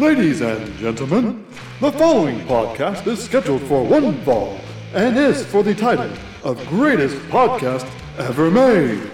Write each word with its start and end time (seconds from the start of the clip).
Ladies 0.00 0.40
and 0.40 0.74
gentlemen, 0.78 1.44
the 1.78 1.92
following 1.92 2.40
podcast 2.46 3.06
is 3.06 3.22
scheduled 3.22 3.60
for 3.64 3.84
one 3.84 4.18
fall 4.22 4.58
and 4.94 5.14
is 5.14 5.44
for 5.44 5.62
the 5.62 5.74
title 5.74 6.10
of 6.42 6.66
Greatest 6.68 7.18
Podcast 7.28 7.86
Ever 8.16 8.50
Made. 8.50 9.10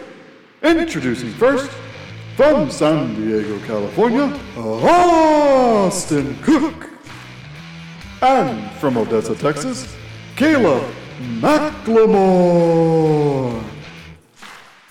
Introducing 0.62 1.30
first, 1.32 1.72
from 2.36 2.70
San 2.70 3.16
Diego, 3.16 3.58
California, 3.66 4.32
Austin 4.56 6.38
Cook. 6.42 6.88
And 8.22 8.70
from 8.74 8.96
Odessa, 8.96 9.34
Texas, 9.34 9.92
Caleb 10.36 10.88
McLemore. 11.40 12.80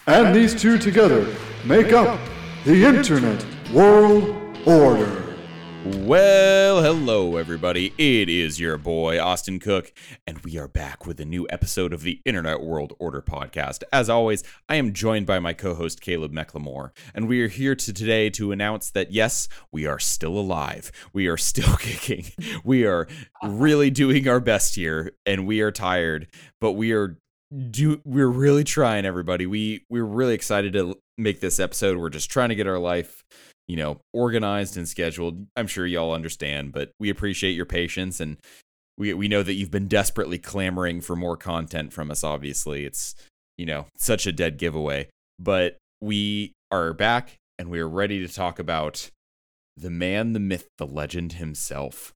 And 0.07 0.35
these 0.35 0.53
two 0.53 0.77
together 0.77 1.25
make 1.63 1.93
up 1.93 2.19
the 2.65 2.83
Internet 2.83 3.45
World 3.71 4.35
Order. 4.65 5.24
Well, 5.85 6.81
hello, 6.81 7.37
everybody. 7.37 7.93
It 7.99 8.27
is 8.27 8.59
your 8.59 8.75
boy, 8.75 9.21
Austin 9.21 9.59
Cook, 9.59 9.93
and 10.25 10.39
we 10.39 10.57
are 10.57 10.67
back 10.67 11.05
with 11.05 11.19
a 11.19 11.25
new 11.25 11.45
episode 11.51 11.93
of 11.93 12.01
the 12.01 12.23
Internet 12.25 12.61
World 12.61 12.93
Order 12.97 13.21
podcast. 13.21 13.83
As 13.93 14.09
always, 14.09 14.43
I 14.67 14.77
am 14.77 14.93
joined 14.93 15.27
by 15.27 15.37
my 15.37 15.53
co 15.53 15.75
host, 15.75 16.01
Caleb 16.01 16.33
McLemore, 16.33 16.89
and 17.13 17.27
we 17.27 17.39
are 17.43 17.49
here 17.49 17.75
to 17.75 17.93
today 17.93 18.31
to 18.31 18.51
announce 18.51 18.89
that 18.89 19.11
yes, 19.11 19.47
we 19.71 19.85
are 19.85 19.99
still 19.99 20.39
alive. 20.39 20.91
We 21.13 21.27
are 21.27 21.37
still 21.37 21.75
kicking. 21.79 22.31
We 22.63 22.87
are 22.87 23.07
really 23.43 23.91
doing 23.91 24.27
our 24.27 24.39
best 24.39 24.73
here, 24.73 25.11
and 25.23 25.45
we 25.45 25.61
are 25.61 25.71
tired, 25.71 26.27
but 26.59 26.71
we 26.71 26.93
are 26.93 27.19
do 27.69 28.01
we're 28.03 28.27
really 28.27 28.63
trying 28.63 29.05
everybody 29.05 29.45
we 29.45 29.85
we're 29.87 30.03
really 30.03 30.33
excited 30.33 30.73
to 30.73 30.97
make 31.15 31.39
this 31.41 31.59
episode 31.59 31.95
we're 31.95 32.09
just 32.09 32.29
trying 32.29 32.49
to 32.49 32.55
get 32.55 32.65
our 32.65 32.79
life 32.79 33.23
you 33.67 33.75
know, 33.75 33.99
organized 34.13 34.77
and 34.77 34.87
scheduled. 34.87 35.45
I'm 35.55 35.67
sure 35.67 35.85
y'all 35.85 36.13
understand, 36.13 36.71
but 36.71 36.91
we 36.99 37.09
appreciate 37.09 37.53
your 37.53 37.65
patience 37.65 38.19
and 38.19 38.37
we 38.97 39.13
we 39.13 39.27
know 39.27 39.43
that 39.43 39.53
you've 39.53 39.71
been 39.71 39.87
desperately 39.87 40.37
clamoring 40.37 41.01
for 41.01 41.15
more 41.15 41.37
content 41.37 41.91
from 41.91 42.11
us 42.11 42.23
obviously. 42.23 42.85
It's, 42.85 43.15
you 43.57 43.65
know, 43.65 43.87
such 43.97 44.27
a 44.27 44.31
dead 44.31 44.57
giveaway, 44.57 45.09
but 45.39 45.77
we 46.01 46.53
are 46.71 46.93
back 46.93 47.35
and 47.57 47.69
we 47.69 47.79
are 47.79 47.89
ready 47.89 48.25
to 48.25 48.33
talk 48.33 48.59
about 48.59 49.09
the 49.77 49.89
man, 49.89 50.33
the 50.33 50.39
myth, 50.39 50.67
the 50.77 50.87
legend 50.87 51.33
himself, 51.33 52.13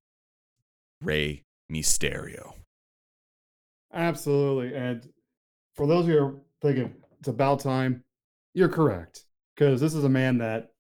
Rey 1.01 1.43
Mysterio. 1.71 2.53
Absolutely. 3.93 4.75
And 4.75 5.09
for 5.75 5.87
those 5.87 6.03
of 6.03 6.09
you 6.09 6.19
who 6.19 6.25
are 6.25 6.35
thinking 6.61 6.93
it's 7.19 7.27
about 7.27 7.59
time, 7.59 8.03
you're 8.53 8.69
correct. 8.69 9.25
Because 9.55 9.81
this 9.81 9.93
is 9.93 10.03
a 10.03 10.09
man 10.09 10.37
that 10.37 10.71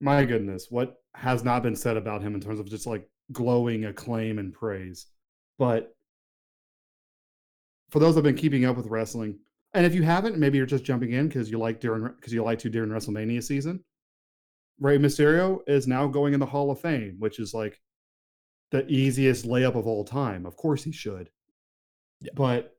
my 0.00 0.24
goodness, 0.24 0.66
what 0.70 0.96
has 1.14 1.42
not 1.42 1.62
been 1.62 1.76
said 1.76 1.96
about 1.96 2.22
him 2.22 2.34
in 2.34 2.40
terms 2.40 2.60
of 2.60 2.68
just 2.68 2.86
like 2.86 3.08
glowing 3.32 3.84
acclaim 3.84 4.38
and 4.38 4.52
praise. 4.52 5.06
But 5.58 5.94
for 7.90 7.98
those 7.98 8.14
that 8.14 8.24
have 8.24 8.24
been 8.24 8.40
keeping 8.40 8.64
up 8.64 8.76
with 8.76 8.86
wrestling, 8.86 9.38
and 9.74 9.84
if 9.84 9.94
you 9.94 10.02
haven't, 10.02 10.38
maybe 10.38 10.56
you're 10.56 10.66
just 10.66 10.84
jumping 10.84 11.12
in 11.12 11.28
because 11.28 11.50
you 11.50 11.58
like 11.58 11.80
during 11.80 12.12
because 12.14 12.32
you 12.32 12.42
like 12.42 12.58
to 12.60 12.70
during 12.70 12.90
WrestleMania 12.90 13.42
season. 13.42 13.84
Rey 14.80 14.98
Mysterio 14.98 15.60
is 15.66 15.88
now 15.88 16.06
going 16.06 16.34
in 16.34 16.40
the 16.40 16.46
Hall 16.46 16.70
of 16.70 16.80
Fame, 16.80 17.16
which 17.18 17.40
is 17.40 17.52
like 17.52 17.80
the 18.70 18.86
easiest 18.86 19.44
layup 19.44 19.74
of 19.74 19.86
all 19.86 20.04
time. 20.04 20.46
Of 20.46 20.56
course 20.56 20.84
he 20.84 20.92
should. 20.92 21.30
Yeah. 22.20 22.30
But 22.34 22.76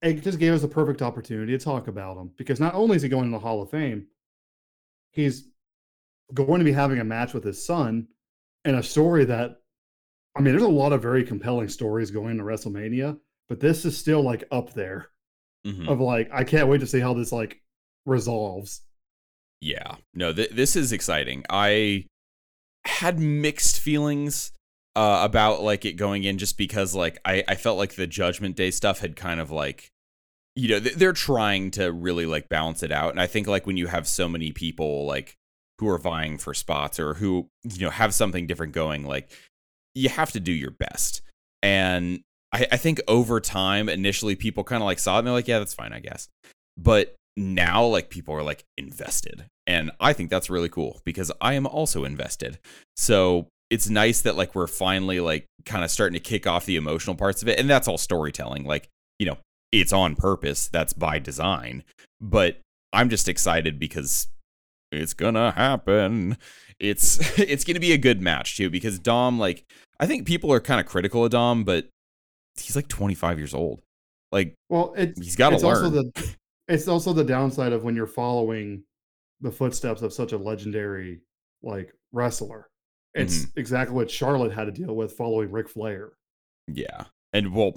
it 0.00 0.22
just 0.22 0.38
gave 0.38 0.52
us 0.52 0.62
a 0.62 0.68
perfect 0.68 1.02
opportunity 1.02 1.56
to 1.56 1.64
talk 1.64 1.88
about 1.88 2.16
him 2.16 2.30
because 2.36 2.60
not 2.60 2.74
only 2.74 2.96
is 2.96 3.02
he 3.02 3.08
going 3.08 3.26
in 3.26 3.30
the 3.30 3.38
Hall 3.38 3.62
of 3.62 3.70
Fame, 3.70 4.06
he's 5.10 5.51
going 6.32 6.58
to 6.58 6.64
be 6.64 6.72
having 6.72 6.98
a 6.98 7.04
match 7.04 7.34
with 7.34 7.44
his 7.44 7.64
son 7.64 8.08
and 8.64 8.76
a 8.76 8.82
story 8.82 9.24
that 9.26 9.58
I 10.34 10.40
mean, 10.40 10.52
there's 10.52 10.62
a 10.62 10.68
lot 10.68 10.92
of 10.92 11.02
very 11.02 11.24
compelling 11.24 11.68
stories 11.68 12.10
going 12.10 12.38
to 12.38 12.44
WrestleMania, 12.44 13.18
but 13.48 13.60
this 13.60 13.84
is 13.84 13.98
still 13.98 14.22
like 14.22 14.44
up 14.50 14.72
there 14.72 15.08
mm-hmm. 15.66 15.88
of 15.88 16.00
like 16.00 16.30
I 16.32 16.44
can't 16.44 16.68
wait 16.68 16.80
to 16.80 16.86
see 16.86 17.00
how 17.00 17.14
this 17.14 17.32
like 17.32 17.60
resolves. 18.06 18.82
Yeah. 19.60 19.96
No, 20.14 20.32
th- 20.32 20.50
this 20.50 20.74
is 20.74 20.92
exciting. 20.92 21.44
I 21.50 22.06
had 22.84 23.18
mixed 23.18 23.78
feelings 23.78 24.52
uh, 24.96 25.20
about 25.22 25.62
like 25.62 25.84
it 25.84 25.94
going 25.94 26.24
in 26.24 26.38
just 26.38 26.58
because 26.58 26.94
like 26.94 27.18
I 27.24 27.44
I 27.46 27.54
felt 27.54 27.78
like 27.78 27.94
the 27.94 28.06
Judgment 28.06 28.56
Day 28.56 28.70
stuff 28.70 29.00
had 29.00 29.16
kind 29.16 29.40
of 29.40 29.50
like 29.50 29.90
you 30.54 30.68
know 30.68 30.80
they're 30.80 31.12
trying 31.12 31.70
to 31.72 31.90
really 31.92 32.26
like 32.26 32.48
balance 32.48 32.82
it 32.82 32.92
out 32.92 33.10
and 33.10 33.20
I 33.20 33.26
think 33.26 33.46
like 33.46 33.66
when 33.66 33.78
you 33.78 33.86
have 33.86 34.06
so 34.06 34.28
many 34.28 34.52
people 34.52 35.06
like 35.06 35.38
who 35.82 35.88
are 35.88 35.98
vying 35.98 36.38
for 36.38 36.54
spots 36.54 37.00
or 37.00 37.14
who 37.14 37.48
you 37.64 37.80
know 37.80 37.90
have 37.90 38.14
something 38.14 38.46
different 38.46 38.72
going 38.72 39.04
like 39.04 39.28
you 39.96 40.08
have 40.08 40.30
to 40.30 40.38
do 40.38 40.52
your 40.52 40.70
best. 40.70 41.22
And 41.60 42.20
i, 42.52 42.66
I 42.70 42.76
think 42.76 43.00
over 43.08 43.40
time 43.40 43.88
initially 43.88 44.36
people 44.36 44.62
kind 44.62 44.80
of 44.80 44.86
like 44.86 45.00
saw 45.00 45.16
it 45.16 45.18
and 45.18 45.26
they're 45.26 45.34
like 45.34 45.48
yeah 45.48 45.58
that's 45.58 45.74
fine 45.74 45.92
i 45.92 45.98
guess. 45.98 46.28
But 46.76 47.16
now 47.36 47.84
like 47.84 48.10
people 48.10 48.32
are 48.32 48.44
like 48.44 48.64
invested. 48.78 49.46
And 49.66 49.90
i 49.98 50.12
think 50.12 50.30
that's 50.30 50.48
really 50.48 50.68
cool 50.68 51.00
because 51.04 51.32
i 51.40 51.54
am 51.54 51.66
also 51.66 52.04
invested. 52.04 52.60
So 52.96 53.48
it's 53.68 53.90
nice 53.90 54.20
that 54.20 54.36
like 54.36 54.54
we're 54.54 54.68
finally 54.68 55.18
like 55.18 55.46
kind 55.64 55.82
of 55.82 55.90
starting 55.90 56.14
to 56.14 56.20
kick 56.20 56.46
off 56.46 56.64
the 56.64 56.76
emotional 56.76 57.16
parts 57.16 57.42
of 57.42 57.48
it. 57.48 57.58
And 57.58 57.68
that's 57.68 57.88
all 57.88 57.98
storytelling. 57.98 58.64
Like 58.64 58.88
you 59.18 59.26
know 59.26 59.38
it's 59.72 59.92
on 59.92 60.14
purpose. 60.14 60.68
That's 60.68 60.92
by 60.92 61.18
design. 61.18 61.82
But 62.20 62.60
i'm 62.92 63.08
just 63.08 63.28
excited 63.28 63.80
because 63.80 64.28
it's 64.92 65.14
gonna 65.14 65.52
happen. 65.52 66.36
It's 66.78 67.38
it's 67.38 67.64
gonna 67.64 67.80
be 67.80 67.92
a 67.92 67.98
good 67.98 68.20
match 68.20 68.56
too 68.56 68.70
because 68.70 68.98
Dom 68.98 69.38
like 69.38 69.64
I 69.98 70.06
think 70.06 70.26
people 70.26 70.52
are 70.52 70.60
kind 70.60 70.80
of 70.80 70.86
critical 70.86 71.24
of 71.24 71.30
Dom, 71.30 71.64
but 71.64 71.88
he's 72.60 72.76
like 72.76 72.88
25 72.88 73.38
years 73.38 73.54
old. 73.54 73.82
Like, 74.30 74.54
well, 74.68 74.94
it, 74.96 75.14
he's 75.16 75.36
got 75.36 75.50
to 75.50 75.58
learn. 75.58 75.84
Also 75.84 75.90
the, 75.90 76.34
it's 76.68 76.88
also 76.88 77.12
the 77.12 77.24
downside 77.24 77.72
of 77.72 77.84
when 77.84 77.94
you're 77.94 78.06
following 78.06 78.82
the 79.40 79.50
footsteps 79.50 80.02
of 80.02 80.12
such 80.12 80.32
a 80.32 80.38
legendary 80.38 81.20
like 81.62 81.92
wrestler. 82.12 82.68
It's 83.14 83.40
mm-hmm. 83.40 83.60
exactly 83.60 83.94
what 83.94 84.10
Charlotte 84.10 84.52
had 84.52 84.64
to 84.64 84.72
deal 84.72 84.96
with 84.96 85.12
following 85.12 85.50
Ric 85.50 85.68
Flair. 85.68 86.12
Yeah. 86.66 87.04
And 87.32 87.54
well, 87.54 87.74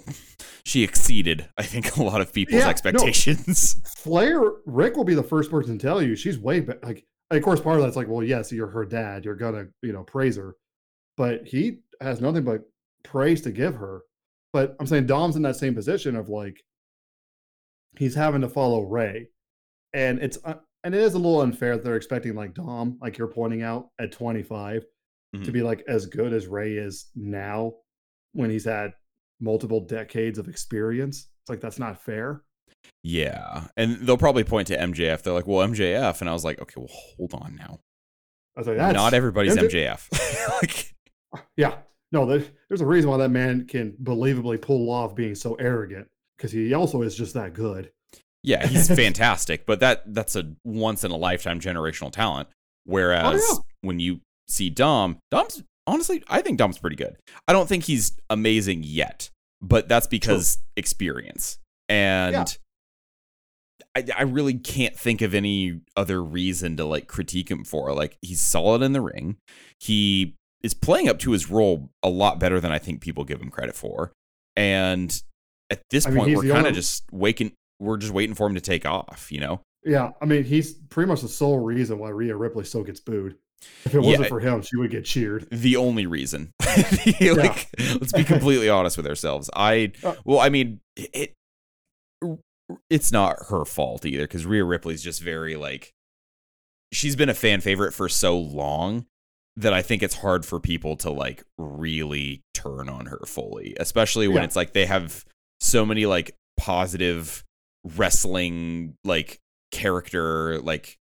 she 0.65 0.83
exceeded, 0.83 1.47
I 1.57 1.63
think, 1.63 1.95
a 1.95 2.03
lot 2.03 2.21
of 2.21 2.33
people's 2.33 2.61
yeah, 2.61 2.69
expectations. 2.69 3.75
No. 3.77 3.89
Flair, 3.97 4.41
Ric 4.65 4.97
will 4.97 5.03
be 5.03 5.15
the 5.15 5.23
first 5.23 5.49
person 5.49 5.77
to 5.77 5.85
tell 5.85 6.01
you 6.01 6.15
she's 6.15 6.37
way 6.37 6.59
better. 6.59 6.79
Like, 6.83 7.05
of 7.31 7.41
course, 7.41 7.61
part 7.61 7.77
of 7.77 7.83
that's 7.83 7.95
like, 7.95 8.07
well, 8.07 8.23
yes, 8.23 8.51
you're 8.51 8.67
her 8.67 8.85
dad. 8.85 9.23
You're 9.25 9.35
gonna, 9.35 9.67
you 9.81 9.93
know, 9.93 10.03
praise 10.03 10.35
her, 10.35 10.55
but 11.17 11.45
he 11.45 11.79
has 12.01 12.21
nothing 12.21 12.43
but 12.43 12.61
praise 13.03 13.41
to 13.41 13.51
give 13.51 13.75
her. 13.75 14.01
But 14.51 14.75
I'm 14.79 14.87
saying 14.87 15.07
Dom's 15.07 15.35
in 15.35 15.41
that 15.43 15.55
same 15.55 15.75
position 15.75 16.15
of 16.15 16.29
like, 16.29 16.61
he's 17.97 18.15
having 18.15 18.41
to 18.41 18.49
follow 18.49 18.81
Rey, 18.81 19.29
and 19.93 20.19
it's 20.19 20.37
uh, 20.43 20.55
and 20.83 20.93
it 20.93 21.01
is 21.01 21.13
a 21.13 21.17
little 21.17 21.41
unfair 21.41 21.75
that 21.75 21.83
they're 21.83 21.95
expecting 21.95 22.35
like 22.35 22.53
Dom, 22.53 22.97
like 23.01 23.17
you're 23.17 23.27
pointing 23.27 23.63
out, 23.63 23.89
at 23.99 24.11
25, 24.11 24.83
mm-hmm. 25.35 25.43
to 25.43 25.51
be 25.51 25.61
like 25.61 25.83
as 25.87 26.05
good 26.05 26.31
as 26.31 26.47
Rey 26.47 26.73
is 26.73 27.07
now 27.15 27.73
when 28.33 28.49
he's 28.49 28.65
had 28.65 28.93
multiple 29.39 29.81
decades 29.81 30.39
of 30.39 30.47
experience. 30.47 31.27
It's 31.41 31.49
like 31.49 31.61
that's 31.61 31.79
not 31.79 32.01
fair. 32.01 32.41
Yeah, 33.03 33.67
and 33.77 33.97
they'll 33.97 34.17
probably 34.17 34.43
point 34.43 34.67
to 34.67 34.77
MJF. 34.77 35.21
They're 35.21 35.33
like, 35.33 35.47
"Well, 35.47 35.67
MJF," 35.67 36.21
and 36.21 36.29
I 36.29 36.33
was 36.33 36.43
like, 36.43 36.61
"Okay, 36.61 36.75
well, 36.77 36.89
hold 36.89 37.33
on 37.33 37.55
now." 37.55 37.79
I 38.55 38.59
was 38.59 38.67
like, 38.67 38.77
that's, 38.77 38.93
"Not 38.93 39.13
everybody's 39.13 39.55
MJ- 39.55 39.87
MJF." 39.87 40.61
like, 40.61 40.93
yeah, 41.57 41.75
no, 42.11 42.25
there's, 42.25 42.49
there's 42.69 42.81
a 42.81 42.85
reason 42.85 43.09
why 43.09 43.17
that 43.17 43.29
man 43.29 43.67
can 43.67 43.95
believably 44.03 44.61
pull 44.61 44.89
off 44.89 45.15
being 45.15 45.35
so 45.35 45.55
arrogant 45.55 46.07
because 46.37 46.51
he 46.51 46.73
also 46.73 47.01
is 47.01 47.15
just 47.15 47.33
that 47.33 47.53
good. 47.53 47.91
Yeah, 48.43 48.65
he's 48.65 48.87
fantastic, 48.95 49.65
but 49.65 49.79
that 49.79 50.13
that's 50.13 50.35
a 50.35 50.53
once 50.63 51.03
in 51.03 51.11
a 51.11 51.17
lifetime 51.17 51.59
generational 51.59 52.11
talent. 52.11 52.47
Whereas 52.85 53.41
oh, 53.43 53.53
yeah. 53.55 53.87
when 53.87 53.99
you 53.99 54.21
see 54.47 54.69
Dom, 54.69 55.17
Dom's 55.31 55.63
honestly, 55.87 56.23
I 56.27 56.41
think 56.41 56.57
Dom's 56.57 56.77
pretty 56.77 56.95
good. 56.95 57.15
I 57.47 57.53
don't 57.53 57.67
think 57.67 57.83
he's 57.83 58.17
amazing 58.29 58.83
yet, 58.83 59.29
but 59.61 59.87
that's 59.87 60.07
because 60.07 60.55
True. 60.57 60.63
experience. 60.77 61.57
And 61.89 62.33
yeah. 62.33 62.45
I, 63.95 64.05
I 64.19 64.23
really 64.23 64.55
can't 64.55 64.95
think 64.95 65.21
of 65.21 65.33
any 65.33 65.81
other 65.95 66.23
reason 66.23 66.77
to 66.77 66.85
like 66.85 67.07
critique 67.07 67.49
him 67.49 67.63
for. 67.63 67.93
Like 67.93 68.17
he's 68.21 68.41
solid 68.41 68.81
in 68.81 68.93
the 68.93 69.01
ring. 69.01 69.37
He 69.79 70.35
is 70.63 70.73
playing 70.73 71.07
up 71.07 71.19
to 71.19 71.31
his 71.31 71.49
role 71.49 71.89
a 72.03 72.09
lot 72.09 72.39
better 72.39 72.59
than 72.59 72.71
I 72.71 72.79
think 72.79 73.01
people 73.01 73.23
give 73.23 73.41
him 73.41 73.49
credit 73.49 73.75
for. 73.75 74.11
And 74.55 75.21
at 75.69 75.81
this 75.89 76.05
I 76.05 76.11
point, 76.11 76.27
mean, 76.27 76.37
we're 76.37 76.53
kind 76.53 76.67
of 76.67 76.73
just 76.73 77.03
waking. 77.11 77.53
We're 77.79 77.97
just 77.97 78.13
waiting 78.13 78.35
for 78.35 78.47
him 78.47 78.55
to 78.55 78.61
take 78.61 78.85
off. 78.85 79.27
You 79.31 79.41
know? 79.41 79.61
Yeah. 79.83 80.11
I 80.21 80.25
mean, 80.25 80.43
he's 80.43 80.73
pretty 80.73 81.07
much 81.07 81.21
the 81.21 81.27
sole 81.27 81.59
reason 81.59 81.99
why 81.99 82.09
Rhea 82.09 82.35
Ripley 82.35 82.63
still 82.63 82.83
gets 82.83 82.99
booed. 82.99 83.35
If 83.85 83.93
it 83.93 83.99
wasn't 83.99 84.23
yeah, 84.23 84.27
for 84.29 84.39
him, 84.39 84.61
she 84.61 84.77
would 84.77 84.91
get 84.91 85.05
cheered. 85.05 85.47
The 85.51 85.75
only 85.75 86.05
reason. 86.05 86.51
like, 86.65 87.19
yeah. 87.19 87.33
let's 87.99 88.13
be 88.13 88.23
completely 88.23 88.69
honest 88.69 88.97
with 88.97 89.07
ourselves. 89.07 89.49
I 89.55 89.91
uh, 90.03 90.15
well, 90.25 90.39
I 90.39 90.49
mean, 90.49 90.79
it 90.95 91.33
it's 92.89 93.11
not 93.11 93.37
her 93.49 93.65
fault 93.65 94.05
either 94.05 94.23
because 94.23 94.45
Rhea 94.45 94.63
Ripley's 94.63 95.03
just 95.03 95.21
very 95.21 95.55
like 95.55 95.93
she's 96.91 97.15
been 97.15 97.29
a 97.29 97.33
fan 97.33 97.61
favorite 97.61 97.93
for 97.93 98.09
so 98.09 98.37
long 98.37 99.05
that 99.57 99.73
I 99.73 99.81
think 99.81 100.03
it's 100.03 100.15
hard 100.15 100.45
for 100.45 100.59
people 100.59 100.95
to 100.97 101.11
like 101.11 101.43
really 101.57 102.41
turn 102.53 102.89
on 102.89 103.05
her 103.07 103.21
fully, 103.25 103.75
especially 103.79 104.27
when 104.27 104.37
Yeah. 104.37 104.43
it's 104.45 104.55
like 104.55 104.73
they 104.73 104.85
have 104.85 105.25
so 105.59 105.85
many 105.85 106.05
like 106.05 106.35
positive 106.57 107.43
wrestling 107.95 108.95
like 109.03 109.39
character 109.71 110.59
like 110.59 110.97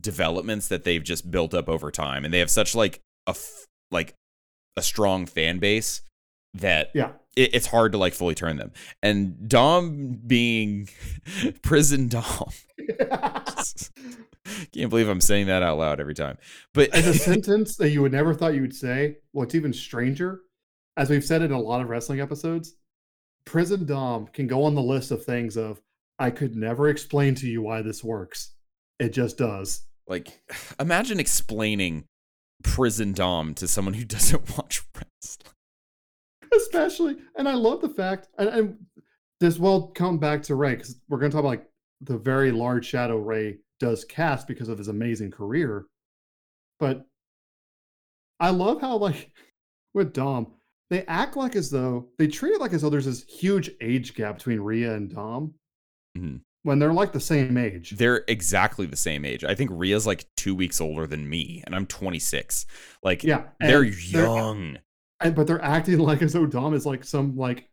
developments 0.00 0.68
that 0.68 0.84
they've 0.84 1.04
just 1.04 1.30
built 1.30 1.54
up 1.54 1.68
over 1.68 1.90
time 1.90 2.24
and 2.24 2.32
they 2.34 2.38
have 2.40 2.50
such 2.50 2.74
like 2.74 3.00
a 3.26 3.30
f- 3.30 3.66
like 3.90 4.14
a 4.76 4.82
strong 4.82 5.24
fan 5.26 5.58
base 5.58 6.00
that 6.54 6.90
Yeah. 6.94 7.12
it, 7.36 7.54
it's 7.54 7.66
hard 7.68 7.92
to 7.92 7.98
like 7.98 8.12
fully 8.14 8.34
turn 8.34 8.56
them 8.56 8.72
and 9.02 9.48
dom 9.48 10.20
being 10.26 10.88
prison 11.62 12.08
dom 12.08 12.50
can't 14.72 14.90
believe 14.90 15.08
i'm 15.08 15.20
saying 15.20 15.46
that 15.46 15.62
out 15.62 15.78
loud 15.78 16.00
every 16.00 16.14
time 16.14 16.36
but 16.72 16.90
As 16.94 17.06
a 17.06 17.14
sentence 17.18 17.76
that 17.76 17.90
you 17.90 18.02
would 18.02 18.12
never 18.12 18.34
thought 18.34 18.54
you 18.54 18.60
would 18.62 18.74
say, 18.74 19.18
what's 19.32 19.54
even 19.54 19.72
stranger, 19.72 20.40
as 20.96 21.08
we've 21.10 21.24
said 21.24 21.42
in 21.42 21.52
a 21.52 21.60
lot 21.60 21.80
of 21.80 21.88
wrestling 21.88 22.20
episodes, 22.20 22.74
Prison 23.46 23.84
Dom 23.86 24.26
can 24.28 24.46
go 24.46 24.64
on 24.64 24.74
the 24.74 24.82
list 24.82 25.10
of 25.10 25.24
things 25.24 25.56
of 25.56 25.80
I 26.18 26.30
could 26.30 26.56
never 26.56 26.88
explain 26.88 27.34
to 27.36 27.48
you 27.48 27.62
why 27.62 27.82
this 27.82 28.02
works. 28.04 28.53
It 28.98 29.10
just 29.12 29.36
does. 29.38 29.86
like 30.06 30.40
imagine 30.80 31.18
explaining 31.20 32.04
prison 32.62 33.12
dom 33.12 33.54
to 33.54 33.68
someone 33.68 33.94
who 33.94 34.04
doesn't 34.16 34.56
watch 34.56 34.82
wrestling 34.94 35.52
Especially, 36.56 37.16
and 37.36 37.48
I 37.48 37.54
love 37.54 37.80
the 37.80 37.88
fact, 37.88 38.28
and, 38.38 38.48
and 38.48 38.76
this 39.40 39.58
will 39.58 39.88
come 39.88 40.18
back 40.18 40.40
to 40.44 40.54
Rey 40.54 40.76
because 40.76 41.00
we're 41.08 41.18
going 41.18 41.30
to 41.30 41.34
talk 41.34 41.40
about 41.40 41.48
like 41.48 41.66
the 42.00 42.16
very 42.16 42.52
large 42.52 42.86
shadow 42.86 43.16
Rey 43.16 43.58
does 43.80 44.04
cast 44.04 44.46
because 44.46 44.68
of 44.68 44.78
his 44.78 44.86
amazing 44.88 45.32
career. 45.32 45.86
But 46.78 47.06
I 48.38 48.50
love 48.50 48.80
how 48.80 48.98
like 48.98 49.32
with 49.94 50.12
Dom, 50.12 50.52
they 50.90 51.04
act 51.06 51.36
like 51.36 51.56
as 51.56 51.70
though 51.70 52.08
they 52.18 52.28
treat 52.28 52.52
it 52.52 52.60
like 52.60 52.72
as 52.72 52.82
though 52.82 52.90
there's 52.90 53.06
this 53.06 53.24
huge 53.24 53.70
age 53.80 54.14
gap 54.14 54.36
between 54.36 54.60
Rhea 54.60 54.94
and 54.94 55.12
Dom 55.12 55.54
Mhm. 56.16 56.40
When 56.64 56.78
they're 56.80 56.92
like 56.92 57.12
the 57.12 57.20
same 57.20 57.56
age. 57.56 57.90
they're 57.92 58.24
exactly 58.26 58.86
the 58.86 58.96
same 58.96 59.24
age 59.24 59.44
i 59.44 59.54
think 59.54 59.70
rhea's 59.70 60.06
like 60.06 60.24
two 60.36 60.54
weeks 60.54 60.80
older 60.80 61.06
than 61.06 61.28
me 61.28 61.62
and 61.66 61.74
i'm 61.76 61.86
26 61.86 62.66
like 63.02 63.22
Yeah, 63.22 63.44
they're 63.60 63.84
young 63.84 64.78
and 65.20 65.34
but 65.34 65.46
they're 65.46 65.62
acting 65.62 65.98
like 65.98 66.22
as 66.22 66.32
though 66.32 66.46
Dom 66.46 66.74
is 66.74 66.84
like 66.86 67.04
some 67.04 67.36
like 67.36 67.68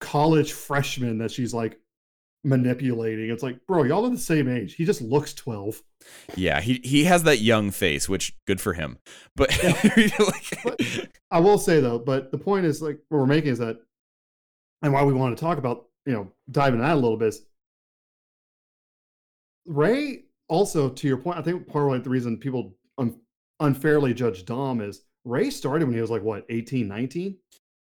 college 0.00 0.52
freshman 0.52 1.18
that 1.18 1.30
she's 1.30 1.52
like 1.54 1.78
manipulating. 2.44 3.30
It's 3.30 3.42
like, 3.42 3.64
bro, 3.66 3.82
y'all 3.82 4.04
are 4.06 4.10
the 4.10 4.18
same 4.18 4.48
age. 4.48 4.74
He 4.74 4.84
just 4.84 5.00
looks 5.02 5.34
twelve. 5.34 5.82
yeah 6.36 6.60
he 6.60 6.80
he 6.84 7.04
has 7.04 7.24
that 7.24 7.40
young 7.40 7.70
face 7.70 8.08
which 8.08 8.34
good 8.46 8.60
for 8.60 8.72
him 8.72 8.96
but 9.36 9.50
like, 10.64 11.10
I 11.30 11.40
will 11.40 11.58
say 11.58 11.80
though, 11.80 11.98
but 11.98 12.30
the 12.32 12.38
point 12.38 12.64
is 12.66 12.80
like 12.80 12.98
what 13.08 13.18
we're 13.18 13.26
making 13.26 13.50
is 13.50 13.58
that, 13.58 13.78
and 14.82 14.92
why 14.92 15.02
we 15.04 15.12
want 15.12 15.36
to 15.36 15.40
talk 15.40 15.58
about 15.58 15.86
you 16.06 16.12
know 16.12 16.32
diving 16.50 16.80
that 16.80 16.92
a 16.92 16.94
little 16.94 17.16
bit. 17.16 17.28
Is 17.28 17.42
Rey 19.68 20.24
also 20.48 20.88
to 20.88 21.06
your 21.06 21.18
point, 21.18 21.38
I 21.38 21.42
think 21.42 21.66
part 21.68 21.94
of 21.94 22.04
the 22.04 22.10
reason 22.10 22.36
people 22.38 22.74
un- 22.96 23.20
unfairly 23.60 24.14
judge 24.14 24.44
Dom 24.44 24.80
is 24.80 25.02
Rey 25.24 25.50
started 25.50 25.84
when 25.86 25.94
he 25.94 26.00
was 26.00 26.10
like 26.10 26.22
what 26.22 26.44
18, 26.48 26.88
19? 26.88 27.36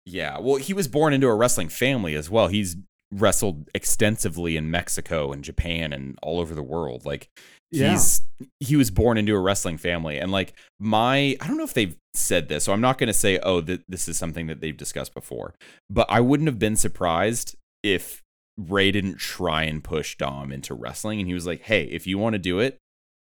Yeah, 0.05 0.39
well, 0.39 0.55
he 0.55 0.73
was 0.73 0.87
born 0.87 1.13
into 1.13 1.27
a 1.27 1.35
wrestling 1.35 1.69
family 1.69 2.15
as 2.15 2.29
well. 2.29 2.47
He's 2.47 2.75
wrestled 3.11 3.69
extensively 3.75 4.55
in 4.57 4.71
Mexico 4.71 5.31
and 5.31 5.43
Japan 5.43 5.91
and 5.91 6.17
all 6.23 6.39
over 6.39 6.53
the 6.55 6.63
world. 6.63 7.05
Like 7.05 7.29
Yeah. 7.71 7.91
he's 7.91 8.21
he 8.59 8.75
was 8.75 8.89
born 8.89 9.17
into 9.17 9.35
a 9.35 9.39
wrestling 9.39 9.77
family 9.77 10.17
and 10.17 10.31
like 10.31 10.53
my 10.79 11.35
I 11.41 11.47
don't 11.47 11.57
know 11.57 11.63
if 11.63 11.73
they've 11.73 11.95
said 12.13 12.47
this, 12.47 12.63
so 12.65 12.73
I'm 12.73 12.81
not 12.81 12.97
going 12.97 13.07
to 13.07 13.13
say 13.13 13.39
oh 13.39 13.61
that 13.61 13.81
this 13.87 14.07
is 14.07 14.17
something 14.17 14.47
that 14.47 14.61
they've 14.61 14.77
discussed 14.77 15.13
before. 15.13 15.53
But 15.89 16.07
I 16.09 16.19
wouldn't 16.21 16.47
have 16.47 16.59
been 16.59 16.75
surprised 16.75 17.55
if 17.83 18.21
Rey 18.69 18.91
didn't 18.91 19.17
try 19.17 19.63
and 19.63 19.83
push 19.83 20.17
Dom 20.17 20.51
into 20.51 20.73
wrestling 20.73 21.19
and 21.19 21.27
he 21.27 21.33
was 21.33 21.45
like, 21.47 21.61
"Hey, 21.61 21.85
if 21.85 22.05
you 22.07 22.17
want 22.17 22.33
to 22.33 22.39
do 22.39 22.59
it, 22.59 22.77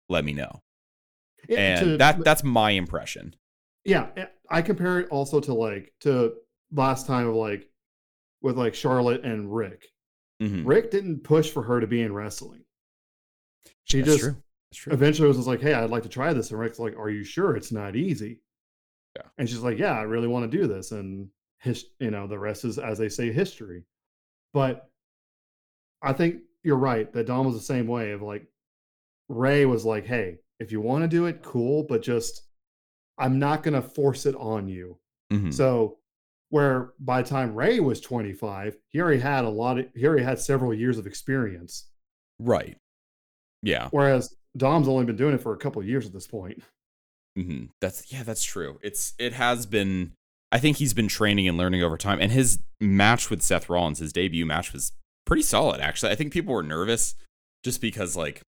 let 0.09 0.25
me 0.25 0.33
know." 0.33 0.59
And 1.49 1.79
to- 1.85 1.97
that 1.97 2.23
that's 2.23 2.43
my 2.43 2.71
impression. 2.71 3.35
yeah 3.83 4.09
eh, 4.15 4.25
i 4.49 4.61
compare 4.61 4.99
it 4.99 5.09
also 5.09 5.39
to 5.39 5.53
like 5.55 5.91
to 6.01 6.33
last 6.71 7.07
time 7.07 7.27
of 7.27 7.33
like 7.33 7.67
with 8.43 8.55
like 8.57 8.75
charlotte 8.75 9.23
and 9.25 9.51
ric 9.53 9.87
Mhm. 10.39 10.67
ric 10.67 10.91
didn't 10.91 11.23
push 11.23 11.49
for 11.49 11.63
her 11.63 11.79
to 11.79 11.87
be 11.87 12.01
in 12.03 12.13
wrestling 12.13 12.63
she 13.85 13.97
That's 14.01 14.11
just 14.11 14.19
true. 14.21 14.35
That's 14.69 14.77
true. 14.83 14.93
eventually 14.93 15.27
was 15.27 15.37
just 15.37 15.47
like 15.47 15.61
hey 15.61 15.73
i'd 15.73 15.89
like 15.89 16.03
to 16.03 16.09
try 16.09 16.31
this 16.31 16.51
and 16.51 16.59
ric's 16.59 16.77
like 16.77 16.95
are 16.95 17.09
you 17.09 17.23
sure 17.23 17.55
it's 17.55 17.71
not 17.71 17.95
easy 17.95 18.41
Yeah. 19.15 19.23
and 19.39 19.49
she's 19.49 19.59
like 19.61 19.79
yeah 19.79 19.97
i 19.97 20.03
really 20.03 20.27
want 20.27 20.49
to 20.51 20.57
do 20.57 20.67
this 20.67 20.91
and 20.91 21.29
his 21.57 21.85
you 21.99 22.11
know 22.11 22.27
the 22.27 22.37
rest 22.37 22.65
is 22.65 22.77
as 22.77 22.99
they 22.99 23.09
say 23.09 23.31
history 23.31 23.83
but 24.53 24.90
i 26.01 26.11
think 26.13 26.41
you're 26.63 26.77
right 26.77 27.11
that 27.13 27.27
dom 27.27 27.45
was 27.45 27.55
the 27.55 27.61
same 27.61 27.87
way 27.87 28.11
of 28.11 28.21
like 28.21 28.47
rey 29.29 29.65
was 29.65 29.85
like 29.85 30.05
hey 30.05 30.37
if 30.59 30.71
you 30.71 30.81
want 30.81 31.03
to 31.03 31.07
do 31.07 31.25
it 31.25 31.41
cool 31.41 31.83
but 31.83 32.01
just 32.01 32.43
i'm 33.17 33.39
not 33.39 33.63
going 33.63 33.73
to 33.73 33.81
force 33.81 34.25
it 34.25 34.35
on 34.35 34.67
you 34.67 34.97
Mhm. 35.31 35.53
so 35.53 35.97
where 36.49 36.91
by 36.99 37.21
the 37.21 37.29
time 37.29 37.55
rey 37.55 37.79
was 37.79 38.01
25 38.01 38.75
he 38.89 38.99
already 38.99 39.21
had 39.21 39.45
a 39.45 39.49
lot 39.49 39.77
of 39.79 39.85
he 39.95 40.05
already 40.05 40.23
had 40.23 40.39
several 40.39 40.73
years 40.73 40.97
of 40.97 41.07
experience 41.07 41.87
Right. 42.39 42.77
Yeah. 43.63 43.87
whereas 43.91 44.35
dom's 44.57 44.87
only 44.89 45.05
been 45.05 45.15
doing 45.15 45.33
it 45.35 45.41
for 45.41 45.53
a 45.53 45.57
couple 45.57 45.81
of 45.81 45.87
years 45.87 46.05
at 46.05 46.11
this 46.13 46.27
point 46.27 46.61
hmm 47.37 47.65
That's 47.79 48.11
yeah, 48.11 48.23
that's 48.23 48.43
true. 48.43 48.77
It's 48.83 49.13
it 49.17 49.31
has 49.31 49.65
been. 49.65 50.11
I 50.51 50.59
think 50.59 50.75
he's 50.77 50.93
been 50.93 51.07
training 51.07 51.47
and 51.47 51.57
learning 51.57 51.81
over 51.81 51.95
time, 51.95 52.19
and 52.19 52.29
his 52.29 52.59
match 52.81 53.29
with 53.29 53.41
Seth 53.41 53.69
Rollins, 53.69 53.99
his 53.99 54.11
debut 54.11 54.45
match, 54.45 54.73
was 54.73 54.91
pretty 55.25 55.43
solid. 55.43 55.81
Actually, 55.81 56.11
I 56.11 56.15
think 56.15 56.33
people 56.33 56.53
were 56.53 56.63
nervous 56.63 57.15
just 57.63 57.81
because 57.81 58.15
like 58.15 58.41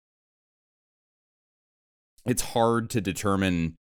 it's 2.26 2.42
hard 2.42 2.90
to 2.90 3.00
determine 3.00 3.76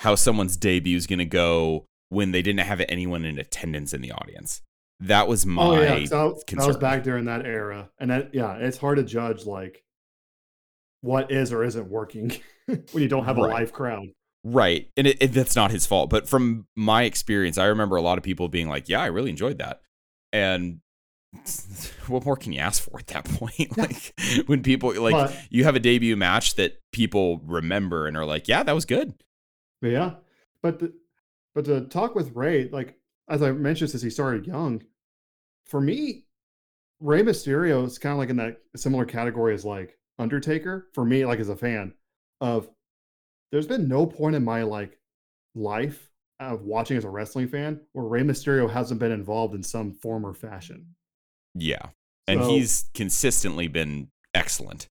how 0.00 0.14
someone's 0.14 0.56
debut 0.56 0.96
is 0.96 1.06
going 1.06 1.18
to 1.18 1.24
go 1.24 1.86
when 2.08 2.32
they 2.32 2.42
didn't 2.42 2.60
have 2.66 2.82
anyone 2.88 3.24
in 3.24 3.38
attendance 3.38 3.92
in 3.92 4.00
the 4.00 4.12
audience. 4.12 4.62
That 5.00 5.28
was 5.28 5.44
my 5.44 5.62
oh 5.62 5.80
yeah 5.80 5.94
I, 6.16 6.62
I 6.62 6.66
was 6.66 6.76
back 6.76 7.02
during 7.02 7.24
that 7.24 7.44
era 7.44 7.90
and 7.98 8.10
that 8.10 8.34
yeah 8.34 8.54
it's 8.54 8.78
hard 8.78 8.98
to 8.98 9.02
judge 9.02 9.44
like 9.44 9.82
what 11.00 11.30
is 11.30 11.52
or 11.52 11.64
isn't 11.64 11.88
working 11.88 12.32
when 12.66 13.02
you 13.02 13.08
don't 13.08 13.24
have 13.24 13.36
a 13.36 13.42
live 13.42 13.72
crowd 13.72 14.06
Right. 14.44 14.90
And 14.96 15.06
it, 15.06 15.16
it, 15.20 15.32
that's 15.32 15.56
not 15.56 15.70
his 15.70 15.86
fault. 15.86 16.10
But 16.10 16.28
from 16.28 16.66
my 16.76 17.04
experience, 17.04 17.56
I 17.56 17.64
remember 17.66 17.96
a 17.96 18.02
lot 18.02 18.18
of 18.18 18.24
people 18.24 18.48
being 18.48 18.68
like, 18.68 18.88
yeah, 18.88 19.00
I 19.00 19.06
really 19.06 19.30
enjoyed 19.30 19.58
that. 19.58 19.80
And 20.32 20.80
what 22.08 22.24
more 22.24 22.36
can 22.36 22.52
you 22.52 22.60
ask 22.60 22.82
for 22.82 22.98
at 22.98 23.06
that 23.08 23.24
point? 23.24 23.76
like 23.78 24.14
when 24.46 24.62
people 24.62 24.94
like 25.00 25.12
But- 25.12 25.36
you 25.50 25.64
have 25.64 25.76
a 25.76 25.80
debut 25.80 26.16
match 26.16 26.54
that 26.56 26.80
people 26.92 27.40
remember 27.44 28.06
and 28.06 28.16
are 28.16 28.24
like, 28.26 28.48
yeah, 28.48 28.62
that 28.62 28.74
was 28.74 28.84
good. 28.84 29.14
Yeah, 29.82 30.14
but 30.62 30.78
the, 30.78 30.94
but 31.54 31.66
to 31.66 31.82
talk 31.82 32.14
with 32.14 32.34
Rey, 32.34 32.68
like 32.70 32.98
as 33.28 33.42
I 33.42 33.52
mentioned, 33.52 33.90
since 33.90 34.02
he 34.02 34.10
started 34.10 34.46
young, 34.46 34.82
for 35.66 35.80
me, 35.80 36.24
Rey 37.00 37.22
Mysterio 37.22 37.84
is 37.84 37.98
kind 37.98 38.12
of 38.12 38.18
like 38.18 38.30
in 38.30 38.36
that 38.36 38.58
similar 38.76 39.04
category 39.04 39.54
as 39.54 39.64
like 39.64 39.98
Undertaker. 40.18 40.88
For 40.94 41.04
me, 41.04 41.24
like 41.26 41.40
as 41.40 41.48
a 41.48 41.56
fan 41.56 41.92
of, 42.40 42.68
there's 43.50 43.66
been 43.66 43.88
no 43.88 44.06
point 44.06 44.36
in 44.36 44.44
my 44.44 44.62
like 44.62 44.98
life 45.54 46.10
of 46.40 46.62
watching 46.62 46.96
as 46.96 47.04
a 47.04 47.10
wrestling 47.10 47.48
fan 47.48 47.80
where 47.92 48.06
Rey 48.06 48.22
Mysterio 48.22 48.68
hasn't 48.70 49.00
been 49.00 49.12
involved 49.12 49.54
in 49.54 49.62
some 49.62 49.92
form 49.92 50.24
or 50.26 50.34
fashion. 50.34 50.94
Yeah. 51.54 51.90
And 52.26 52.40
So- 52.40 52.48
he's 52.50 52.84
consistently 52.94 53.68
been 53.68 54.10
excellent. 54.34 54.88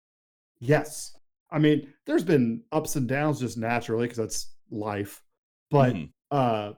Yes, 0.60 1.16
I 1.52 1.60
mean, 1.60 1.94
there's 2.06 2.24
been 2.24 2.64
ups 2.72 2.96
and 2.96 3.08
downs 3.08 3.40
just 3.40 3.58
naturally 3.58 4.06
because 4.06 4.18
that's 4.18 4.54
life, 4.72 5.22
but. 5.70 5.94
Mhm. 5.94 6.12
uh 6.32 6.74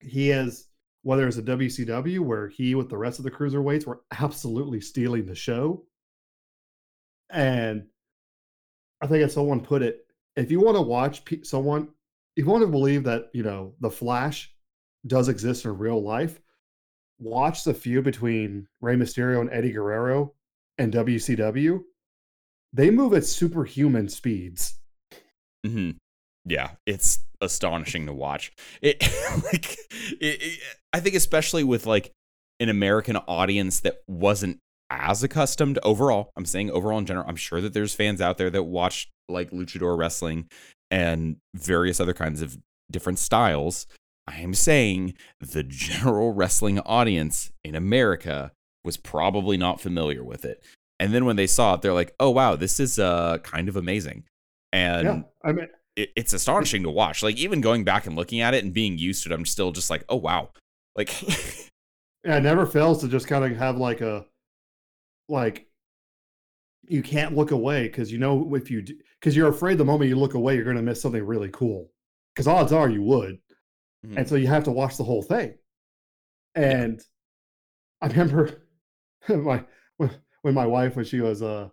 he 0.00 0.28
has 0.28 0.68
whether 1.02 1.26
it's 1.26 1.38
a 1.38 1.42
WCW 1.42 2.20
where 2.20 2.48
he 2.48 2.74
with 2.74 2.90
the 2.90 2.98
rest 2.98 3.18
of 3.18 3.24
the 3.24 3.30
cruiserweights 3.30 3.86
were 3.86 4.02
absolutely 4.10 4.80
stealing 4.80 5.24
the 5.24 5.34
show. 5.34 5.86
And 7.30 7.86
I 9.00 9.06
think 9.06 9.24
as 9.24 9.32
someone 9.32 9.60
put 9.62 9.82
it, 9.82 10.06
if 10.36 10.50
you 10.50 10.60
want 10.60 10.76
to 10.76 10.82
watch 10.82 11.24
pe- 11.24 11.42
someone, 11.42 11.88
if 12.36 12.44
you 12.44 12.50
want 12.50 12.62
to 12.62 12.68
believe 12.70 13.04
that, 13.04 13.30
you 13.32 13.42
know, 13.42 13.74
the 13.80 13.90
Flash 13.90 14.52
does 15.06 15.28
exist 15.28 15.64
in 15.64 15.78
real 15.78 16.02
life, 16.02 16.40
watch 17.18 17.64
the 17.64 17.74
feud 17.74 18.04
between 18.04 18.68
Rey 18.80 18.96
Mysterio 18.96 19.40
and 19.40 19.50
Eddie 19.50 19.72
Guerrero 19.72 20.32
and 20.78 20.92
WCW. 20.92 21.82
They 22.72 22.90
move 22.90 23.14
at 23.14 23.24
superhuman 23.24 24.08
speeds. 24.08 24.78
hmm 25.64 25.92
Yeah, 26.44 26.72
it's 26.86 27.20
astonishing 27.40 28.06
to 28.06 28.12
watch. 28.12 28.52
It 28.82 29.00
like 29.52 29.78
it, 30.20 30.42
it, 30.42 30.60
I 30.92 31.00
think 31.00 31.14
especially 31.14 31.64
with 31.64 31.86
like 31.86 32.12
an 32.60 32.68
American 32.68 33.16
audience 33.16 33.80
that 33.80 34.02
wasn't 34.06 34.58
as 34.90 35.22
accustomed 35.22 35.78
overall. 35.82 36.30
I'm 36.36 36.46
saying 36.46 36.70
overall 36.70 36.98
in 36.98 37.06
general. 37.06 37.26
I'm 37.28 37.36
sure 37.36 37.60
that 37.60 37.72
there's 37.72 37.94
fans 37.94 38.20
out 38.20 38.38
there 38.38 38.50
that 38.50 38.64
watch 38.64 39.08
like 39.28 39.50
luchador 39.50 39.98
wrestling 39.98 40.48
and 40.90 41.36
various 41.54 41.98
other 42.00 42.14
kinds 42.14 42.42
of 42.42 42.58
different 42.90 43.18
styles. 43.18 43.86
I 44.28 44.40
am 44.40 44.54
saying 44.54 45.14
the 45.40 45.62
general 45.62 46.32
wrestling 46.32 46.80
audience 46.80 47.52
in 47.62 47.74
America 47.74 48.52
was 48.84 48.96
probably 48.96 49.56
not 49.56 49.80
familiar 49.80 50.24
with 50.24 50.44
it. 50.44 50.64
And 50.98 51.12
then 51.12 51.24
when 51.24 51.36
they 51.36 51.46
saw 51.46 51.74
it, 51.74 51.82
they're 51.82 51.92
like, 51.92 52.14
"Oh 52.18 52.30
wow, 52.30 52.56
this 52.56 52.80
is 52.80 52.98
uh 52.98 53.38
kind 53.38 53.68
of 53.68 53.76
amazing." 53.76 54.24
And 54.72 55.04
yeah, 55.06 55.22
I 55.44 55.52
mean, 55.52 55.68
it, 55.94 56.10
it's 56.16 56.32
astonishing 56.32 56.82
to 56.84 56.90
watch. 56.90 57.22
Like 57.22 57.36
even 57.36 57.60
going 57.60 57.84
back 57.84 58.06
and 58.06 58.16
looking 58.16 58.40
at 58.40 58.54
it 58.54 58.64
and 58.64 58.72
being 58.72 58.98
used 58.98 59.22
to 59.24 59.30
it, 59.30 59.34
I'm 59.34 59.44
still 59.44 59.72
just 59.72 59.90
like, 59.90 60.04
"Oh 60.08 60.16
wow." 60.16 60.50
Like 60.96 61.22
yeah, 62.24 62.38
it 62.38 62.42
never 62.42 62.66
fails 62.66 63.00
to 63.02 63.08
just 63.08 63.28
kind 63.28 63.44
of 63.44 63.56
have 63.58 63.76
like 63.76 64.00
a 64.00 64.24
like 65.28 65.66
you 66.88 67.02
can't 67.02 67.34
look 67.34 67.50
away 67.50 67.84
because 67.84 68.12
you 68.12 68.18
know 68.18 68.54
if 68.54 68.70
you 68.70 68.84
because 69.20 69.36
you're 69.36 69.48
afraid 69.48 69.76
the 69.76 69.84
moment 69.84 70.08
you 70.08 70.16
look 70.16 70.34
away 70.34 70.54
you're 70.54 70.64
going 70.64 70.76
to 70.76 70.82
miss 70.82 71.02
something 71.02 71.24
really 71.24 71.50
cool 71.52 71.90
because 72.32 72.46
odds 72.46 72.72
are 72.72 72.88
you 72.88 73.02
would 73.02 73.38
mm-hmm. 74.06 74.18
and 74.18 74.28
so 74.28 74.36
you 74.36 74.46
have 74.46 74.64
to 74.64 74.70
watch 74.70 74.96
the 74.96 75.04
whole 75.04 75.22
thing 75.22 75.54
and 76.54 77.00
yeah. 78.02 78.08
i 78.08 78.10
remember 78.12 78.62
my 79.28 79.64
when 80.42 80.54
my 80.54 80.66
wife 80.66 80.96
when 80.96 81.04
she 81.04 81.20
was 81.20 81.42
uh 81.42 81.68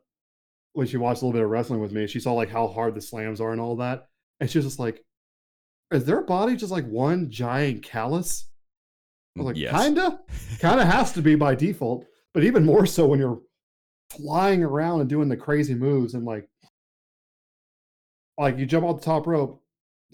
when 0.73 0.87
she 0.87 0.97
watched 0.97 1.21
a 1.21 1.25
little 1.25 1.39
bit 1.39 1.43
of 1.43 1.49
wrestling 1.49 1.79
with 1.79 1.91
me 1.91 2.07
she 2.07 2.19
saw 2.19 2.33
like 2.33 2.49
how 2.49 2.67
hard 2.67 2.95
the 2.95 3.01
slams 3.01 3.39
are 3.39 3.51
and 3.51 3.61
all 3.61 3.75
that 3.75 4.07
and 4.39 4.49
she 4.49 4.57
was 4.57 4.65
just 4.65 4.79
like 4.79 5.03
is 5.91 6.05
their 6.05 6.21
body 6.21 6.55
just 6.55 6.71
like 6.71 6.87
one 6.87 7.29
giant 7.29 7.83
callus 7.83 8.49
I 9.35 9.39
was 9.39 9.47
like, 9.47 9.57
yes. 9.57 9.83
kinda, 9.83 10.19
kinda 10.59 10.85
has 10.85 11.11
to 11.13 11.21
be 11.21 11.35
by 11.35 11.55
default, 11.55 12.05
but 12.33 12.43
even 12.43 12.65
more 12.65 12.85
so 12.85 13.07
when 13.07 13.19
you're 13.19 13.41
flying 14.11 14.63
around 14.63 15.01
and 15.01 15.09
doing 15.09 15.27
the 15.27 15.37
crazy 15.37 15.73
moves 15.73 16.13
and 16.13 16.23
like, 16.23 16.47
like 18.37 18.57
you 18.57 18.65
jump 18.65 18.85
off 18.85 18.99
the 18.99 19.05
top 19.05 19.25
rope, 19.25 19.62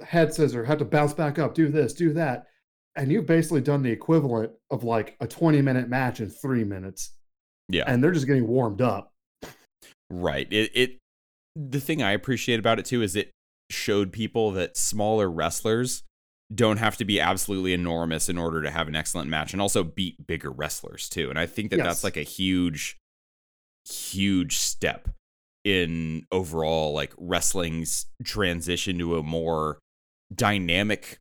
head 0.03 0.34
scissor, 0.34 0.65
have 0.65 0.79
to 0.79 0.86
bounce 0.86 1.13
back 1.13 1.39
up, 1.39 1.53
do 1.53 1.70
this, 1.70 1.94
do 1.94 2.13
that, 2.13 2.48
and 2.96 3.12
you've 3.12 3.25
basically 3.25 3.62
done 3.62 3.82
the 3.82 3.91
equivalent 3.91 4.51
of 4.72 4.84
like 4.84 5.15
a 5.20 5.27
20 5.27 5.62
minute 5.62 5.89
match 5.89 6.20
in 6.20 6.29
three 6.29 6.63
minutes. 6.63 7.12
Yeah, 7.70 7.84
and 7.88 8.03
they're 8.03 8.12
just 8.12 8.27
getting 8.27 8.48
warmed 8.48 8.82
up. 8.82 9.13
Right. 10.10 10.48
It. 10.51 10.72
It. 10.74 10.98
The 11.56 11.79
thing 11.79 12.01
I 12.01 12.12
appreciate 12.12 12.60
about 12.60 12.79
it 12.79 12.86
too 12.86 13.01
is 13.01 13.15
it 13.15 13.32
showed 13.70 14.12
people 14.12 14.51
that 14.51 14.77
smaller 14.77 15.29
wrestlers 15.29 16.03
don't 16.53 16.77
have 16.77 16.98
to 16.98 17.06
be 17.06 17.20
absolutely 17.20 17.74
enormous 17.74 18.29
in 18.29 18.38
order 18.38 18.62
to 18.62 18.72
have 18.72 18.88
an 18.88 18.96
excellent 18.96 19.29
match 19.29 19.53
and 19.53 19.62
also 19.62 19.84
beat 19.84 20.25
bigger 20.25 20.51
wrestlers 20.51 21.08
too. 21.10 21.29
And 21.29 21.38
I 21.38 21.46
think 21.46 21.70
that 21.72 21.77
yes. 21.77 21.86
that's 21.86 22.03
like 22.03 22.18
a 22.18 22.24
huge, 22.24 22.98
huge 23.88 24.58
step 24.58 25.10
in 25.63 26.25
overall 26.32 26.94
like 26.94 27.13
wrestling's 27.18 28.08
transition 28.24 28.98
to 28.98 29.18
a 29.18 29.24
more 29.24 29.77
dynamic 30.33 31.19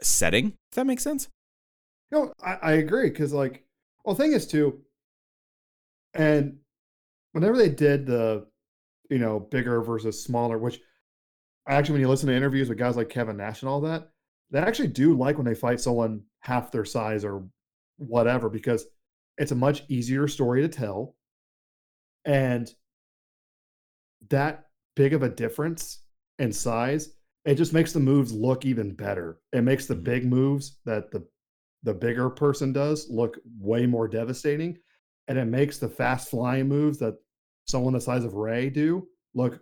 setting. 0.00 0.54
If 0.70 0.76
that 0.76 0.86
makes 0.86 1.02
sense. 1.02 1.28
No, 2.10 2.32
I, 2.42 2.58
I 2.62 2.72
agree 2.72 3.10
because 3.10 3.32
like, 3.32 3.64
well, 4.04 4.14
thing 4.14 4.32
is 4.32 4.46
too, 4.46 4.82
and 6.14 6.58
whenever 7.32 7.56
they 7.56 7.68
did 7.68 8.06
the, 8.06 8.46
you 9.10 9.18
know, 9.18 9.40
bigger 9.40 9.80
versus 9.82 10.22
smaller, 10.22 10.58
which 10.58 10.80
actually, 11.68 11.94
when 11.94 12.00
you 12.02 12.08
listen 12.08 12.28
to 12.28 12.34
interviews 12.34 12.68
with 12.68 12.78
guys 12.78 12.96
like 12.96 13.08
Kevin 13.08 13.36
Nash 13.36 13.62
and 13.62 13.68
all 13.68 13.80
that, 13.82 14.10
they 14.50 14.58
actually 14.58 14.88
do 14.88 15.16
like 15.16 15.36
when 15.36 15.46
they 15.46 15.54
fight 15.54 15.80
someone 15.80 16.22
half 16.40 16.70
their 16.70 16.84
size 16.84 17.24
or 17.24 17.44
whatever 17.96 18.48
because 18.48 18.86
it's 19.38 19.52
a 19.52 19.56
much 19.56 19.84
easier 19.88 20.28
story 20.28 20.60
to 20.60 20.68
tell. 20.68 21.16
And 22.24 22.72
that 24.28 24.66
big 24.94 25.14
of 25.14 25.22
a 25.22 25.28
difference 25.28 26.00
in 26.38 26.52
size, 26.52 27.10
it 27.44 27.56
just 27.56 27.72
makes 27.72 27.92
the 27.92 28.00
moves 28.00 28.32
look 28.32 28.64
even 28.64 28.94
better. 28.94 29.38
It 29.52 29.62
makes 29.62 29.86
the 29.86 29.94
mm-hmm. 29.94 30.04
big 30.04 30.24
moves 30.24 30.78
that 30.84 31.10
the 31.10 31.26
the 31.84 31.94
bigger 31.94 32.30
person 32.30 32.72
does 32.72 33.10
look 33.10 33.38
way 33.58 33.86
more 33.86 34.06
devastating. 34.06 34.78
And 35.26 35.36
it 35.36 35.46
makes 35.46 35.78
the 35.78 35.88
fast 35.88 36.30
flying 36.30 36.68
moves 36.68 36.98
that 36.98 37.16
someone 37.66 37.92
the 37.92 38.00
size 38.00 38.24
of 38.24 38.34
Rey 38.34 38.70
do 38.70 39.08
look 39.34 39.58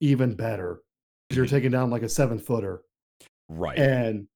even 0.00 0.34
better 0.34 0.80
you're 1.30 1.46
taking 1.46 1.70
down 1.70 1.90
like 1.90 2.02
a 2.02 2.08
seven 2.08 2.38
footer. 2.38 2.82
Right. 3.48 3.78
And 3.78 4.26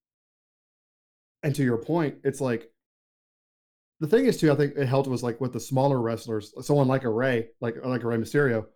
and 1.42 1.54
to 1.54 1.64
your 1.64 1.78
point, 1.78 2.16
it's 2.24 2.40
like 2.40 2.70
the 4.00 4.06
thing 4.06 4.26
is 4.26 4.38
too, 4.38 4.52
I 4.52 4.54
think 4.54 4.74
it 4.76 4.86
helped 4.86 5.08
was 5.08 5.22
like 5.22 5.40
with 5.40 5.52
the 5.52 5.60
smaller 5.60 6.00
wrestlers, 6.00 6.52
someone 6.60 6.88
like 6.88 7.04
a 7.04 7.10
Rey, 7.10 7.48
like 7.60 7.76
like 7.84 8.02
a 8.02 8.06
Rey 8.06 8.16
Mysterio, 8.16 8.66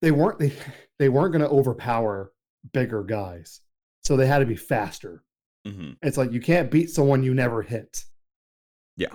they 0.00 0.10
weren't 0.10 0.38
they 0.38 0.52
they 0.98 1.08
weren't 1.08 1.32
gonna 1.32 1.48
overpower 1.48 2.32
bigger 2.72 3.02
guys. 3.02 3.60
So 4.04 4.16
they 4.16 4.26
had 4.26 4.38
to 4.38 4.46
be 4.46 4.56
faster. 4.56 5.22
Mm-hmm. 5.66 5.92
It's 6.02 6.16
like 6.16 6.32
you 6.32 6.40
can't 6.40 6.70
beat 6.70 6.90
someone 6.90 7.22
you 7.22 7.34
never 7.34 7.62
hit. 7.62 8.04
Yeah. 8.96 9.14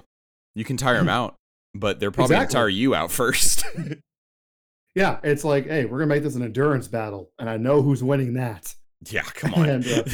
You 0.55 0.63
can 0.63 0.77
tire 0.77 0.97
them 0.97 1.09
out, 1.09 1.35
but 1.75 1.99
they're 1.99 2.11
probably 2.11 2.35
exactly. 2.35 2.53
gonna 2.53 2.63
tire 2.63 2.69
you 2.69 2.95
out 2.95 3.11
first. 3.11 3.63
Yeah, 4.97 5.19
it's 5.21 5.43
like, 5.43 5.67
hey, 5.67 5.85
we're 5.85 5.99
gonna 5.99 6.07
make 6.07 6.23
this 6.23 6.33
an 6.33 6.41
endurance 6.41 6.87
battle, 6.87 7.29
and 7.37 7.47
I 7.47 7.57
know 7.57 7.83
who's 7.83 8.03
winning 8.03 8.33
that. 8.33 8.73
Yeah, 9.07 9.21
come 9.35 9.53
on. 9.53 9.69
And, 9.69 9.85
uh, 9.85 9.97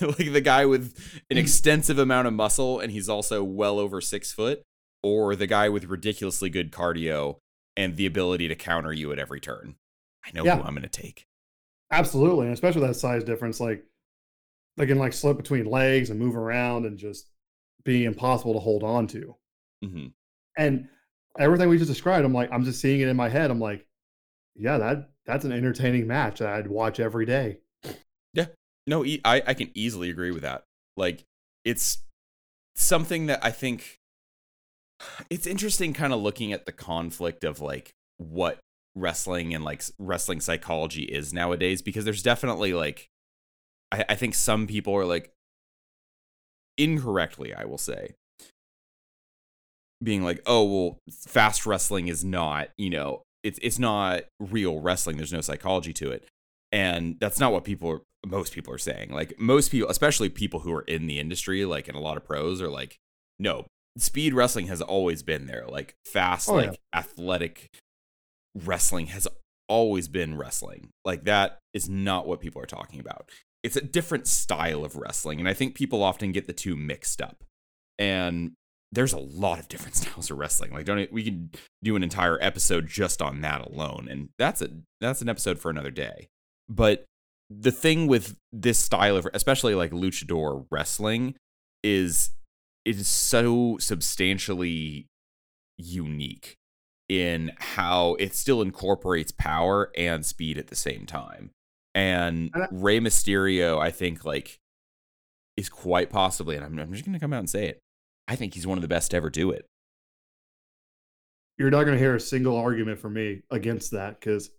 like 0.00 0.32
the 0.32 0.42
guy 0.42 0.66
with 0.66 0.98
an 1.30 1.38
extensive 1.38 1.96
amount 1.96 2.26
of 2.26 2.34
muscle 2.34 2.80
and 2.80 2.90
he's 2.90 3.08
also 3.08 3.44
well 3.44 3.78
over 3.78 4.00
six 4.00 4.32
foot, 4.32 4.62
or 5.04 5.36
the 5.36 5.46
guy 5.46 5.68
with 5.68 5.84
ridiculously 5.84 6.50
good 6.50 6.72
cardio 6.72 7.36
and 7.76 7.96
the 7.96 8.04
ability 8.04 8.48
to 8.48 8.56
counter 8.56 8.92
you 8.92 9.12
at 9.12 9.20
every 9.20 9.38
turn. 9.38 9.76
I 10.26 10.32
know 10.34 10.44
yeah. 10.44 10.56
who 10.56 10.64
I'm 10.64 10.74
gonna 10.74 10.88
take. 10.88 11.27
Absolutely, 11.90 12.46
and 12.46 12.54
especially 12.54 12.86
that 12.86 12.94
size 12.94 13.24
difference, 13.24 13.60
like 13.60 13.84
they 14.76 14.86
can 14.86 14.98
like 14.98 15.12
slip 15.12 15.36
between 15.36 15.66
legs 15.66 16.10
and 16.10 16.20
move 16.20 16.36
around 16.36 16.86
and 16.86 16.98
just 16.98 17.30
be 17.84 18.04
impossible 18.04 18.52
to 18.52 18.60
hold 18.60 18.82
on 18.82 19.06
to. 19.08 19.34
Mm-hmm. 19.84 20.06
And 20.56 20.88
everything 21.38 21.68
we 21.68 21.78
just 21.78 21.90
described, 21.90 22.24
I'm 22.24 22.34
like, 22.34 22.50
I'm 22.52 22.64
just 22.64 22.80
seeing 22.80 23.00
it 23.00 23.08
in 23.08 23.16
my 23.16 23.28
head. 23.28 23.50
I'm 23.50 23.60
like, 23.60 23.86
yeah, 24.54 24.78
that 24.78 25.10
that's 25.24 25.44
an 25.44 25.52
entertaining 25.52 26.06
match 26.06 26.40
that 26.40 26.48
I'd 26.48 26.66
watch 26.66 27.00
every 27.00 27.26
day. 27.26 27.58
Yeah, 28.34 28.46
no, 28.86 29.04
I 29.04 29.42
I 29.46 29.54
can 29.54 29.70
easily 29.74 30.10
agree 30.10 30.30
with 30.30 30.42
that. 30.42 30.64
Like, 30.96 31.24
it's 31.64 31.98
something 32.74 33.26
that 33.26 33.44
I 33.44 33.50
think 33.50 33.98
it's 35.30 35.46
interesting, 35.46 35.92
kind 35.92 36.12
of 36.12 36.20
looking 36.20 36.52
at 36.52 36.66
the 36.66 36.72
conflict 36.72 37.44
of 37.44 37.60
like 37.60 37.94
what 38.16 38.58
wrestling 38.98 39.54
and 39.54 39.64
like 39.64 39.82
wrestling 39.98 40.40
psychology 40.40 41.04
is 41.04 41.32
nowadays, 41.32 41.82
because 41.82 42.04
there's 42.04 42.22
definitely 42.22 42.72
like, 42.72 43.08
I, 43.92 44.04
I 44.10 44.14
think 44.14 44.34
some 44.34 44.66
people 44.66 44.94
are 44.94 45.04
like 45.04 45.32
incorrectly, 46.76 47.54
I 47.54 47.64
will 47.64 47.78
say, 47.78 48.14
being 50.02 50.22
like, 50.22 50.40
oh 50.46 50.64
well, 50.64 50.98
fast 51.10 51.66
wrestling 51.66 52.08
is 52.08 52.24
not, 52.24 52.68
you 52.76 52.90
know, 52.90 53.22
it's 53.42 53.58
it's 53.62 53.78
not 53.78 54.22
real 54.40 54.80
wrestling. 54.80 55.16
There's 55.16 55.32
no 55.32 55.40
psychology 55.40 55.92
to 55.94 56.10
it, 56.10 56.28
and 56.72 57.16
that's 57.20 57.40
not 57.40 57.52
what 57.52 57.64
people 57.64 57.90
are. 57.90 58.00
Most 58.26 58.52
people 58.52 58.74
are 58.74 58.78
saying. 58.78 59.10
Like 59.10 59.38
most 59.38 59.70
people, 59.70 59.88
especially 59.88 60.28
people 60.28 60.60
who 60.60 60.72
are 60.72 60.82
in 60.82 61.06
the 61.06 61.20
industry, 61.20 61.64
like 61.64 61.88
in 61.88 61.94
a 61.94 62.00
lot 62.00 62.16
of 62.16 62.24
pros, 62.24 62.60
are 62.60 62.68
like, 62.68 62.98
no, 63.38 63.66
speed 63.96 64.34
wrestling 64.34 64.66
has 64.66 64.82
always 64.82 65.22
been 65.22 65.46
there. 65.46 65.64
Like 65.68 65.94
fast, 66.04 66.48
oh, 66.48 66.54
like 66.54 66.72
yeah. 66.72 66.98
athletic 66.98 67.68
wrestling 68.54 69.06
has 69.08 69.28
always 69.68 70.08
been 70.08 70.36
wrestling. 70.36 70.90
Like 71.04 71.24
that 71.24 71.58
is 71.72 71.88
not 71.88 72.26
what 72.26 72.40
people 72.40 72.62
are 72.62 72.66
talking 72.66 73.00
about. 73.00 73.28
It's 73.62 73.76
a 73.76 73.82
different 73.82 74.26
style 74.26 74.84
of 74.84 74.96
wrestling, 74.96 75.40
and 75.40 75.48
I 75.48 75.54
think 75.54 75.74
people 75.74 76.02
often 76.02 76.32
get 76.32 76.46
the 76.46 76.52
two 76.52 76.76
mixed 76.76 77.20
up. 77.20 77.44
And 77.98 78.52
there's 78.92 79.12
a 79.12 79.18
lot 79.18 79.58
of 79.58 79.68
different 79.68 79.96
styles 79.96 80.30
of 80.30 80.38
wrestling. 80.38 80.72
Like, 80.72 80.86
don't 80.86 81.12
we 81.12 81.24
can 81.24 81.50
do 81.82 81.96
an 81.96 82.02
entire 82.02 82.38
episode 82.40 82.86
just 82.86 83.20
on 83.20 83.40
that 83.42 83.66
alone, 83.66 84.08
and 84.10 84.28
that's 84.38 84.62
a 84.62 84.70
that's 85.00 85.22
an 85.22 85.28
episode 85.28 85.58
for 85.58 85.70
another 85.70 85.90
day. 85.90 86.28
But 86.68 87.04
the 87.50 87.72
thing 87.72 88.06
with 88.06 88.36
this 88.52 88.78
style 88.78 89.16
of, 89.16 89.26
especially 89.32 89.74
like 89.74 89.90
luchador 89.90 90.66
wrestling, 90.70 91.34
is 91.82 92.30
it 92.84 92.96
is 92.96 93.08
so 93.08 93.76
substantially 93.78 95.06
unique 95.76 96.56
in 97.08 97.52
how 97.58 98.16
it 98.18 98.34
still 98.34 98.60
incorporates 98.60 99.32
power 99.32 99.90
and 99.96 100.24
speed 100.26 100.58
at 100.58 100.68
the 100.68 100.76
same 100.76 101.06
time. 101.06 101.50
And 101.94 102.50
Rey 102.70 103.00
Mysterio, 103.00 103.78
I 103.80 103.90
think, 103.90 104.24
like, 104.24 104.58
is 105.56 105.68
quite 105.68 106.10
possibly, 106.10 106.54
and 106.54 106.64
I'm, 106.64 106.78
I'm 106.78 106.92
just 106.92 107.04
going 107.04 107.14
to 107.14 107.18
come 107.18 107.32
out 107.32 107.40
and 107.40 107.50
say 107.50 107.66
it, 107.66 107.80
I 108.28 108.36
think 108.36 108.54
he's 108.54 108.66
one 108.66 108.78
of 108.78 108.82
the 108.82 108.88
best 108.88 109.10
to 109.10 109.16
ever 109.16 109.30
do 109.30 109.50
it. 109.50 109.66
You're 111.58 111.70
not 111.70 111.84
going 111.84 111.96
to 111.96 111.98
hear 111.98 112.14
a 112.14 112.20
single 112.20 112.56
argument 112.56 113.00
from 113.00 113.14
me 113.14 113.42
against 113.50 113.90
that 113.92 114.20
because, 114.20 114.50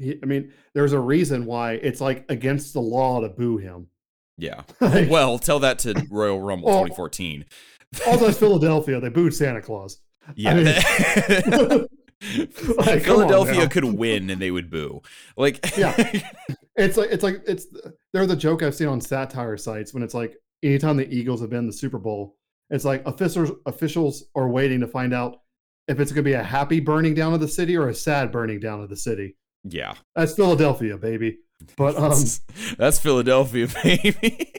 I 0.00 0.24
mean, 0.26 0.52
there's 0.74 0.92
a 0.92 1.00
reason 1.00 1.44
why 1.44 1.72
it's 1.72 2.00
like 2.00 2.24
against 2.28 2.72
the 2.72 2.80
law 2.80 3.20
to 3.20 3.28
boo 3.28 3.56
him. 3.56 3.88
Yeah. 4.38 4.62
well, 4.80 5.38
tell 5.38 5.58
that 5.60 5.80
to 5.80 6.06
Royal 6.08 6.40
Rumble 6.40 6.68
2014. 6.68 7.46
also, 8.06 8.28
it's 8.28 8.38
Philadelphia. 8.38 9.00
They 9.00 9.08
booed 9.08 9.34
Santa 9.34 9.60
Claus. 9.60 9.98
Yeah. 10.36 10.50
I 10.50 11.74
mean, 11.78 11.86
Like, 12.76 13.02
Philadelphia 13.02 13.66
could 13.68 13.84
win 13.84 14.28
and 14.28 14.40
they 14.42 14.50
would 14.50 14.70
boo. 14.70 15.02
Like, 15.36 15.76
Yeah. 15.76 15.94
It's 16.76 16.96
like 16.96 17.10
it's 17.10 17.22
like 17.22 17.42
it's 17.46 17.66
they're 18.12 18.26
the 18.26 18.36
joke 18.36 18.62
I've 18.62 18.74
seen 18.74 18.88
on 18.88 19.02
satire 19.02 19.58
sites 19.58 19.92
when 19.92 20.02
it's 20.02 20.14
like 20.14 20.36
anytime 20.62 20.96
the 20.96 21.12
Eagles 21.12 21.42
have 21.42 21.50
been 21.50 21.58
in 21.58 21.66
the 21.66 21.72
Super 21.74 21.98
Bowl, 21.98 22.36
it's 22.70 22.86
like 22.86 23.04
officials 23.06 23.50
officials 23.66 24.24
are 24.34 24.48
waiting 24.48 24.80
to 24.80 24.86
find 24.86 25.12
out 25.12 25.42
if 25.88 26.00
it's 26.00 26.10
going 26.10 26.24
to 26.24 26.30
be 26.30 26.32
a 26.32 26.42
happy 26.42 26.80
burning 26.80 27.12
down 27.12 27.34
of 27.34 27.40
the 27.40 27.48
city 27.48 27.76
or 27.76 27.88
a 27.88 27.94
sad 27.94 28.32
burning 28.32 28.60
down 28.60 28.80
of 28.80 28.88
the 28.88 28.96
city. 28.96 29.36
yeah. 29.64 29.92
That's 30.16 30.32
Philadelphia, 30.34 30.96
baby. 30.96 31.40
But 31.76 31.96
um, 31.96 32.10
That's, 32.10 32.40
that's 32.78 32.98
Philadelphia, 32.98 33.68
baby. 33.82 34.54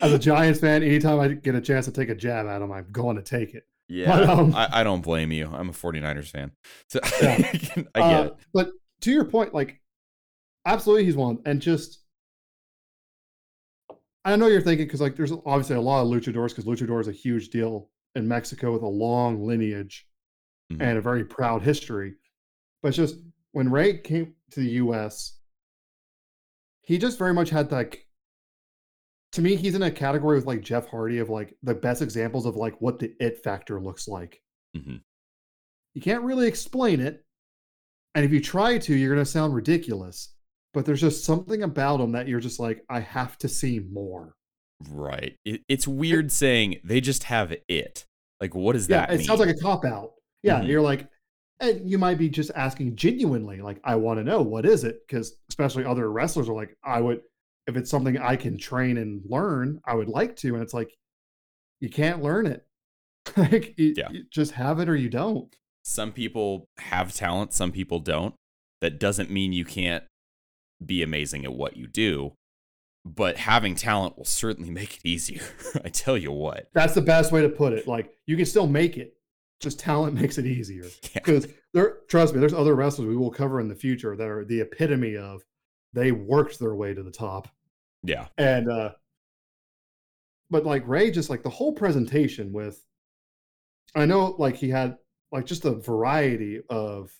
as 0.00 0.12
a 0.12 0.18
Giants 0.18 0.60
fan, 0.60 0.82
anytime 0.82 1.20
I 1.20 1.28
get 1.28 1.56
a 1.56 1.60
chance 1.60 1.84
to 1.86 1.92
take 1.92 2.08
a 2.08 2.14
jab 2.14 2.46
at 2.46 2.60
them, 2.60 2.72
I'm 2.72 2.86
going 2.90 3.16
to 3.16 3.22
take 3.22 3.52
it. 3.54 3.64
Yeah. 3.88 4.06
But, 4.18 4.28
um, 4.28 4.54
I, 4.54 4.68
I 4.80 4.84
don't 4.84 5.00
blame 5.02 5.32
you. 5.32 5.48
I'm 5.52 5.70
a 5.70 5.72
49ers 5.72 6.30
fan. 6.30 6.52
So 6.88 7.00
Yeah. 7.22 7.36
I 7.42 7.52
get 7.52 7.86
Uh, 7.94 8.22
it. 8.26 8.34
But 8.52 8.70
to 9.02 9.10
your 9.10 9.24
point, 9.24 9.54
like, 9.54 9.80
absolutely, 10.66 11.04
he's 11.06 11.16
one. 11.16 11.38
And 11.46 11.60
just, 11.60 12.00
I 14.24 14.36
know 14.36 14.46
you're 14.46 14.60
thinking 14.60 14.86
because, 14.86 15.00
like, 15.00 15.16
there's 15.16 15.32
obviously 15.32 15.76
a 15.76 15.80
lot 15.80 16.02
of 16.02 16.08
luchadors 16.08 16.48
because 16.48 16.64
luchador 16.64 17.00
is 17.00 17.08
a 17.08 17.12
huge 17.12 17.48
deal 17.48 17.88
in 18.14 18.28
Mexico 18.28 18.72
with 18.72 18.82
a 18.82 18.86
long 18.88 19.46
lineage 19.46 20.06
Mhm. 20.72 20.82
and 20.82 20.98
a 20.98 21.00
very 21.00 21.24
proud 21.24 21.62
history. 21.62 22.14
But 22.82 22.88
it's 22.88 22.96
just 22.96 23.16
when 23.52 23.70
Rey 23.70 23.98
came 23.98 24.34
to 24.50 24.60
the 24.60 24.70
U.S., 24.72 25.38
he 26.82 26.98
just 26.98 27.18
very 27.18 27.32
much 27.32 27.50
had 27.50 27.72
like. 27.72 28.06
To 29.38 29.42
me, 29.42 29.54
he's 29.54 29.76
in 29.76 29.84
a 29.84 29.90
category 29.90 30.34
with 30.36 30.46
like 30.46 30.62
Jeff 30.62 30.88
Hardy 30.88 31.18
of 31.20 31.28
like 31.30 31.54
the 31.62 31.72
best 31.72 32.02
examples 32.02 32.44
of 32.44 32.56
like 32.56 32.74
what 32.80 32.98
the 32.98 33.14
it 33.20 33.44
factor 33.44 33.80
looks 33.80 34.08
like. 34.08 34.42
Mhm. 34.76 35.00
You 35.94 36.02
can't 36.02 36.24
really 36.24 36.48
explain 36.48 36.98
it. 36.98 37.24
And 38.16 38.24
if 38.24 38.32
you 38.32 38.40
try 38.40 38.78
to, 38.78 38.96
you're 38.96 39.14
going 39.14 39.24
to 39.24 39.30
sound 39.30 39.54
ridiculous. 39.54 40.34
But 40.74 40.86
there's 40.86 41.00
just 41.00 41.24
something 41.24 41.62
about 41.62 42.00
him 42.00 42.10
that 42.12 42.26
you're 42.26 42.40
just 42.40 42.58
like, 42.58 42.82
I 42.90 42.98
have 42.98 43.38
to 43.38 43.48
see 43.48 43.78
more. 43.78 44.34
Right. 44.90 45.36
It, 45.44 45.62
it's 45.68 45.86
weird 45.86 46.32
saying 46.32 46.80
they 46.82 47.00
just 47.00 47.22
have 47.24 47.54
it. 47.68 48.06
Like, 48.40 48.56
what 48.56 48.72
does 48.72 48.88
Yeah, 48.88 49.06
that 49.06 49.12
it 49.12 49.18
mean? 49.18 49.26
sounds 49.28 49.38
like 49.38 49.50
a 49.54 49.60
cop 49.60 49.84
out. 49.84 50.14
Yeah, 50.42 50.62
Mhm. 50.62 50.66
you're 50.66 50.82
like, 50.82 51.08
and 51.60 51.88
you 51.88 51.96
might 51.96 52.18
be 52.18 52.28
just 52.28 52.50
asking 52.56 52.96
genuinely, 52.96 53.60
like, 53.60 53.78
I 53.84 53.94
want 53.94 54.18
to 54.18 54.24
know 54.24 54.42
what 54.42 54.66
is 54.66 54.82
it? 54.82 54.98
Because 55.06 55.36
especially 55.48 55.84
other 55.84 56.10
wrestlers 56.10 56.48
are 56.48 56.54
like, 56.56 56.76
I 56.82 57.00
would, 57.00 57.20
if 57.68 57.76
it's 57.76 57.90
something 57.90 58.18
I 58.18 58.34
can 58.36 58.58
train 58.58 58.96
and 58.96 59.22
learn, 59.28 59.80
I 59.84 59.94
would 59.94 60.08
like 60.08 60.34
to. 60.36 60.54
And 60.54 60.62
it's 60.62 60.74
like, 60.74 60.90
you 61.80 61.90
can't 61.90 62.22
learn 62.22 62.46
it. 62.46 62.66
like, 63.36 63.74
you, 63.78 63.94
Yeah. 63.96 64.08
you 64.10 64.24
just 64.32 64.52
have 64.52 64.80
it 64.80 64.88
or 64.88 64.96
you 64.96 65.08
don't. 65.10 65.54
some 65.84 66.12
people 66.12 66.66
have 66.78 67.12
talent, 67.14 67.52
some 67.52 67.70
people 67.72 68.00
don't. 68.00 68.34
That 68.80 68.98
doesn't 68.98 69.30
mean 69.30 69.52
you 69.52 69.64
can't 69.64 70.04
be 70.84 71.02
amazing 71.02 71.44
at 71.44 71.52
what 71.52 71.76
you 71.76 71.86
do. 71.86 72.32
But 73.04 73.36
having 73.38 73.74
talent 73.74 74.16
will 74.18 74.24
certainly 74.24 74.70
make 74.80 74.96
it 74.96 75.00
easier. 75.04 75.42
I 75.84 75.88
tell 75.88 76.16
you 76.16 76.32
what. 76.32 76.68
That's 76.74 76.94
the 76.94 77.00
best 77.02 77.32
way 77.32 77.42
to 77.42 77.48
put 77.48 77.72
it. 77.72 77.86
Like, 77.86 78.12
you 78.26 78.36
can 78.36 78.46
still 78.46 78.66
make 78.66 78.96
it, 78.96 79.14
just 79.60 79.78
talent 79.78 80.14
makes 80.20 80.38
it 80.38 80.46
easier. 80.46 80.84
Yeah. 80.84 81.10
because 81.14 81.46
there 81.74 81.98
trust 82.08 82.32
me 82.34 82.40
there's 82.40 82.54
other 82.54 82.74
wrestlers 82.74 83.08
we 83.08 83.16
will 83.16 83.30
cover 83.30 83.60
in 83.60 83.68
the 83.68 83.74
future 83.74 84.16
that 84.16 84.26
are 84.28 84.44
the 84.44 84.60
epitome 84.62 85.16
of 85.16 85.42
they 85.92 86.12
worked 86.12 86.58
their 86.58 86.74
way 86.74 86.94
to 86.94 87.02
the 87.02 87.10
top 87.10 87.48
Yeah. 88.02 88.26
and 88.38 88.70
uh 88.70 88.90
but 90.50 90.64
like 90.64 90.86
rey 90.86 91.10
just 91.10 91.30
like 91.30 91.42
the 91.42 91.50
whole 91.50 91.72
presentation 91.72 92.52
with 92.52 92.82
i 93.94 94.06
know 94.06 94.34
like 94.38 94.56
he 94.56 94.68
had 94.70 94.96
like 95.32 95.44
just 95.46 95.64
a 95.64 95.72
variety 95.72 96.60
of 96.70 97.10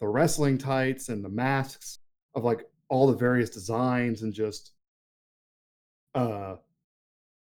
the 0.00 0.08
wrestling 0.08 0.58
tights 0.58 1.08
and 1.08 1.24
the 1.24 1.28
masks 1.28 1.98
of 2.34 2.42
like 2.44 2.64
all 2.88 3.06
the 3.06 3.16
various 3.16 3.50
designs 3.50 4.22
and 4.22 4.32
just 4.32 4.72
uh 6.14 6.56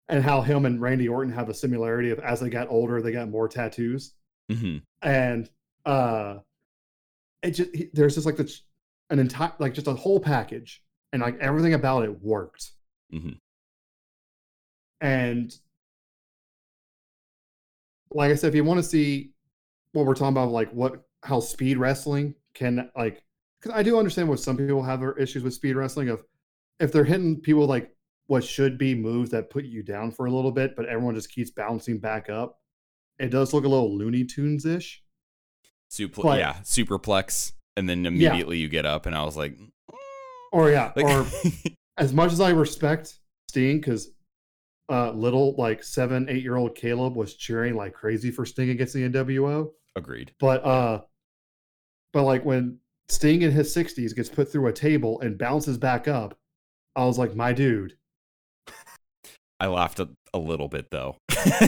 and 0.08 0.22
how 0.24 0.40
him 0.40 0.64
and 0.64 0.80
randy 0.80 1.08
orton 1.08 1.32
have 1.32 1.48
a 1.48 1.54
similarity 1.54 2.10
of 2.10 2.18
as 2.20 2.40
they 2.40 2.48
got 2.48 2.68
older 2.70 3.02
they 3.02 3.12
got 3.12 3.28
more 3.28 3.48
tattoos 3.48 4.14
hmm 4.50 4.78
and 5.02 5.50
uh 5.84 6.36
it 7.42 7.50
just 7.52 7.74
he- 7.74 7.90
there's 7.92 8.14
just 8.14 8.26
like 8.26 8.36
the 8.36 8.50
an 9.10 9.18
entire 9.18 9.52
like 9.58 9.74
just 9.74 9.86
a 9.86 9.92
whole 9.94 10.20
package 10.20 10.82
and 11.12 11.22
like 11.22 11.38
everything 11.40 11.74
about 11.74 12.04
it 12.04 12.22
worked. 12.22 12.72
Mhm. 13.12 13.38
and 15.00 15.54
like 18.10 18.30
i 18.30 18.34
said 18.34 18.48
if 18.48 18.54
you 18.54 18.64
want 18.64 18.78
to 18.78 18.82
see 18.88 19.30
what 19.92 20.04
we're 20.06 20.14
talking 20.14 20.28
about 20.28 20.50
like 20.50 20.70
what 20.72 21.04
how 21.22 21.40
speed 21.40 21.78
wrestling 21.78 22.34
can 22.54 22.90
like 22.96 23.22
because 23.60 23.76
i 23.78 23.82
do 23.82 23.98
understand 23.98 24.28
what 24.28 24.40
some 24.40 24.56
people 24.56 24.82
have 24.82 25.00
their 25.00 25.16
issues 25.16 25.42
with 25.42 25.54
speed 25.54 25.74
wrestling 25.76 26.08
of 26.08 26.22
if 26.80 26.92
they're 26.92 27.04
hitting 27.04 27.40
people 27.40 27.66
like 27.66 27.94
what 28.26 28.44
should 28.44 28.76
be 28.76 28.94
moves 28.94 29.30
that 29.30 29.50
put 29.50 29.64
you 29.64 29.82
down 29.82 30.10
for 30.10 30.26
a 30.26 30.30
little 30.30 30.52
bit 30.52 30.74
but 30.76 30.86
everyone 30.86 31.14
just 31.14 31.30
keeps 31.30 31.50
bouncing 31.50 31.98
back 31.98 32.28
up 32.28 32.58
it 33.18 33.28
does 33.28 33.54
look 33.54 33.64
a 33.64 33.68
little 33.68 33.96
looney 33.96 34.24
tunes 34.24 34.66
ish 34.66 35.02
Supl- 35.90 36.36
yeah, 36.38 36.54
superplex, 36.64 37.52
and 37.76 37.88
then 37.88 38.04
immediately 38.04 38.58
you 38.58 38.68
get 38.68 38.84
up, 38.84 39.06
and 39.06 39.14
I 39.16 39.24
was 39.24 39.38
like, 39.38 39.56
or 40.52 40.70
yeah 40.70 40.92
like 40.96 41.04
or 41.04 41.26
as 41.98 42.12
much 42.12 42.32
as 42.32 42.40
I 42.40 42.50
respect 42.50 43.18
Sting, 43.48 43.78
because 43.78 44.11
uh, 44.90 45.11
little 45.12 45.54
like 45.58 45.82
seven, 45.82 46.26
eight 46.28 46.42
year 46.42 46.56
old 46.56 46.74
Caleb 46.74 47.16
was 47.16 47.34
cheering 47.34 47.74
like 47.74 47.92
crazy 47.92 48.30
for 48.30 48.46
Sting 48.46 48.70
against 48.70 48.94
the 48.94 49.08
NWO, 49.08 49.70
agreed. 49.96 50.32
but 50.40 50.64
uh, 50.64 51.02
but 52.12 52.22
like 52.24 52.44
when 52.44 52.78
Sting 53.08 53.42
in 53.42 53.50
his 53.50 53.72
sixties 53.72 54.12
gets 54.12 54.28
put 54.28 54.50
through 54.50 54.66
a 54.66 54.72
table 54.72 55.20
and 55.20 55.38
bounces 55.38 55.76
back 55.78 56.08
up, 56.08 56.37
I 56.96 57.04
was 57.04 57.18
like, 57.18 57.34
my 57.34 57.52
dude. 57.52 57.94
I 59.61 59.66
laughed 59.66 59.98
a, 59.98 60.08
a 60.32 60.38
little 60.38 60.68
bit 60.68 60.87
though. 60.90 61.16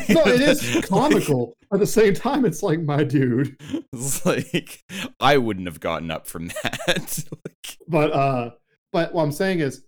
No, 0.09 0.23
it 0.27 0.41
is 0.41 0.85
comical. 0.89 1.55
At 1.73 1.81
the 1.81 1.87
same 1.87 2.15
time, 2.15 2.45
it's 2.45 2.63
like 2.63 2.81
my 2.81 3.05
dude. 3.05 3.57
It's 3.93 4.25
like 4.25 4.83
I 5.19 5.39
wouldn't 5.39 5.67
have 5.67 5.81
gotten 5.81 6.11
up 6.11 6.27
from 6.27 6.49
that. 6.63 7.25
like, 7.33 7.77
But 7.89 8.13
uh, 8.13 8.51
but 8.93 9.13
what 9.15 9.23
I'm 9.23 9.33
saying 9.33 9.61
is, 9.61 9.85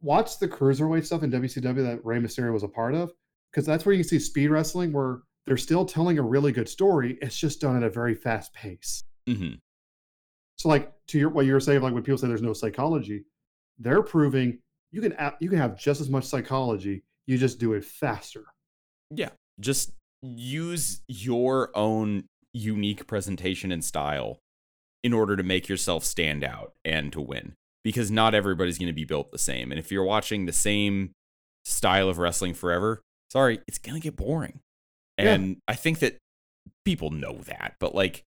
watch 0.00 0.38
the 0.38 0.48
cruiserweight 0.48 1.06
stuff 1.06 1.22
in 1.22 1.30
WCW 1.30 1.82
that 1.82 2.04
Rey 2.04 2.18
Mysterio 2.18 2.52
was 2.52 2.62
a 2.62 2.68
part 2.68 2.94
of, 2.94 3.12
because 3.50 3.66
that's 3.66 3.86
where 3.86 3.94
you 3.94 4.02
can 4.02 4.08
see 4.08 4.18
speed 4.18 4.48
wrestling 4.48 4.92
where 4.92 5.20
they're 5.46 5.56
still 5.56 5.84
telling 5.84 6.18
a 6.18 6.22
really 6.22 6.52
good 6.52 6.68
story. 6.68 7.18
It's 7.20 7.38
just 7.38 7.60
done 7.60 7.76
at 7.76 7.82
a 7.82 7.90
very 7.90 8.14
fast 8.14 8.52
pace. 8.54 9.04
mhm. 9.28 9.58
So, 10.56 10.68
like 10.68 10.92
to 11.08 11.18
your 11.18 11.30
what 11.30 11.46
you 11.46 11.52
were 11.52 11.60
saying, 11.60 11.82
like 11.82 11.94
when 11.94 12.02
people 12.02 12.18
say 12.18 12.28
there's 12.28 12.42
no 12.42 12.52
psychology, 12.52 13.24
they're 13.78 14.02
proving 14.02 14.58
you 14.92 15.00
can 15.00 15.14
you 15.40 15.48
can 15.48 15.58
have 15.58 15.76
just 15.76 16.00
as 16.00 16.08
much 16.08 16.24
psychology. 16.24 17.02
You 17.26 17.38
just 17.38 17.58
do 17.58 17.72
it 17.72 17.84
faster. 17.84 18.44
Yeah, 19.10 19.30
just 19.58 19.92
use 20.22 21.02
your 21.08 21.70
own 21.74 22.24
unique 22.52 23.06
presentation 23.06 23.72
and 23.72 23.84
style 23.84 24.38
in 25.02 25.12
order 25.12 25.36
to 25.36 25.42
make 25.42 25.68
yourself 25.68 26.04
stand 26.04 26.44
out 26.44 26.74
and 26.84 27.12
to 27.12 27.20
win. 27.20 27.54
Because 27.84 28.10
not 28.10 28.34
everybody's 28.34 28.78
going 28.78 28.88
to 28.88 28.94
be 28.94 29.04
built 29.04 29.30
the 29.30 29.38
same. 29.38 29.70
And 29.70 29.78
if 29.78 29.92
you're 29.92 30.04
watching 30.04 30.46
the 30.46 30.52
same 30.52 31.12
style 31.64 32.08
of 32.08 32.18
wrestling 32.18 32.54
forever, 32.54 33.02
sorry, 33.30 33.60
it's 33.68 33.78
going 33.78 33.94
to 33.94 34.00
get 34.00 34.16
boring. 34.16 34.60
Yeah. 35.18 35.34
And 35.34 35.58
I 35.68 35.74
think 35.74 35.98
that 36.00 36.16
people 36.84 37.10
know 37.10 37.38
that, 37.46 37.74
but 37.78 37.94
like 37.94 38.24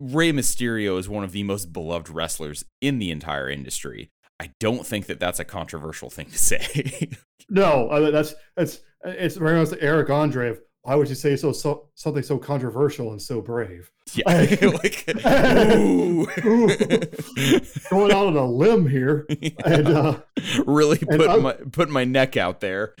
Rey 0.00 0.32
Mysterio 0.32 0.98
is 0.98 1.08
one 1.08 1.24
of 1.24 1.32
the 1.32 1.42
most 1.42 1.72
beloved 1.72 2.08
wrestlers 2.08 2.64
in 2.80 2.98
the 2.98 3.10
entire 3.10 3.48
industry. 3.48 4.10
I 4.40 4.50
don't 4.58 4.86
think 4.86 5.06
that 5.06 5.20
that's 5.20 5.38
a 5.38 5.44
controversial 5.44 6.10
thing 6.10 6.26
to 6.26 6.38
say. 6.38 7.10
No, 7.48 7.88
uh, 7.88 8.10
that's 8.10 8.34
that's 8.56 8.80
it's 9.04 9.36
very 9.36 9.58
much 9.58 9.70
the 9.70 9.82
Eric 9.82 10.10
Andre 10.10 10.50
of 10.50 10.60
why 10.82 10.94
would 10.96 11.08
you 11.08 11.14
say 11.14 11.36
so, 11.36 11.52
so 11.52 11.88
something 11.94 12.22
so 12.22 12.38
controversial 12.38 13.12
and 13.12 13.22
so 13.22 13.40
brave? 13.40 13.90
yeah, 14.14 14.24
like, 14.82 15.04
ooh. 15.26 16.26
Going 17.90 18.12
out 18.12 18.26
on 18.26 18.36
a 18.36 18.46
limb 18.46 18.88
here, 18.88 19.26
and 19.64 19.86
uh, 19.88 20.20
really 20.66 20.98
and 21.08 21.20
put 21.20 21.28
I- 21.30 21.36
my 21.36 21.52
put 21.52 21.88
my 21.90 22.04
neck 22.04 22.36
out 22.36 22.60
there. 22.60 22.94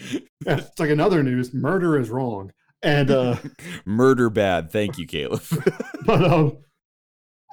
it's 0.46 0.78
like 0.78 0.90
another 0.90 1.22
news: 1.22 1.52
murder 1.52 1.98
is 1.98 2.10
wrong. 2.10 2.52
And 2.84 3.10
uh, 3.12 3.36
Murder 3.84 4.28
bad. 4.28 4.72
Thank 4.72 4.98
you, 4.98 5.06
Caleb. 5.06 5.42
but 6.04 6.24
um, 6.24 6.58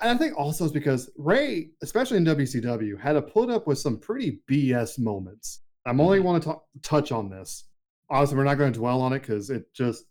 and 0.02 0.10
I 0.12 0.16
think 0.18 0.36
also 0.38 0.64
it's 0.66 0.74
because 0.74 1.10
Rey, 1.18 1.70
especially 1.84 2.18
in 2.18 2.26
WCW, 2.26 3.00
had 3.00 3.14
to 3.14 3.22
put 3.22 3.50
up 3.52 3.68
with 3.68 3.78
some 3.78 3.98
pretty 4.00 4.40
BS 4.50 4.98
moments. 4.98 5.60
I'm 5.86 6.02
only 6.02 6.20
want 6.20 6.44
to 6.44 6.58
touch 6.82 7.12
on 7.12 7.30
this. 7.30 7.66
Obviously, 8.10 8.38
we're 8.38 8.44
not 8.44 8.58
going 8.58 8.74
to 8.74 8.80
dwell 8.80 9.02
on 9.02 9.14
it 9.14 9.20
because 9.20 9.50
it 9.52 9.72
just 9.74 10.06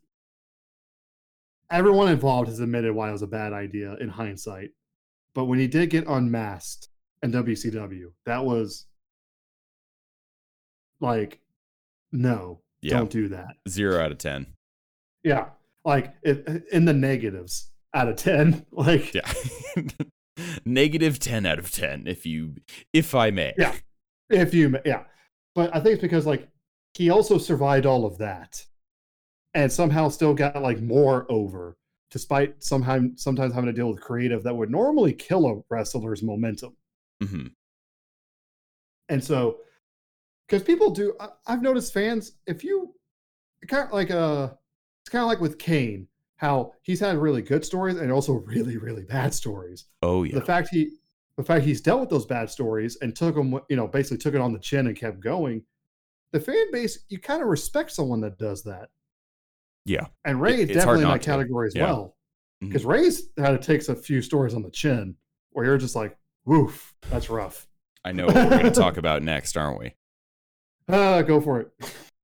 everyone 1.71 2.09
involved 2.09 2.49
has 2.49 2.61
admitted 2.61 2.93
why 2.95 3.09
it 3.09 3.13
was 3.13 3.23
a 3.23 3.27
bad 3.27 3.53
idea 3.53 3.95
in 3.97 4.09
hindsight. 4.09 4.71
But 5.35 5.45
when 5.47 5.59
he 5.59 5.67
did 5.69 5.91
get 5.91 6.07
unmasked 6.09 6.89
in 7.23 7.33
WCW, 7.33 8.07
that 8.27 8.45
was 8.45 8.87
like, 11.01 11.41
no, 12.13 12.61
Yeah, 12.81 12.99
don't 12.99 13.11
do 13.11 13.29
that. 13.29 13.57
zero 13.69 14.01
out 14.03 14.13
of 14.13 14.19
ten. 14.19 14.47
Yeah, 15.23 15.47
like 15.85 16.15
it, 16.23 16.65
in 16.73 16.85
the 16.85 16.95
negatives. 16.95 17.71
out 17.95 18.09
of 18.09 18.17
ten. 18.17 18.65
Like, 18.73 19.15
Yeah. 19.15 19.31
Negative 20.65 21.19
10 21.19 21.47
out 21.47 21.59
of 21.59 21.73
10 21.73 22.07
if 22.07 22.25
you 22.25 22.55
if 22.93 23.13
I 23.13 23.33
may. 23.33 23.55
Yeah. 23.59 23.75
if 24.31 24.55
you, 24.55 24.69
ma- 24.69 24.79
yeah. 24.85 25.03
But 25.57 25.75
I 25.75 25.81
think 25.81 25.95
it's 25.95 26.01
because 26.03 26.27
like 26.27 26.49
he 26.95 27.11
also 27.11 27.39
survived 27.39 27.87
all 27.87 28.05
of 28.07 28.19
that, 28.19 28.65
and 29.55 29.71
somehow 29.73 30.09
still 30.09 30.35
got 30.35 30.61
like 30.63 30.81
more 30.81 31.27
over, 31.31 31.77
despite 32.11 32.63
somehow 32.63 33.01
sometimes 33.17 33.55
having 33.55 33.69
to 33.69 33.73
deal 33.73 33.91
with 33.91 34.01
creative 34.01 34.43
that 34.43 34.57
would 34.57 34.71
normally 34.71 35.13
kill 35.13 35.47
a 35.47 35.63
wrestler's 35.69 36.23
momentum. 36.23 36.77
Mhm. 37.23 37.53
And 39.09 39.23
so, 39.25 39.59
because 40.47 40.63
people 40.63 40.91
do, 40.91 41.15
I, 41.19 41.29
I've 41.47 41.63
noticed 41.63 41.93
fans, 41.93 42.33
if 42.47 42.63
you 42.63 42.95
kind 43.67 43.87
of 43.87 43.93
like, 43.93 44.11
uh, 44.11 44.51
it's 45.03 45.11
kind 45.11 45.23
of 45.23 45.29
like 45.29 45.41
with 45.41 45.59
Kane, 45.59 46.09
how 46.37 46.73
he's 46.83 47.01
had 47.01 47.17
really 47.17 47.43
good 47.43 47.65
stories 47.65 47.97
and 47.97 48.13
also 48.13 48.33
really, 48.47 48.77
really 48.77 49.05
bad 49.05 49.35
stories. 49.35 49.87
Oh 50.03 50.23
yeah. 50.23 50.35
The 50.35 50.45
fact 50.45 50.69
he, 50.71 50.93
the 51.37 51.45
fact 51.45 51.65
he's 51.65 51.81
dealt 51.81 52.01
with 52.01 52.11
those 52.11 52.27
bad 52.27 52.51
stories 52.51 52.97
and 53.01 53.15
took 53.15 53.35
them, 53.35 53.59
you 53.69 53.77
know, 53.77 53.87
basically 53.87 54.19
took 54.19 54.35
it 54.35 54.41
on 54.41 54.53
the 54.53 54.59
chin 54.59 54.87
and 54.89 54.97
kept 54.97 55.21
going. 55.21 55.63
The 56.33 56.41
fan 56.41 56.71
base, 56.73 56.99
you 57.09 57.19
kind 57.19 57.43
of 57.43 57.49
respect 57.49 57.91
someone 57.91 58.21
that 58.21 58.39
does 58.39 58.63
that. 58.65 58.91
Yeah. 59.89 60.07
And 60.25 60.41
Rey 60.41 60.55
It- 60.55 60.71
is 60.71 60.77
it's 60.77 60.85
hard 60.85 60.99
definitely 60.99 61.03
in 61.05 61.09
that 61.11 61.23
to. 61.23 61.31
category 61.31 61.67
as 61.69 61.75
Yeah. 61.75 61.85
well. 61.87 62.17
Because 62.61 62.85
Rey's 62.85 63.29
had 63.39 63.51
to 63.51 63.59
take 63.59 63.89
a 63.89 63.95
few 63.95 64.21
stories 64.21 64.53
on 64.55 64.63
the 64.63 64.71
chin 64.71 65.17
where 65.51 65.65
you're 65.65 65.79
just 65.79 65.95
like, 65.97 66.17
woof, 66.45 66.95
that's 67.09 67.31
rough. 67.31 67.67
I 68.05 68.13
know 68.13 68.27
what 68.27 68.35
we're 68.35 68.49
going 68.51 68.65
to 68.65 68.71
talk 68.71 68.97
about 68.97 69.23
next, 69.23 69.57
aren't 69.57 69.79
we? 69.79 69.95
Ah, 70.89 71.23
go 71.23 71.41
for 71.41 71.61
it. 71.61 71.71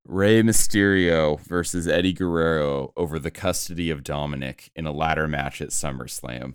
Rey 0.06 0.42
Mysterio 0.42 1.38
versus 1.40 1.86
Eddie 1.88 2.12
Guerrero 2.12 2.92
over 2.96 3.18
the 3.18 3.30
custody 3.30 3.90
of 3.90 4.02
Dominic 4.02 4.70
in 4.74 4.86
a 4.86 4.92
ladder 4.92 5.26
match 5.28 5.62
at 5.62 5.68
SummerSlam. 5.70 6.54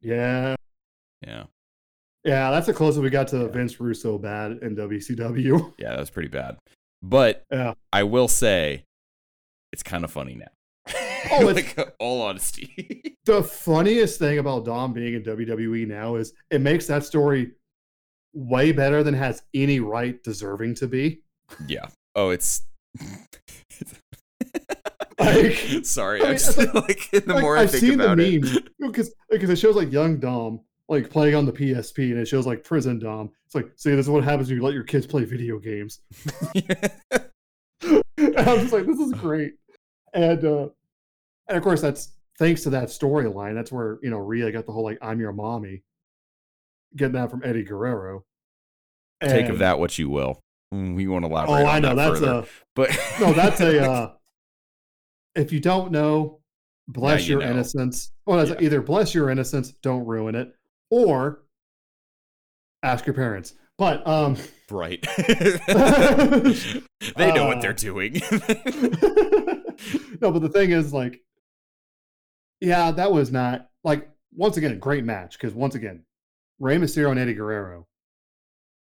Yeah. 0.00 0.56
Yeah. 1.26 1.44
Yeah, 2.24 2.50
that's 2.50 2.66
the 2.66 2.74
closest 2.74 3.02
we 3.02 3.10
got 3.10 3.28
to 3.28 3.48
Vince 3.48 3.80
Russo 3.80 4.18
bad 4.18 4.58
in 4.62 4.76
WCW. 4.76 5.72
Yeah, 5.78 5.90
that 5.90 6.00
was 6.00 6.10
pretty 6.10 6.28
bad. 6.28 6.58
But 7.02 7.44
Yeah. 7.50 7.74
I 7.92 8.02
will 8.04 8.28
say 8.28 8.84
it's 9.72 9.82
kind 9.82 10.04
of 10.04 10.10
funny 10.10 10.34
now. 10.34 10.46
Oh, 11.32 11.44
like 11.54 11.78
all 11.98 12.22
honesty. 12.22 13.02
The 13.26 13.42
funniest 13.42 14.18
thing 14.18 14.38
about 14.38 14.64
Dom 14.64 14.92
being 14.94 15.12
in 15.14 15.22
WWE 15.22 15.86
now 15.86 16.16
is 16.16 16.32
it 16.50 16.60
makes 16.62 16.86
that 16.86 17.04
story 17.04 17.52
way 18.34 18.72
better 18.72 19.02
than 19.04 19.12
has 19.14 19.42
any 19.54 19.78
right 19.80 20.20
deserving 20.24 20.74
to 20.76 20.88
be. 20.88 21.20
yeah. 21.68 21.86
Oh, 22.16 22.30
it's 22.30 22.62
Like- 25.18 25.84
sorry. 25.84 26.22
I 26.22 26.28
mean, 26.28 26.32
just, 26.38 26.56
like 26.58 27.10
the 27.12 27.22
Like, 27.26 27.42
more 27.42 27.56
I 27.58 27.62
I've 27.62 27.70
think 27.70 27.80
seen 27.82 28.00
about 28.00 28.16
the 28.16 28.36
it. 28.36 28.42
memes 28.42 28.58
because 28.80 29.14
because 29.28 29.50
it 29.50 29.56
shows 29.56 29.76
like 29.76 29.92
young 29.92 30.18
Dom 30.18 30.60
like 30.90 31.08
playing 31.08 31.34
on 31.36 31.46
the 31.46 31.52
PSP 31.52 32.10
and 32.10 32.18
it 32.18 32.26
shows 32.28 32.46
like 32.46 32.64
prison 32.64 32.98
Dom. 32.98 33.30
It's 33.46 33.54
like, 33.54 33.70
see, 33.76 33.90
this 33.92 34.06
is 34.06 34.10
what 34.10 34.24
happens 34.24 34.48
when 34.48 34.56
you 34.58 34.62
let 34.62 34.74
your 34.74 34.82
kids 34.84 35.06
play 35.06 35.24
video 35.24 35.58
games. 35.58 36.00
and 36.54 37.30
I'm 38.38 38.58
just 38.60 38.72
like, 38.72 38.84
this 38.86 38.98
is 38.98 39.12
great. 39.12 39.54
And 40.12 40.44
uh 40.44 40.68
and 41.48 41.56
of 41.56 41.62
course 41.62 41.80
that's 41.80 42.12
thanks 42.38 42.62
to 42.64 42.70
that 42.70 42.88
storyline. 42.88 43.54
That's 43.54 43.70
where, 43.72 43.98
you 44.02 44.10
know, 44.10 44.18
Rhea 44.18 44.50
got 44.52 44.66
the 44.66 44.72
whole 44.72 44.84
like 44.84 44.98
I'm 45.00 45.20
your 45.20 45.32
mommy. 45.32 45.82
Getting 46.96 47.14
that 47.14 47.30
from 47.30 47.42
Eddie 47.44 47.62
Guerrero. 47.62 48.24
Take 49.22 49.48
of 49.48 49.58
that 49.58 49.78
what 49.78 49.96
you 49.98 50.08
will. 50.10 50.40
Mm, 50.74 50.96
We 50.96 51.06
won't 51.06 51.24
Oh, 51.24 51.28
elaborate. 51.28 51.66
I 51.66 51.78
know. 51.78 51.94
that 51.94 51.94
That's 51.94 52.18
further. 52.20 52.32
a 52.40 52.46
but 52.74 52.90
no, 53.20 53.32
that's 53.32 53.60
a 53.60 53.80
uh 53.90 54.12
if 55.36 55.52
you 55.52 55.60
don't 55.60 55.92
know, 55.92 56.40
bless 56.88 57.28
you 57.28 57.34
your 57.38 57.44
know. 57.44 57.50
innocence. 57.52 58.10
Well, 58.26 58.44
Yeah. 58.46 58.56
either 58.60 58.82
bless 58.82 59.14
your 59.14 59.30
innocence, 59.30 59.70
don't 59.82 60.04
ruin 60.04 60.34
it, 60.34 60.52
or 60.90 61.42
ask 62.82 63.06
your 63.06 63.14
parents. 63.14 63.54
But 63.78 64.06
um 64.06 64.36
right. 64.70 65.04
they 65.26 65.58
know 67.32 67.46
what 67.46 67.58
Uh, 67.58 67.60
they're 67.60 67.72
doing. 67.72 68.14
no, 70.20 70.30
but 70.30 70.42
the 70.42 70.50
thing 70.52 70.72
is, 70.72 70.92
like, 70.92 71.20
yeah, 72.60 72.90
that 72.90 73.10
was 73.10 73.32
not 73.32 73.70
like 73.84 74.10
once 74.34 74.58
again 74.58 74.72
a 74.72 74.76
great 74.76 75.04
match 75.04 75.38
because 75.38 75.54
once 75.54 75.74
again, 75.74 76.04
Rey 76.58 76.76
Mysterio 76.76 77.10
and 77.10 77.18
Eddie 77.18 77.32
Guerrero, 77.34 77.86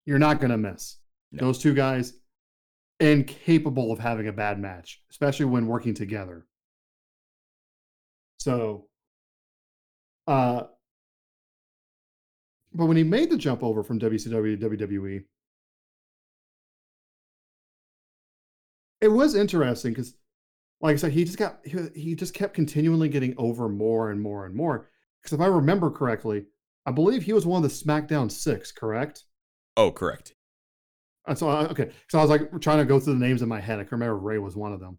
you're 0.06 0.18
not 0.18 0.40
gonna 0.40 0.56
miss 0.56 0.96
No. 1.32 1.46
those 1.46 1.58
two 1.58 1.74
guys, 1.74 2.14
incapable 2.98 3.92
of 3.92 3.98
having 3.98 4.26
a 4.28 4.32
bad 4.32 4.58
match, 4.58 5.02
especially 5.10 5.46
when 5.46 5.66
working 5.66 5.92
together. 5.94 6.46
So, 8.38 8.86
uh, 10.26 10.64
but 12.78 12.86
when 12.86 12.96
he 12.96 13.02
made 13.02 13.28
the 13.28 13.36
jump 13.36 13.64
over 13.64 13.82
from 13.82 13.98
WCW 13.98 14.60
to 14.60 14.70
WWE, 14.70 15.24
it 19.00 19.08
was 19.08 19.34
interesting 19.34 19.90
because, 19.90 20.14
like 20.80 20.94
I 20.94 20.96
said, 20.96 21.10
he 21.10 21.24
just 21.24 21.38
got 21.38 21.58
he, 21.64 21.76
he 21.96 22.14
just 22.14 22.34
kept 22.34 22.54
continually 22.54 23.08
getting 23.08 23.34
over 23.36 23.68
more 23.68 24.12
and 24.12 24.22
more 24.22 24.46
and 24.46 24.54
more. 24.54 24.88
Because 25.20 25.32
if 25.32 25.40
I 25.40 25.46
remember 25.46 25.90
correctly, 25.90 26.44
I 26.86 26.92
believe 26.92 27.24
he 27.24 27.32
was 27.32 27.44
one 27.44 27.64
of 27.64 27.68
the 27.68 27.74
SmackDown 27.74 28.30
Six, 28.30 28.70
correct? 28.70 29.24
oh, 29.76 29.90
correct. 29.90 30.34
And 31.26 31.36
so 31.36 31.48
I, 31.48 31.66
okay, 31.66 31.90
so 32.08 32.20
I 32.20 32.22
was 32.22 32.30
like 32.30 32.60
trying 32.60 32.78
to 32.78 32.84
go 32.84 33.00
through 33.00 33.14
the 33.14 33.26
names 33.26 33.42
in 33.42 33.48
my 33.48 33.60
head. 33.60 33.80
I 33.80 33.82
can 33.82 33.98
remember 33.98 34.18
Rey 34.18 34.38
was 34.38 34.54
one 34.54 34.72
of 34.72 34.78
them. 34.78 34.98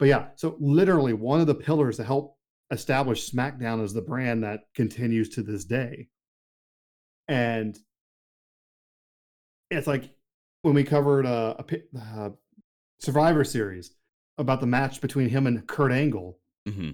But 0.00 0.08
yeah, 0.08 0.28
so 0.34 0.56
literally 0.58 1.12
one 1.12 1.40
of 1.40 1.46
the 1.46 1.54
pillars 1.54 1.98
to 1.98 2.04
help 2.04 2.36
establish 2.72 3.30
SmackDown 3.30 3.82
as 3.82 3.94
the 3.94 4.02
brand 4.02 4.42
that 4.42 4.62
continues 4.74 5.28
to 5.30 5.42
this 5.44 5.64
day. 5.64 6.08
And 7.28 7.78
it's 9.70 9.86
like 9.86 10.10
when 10.62 10.74
we 10.74 10.84
covered 10.84 11.26
uh, 11.26 11.54
a 11.58 11.62
pi- 11.62 11.82
uh, 12.16 12.30
Survivor 13.00 13.44
Series 13.44 13.92
about 14.38 14.60
the 14.60 14.66
match 14.66 15.00
between 15.00 15.28
him 15.28 15.46
and 15.46 15.66
Kurt 15.66 15.92
Angle, 15.92 16.38
hmm 16.68 16.90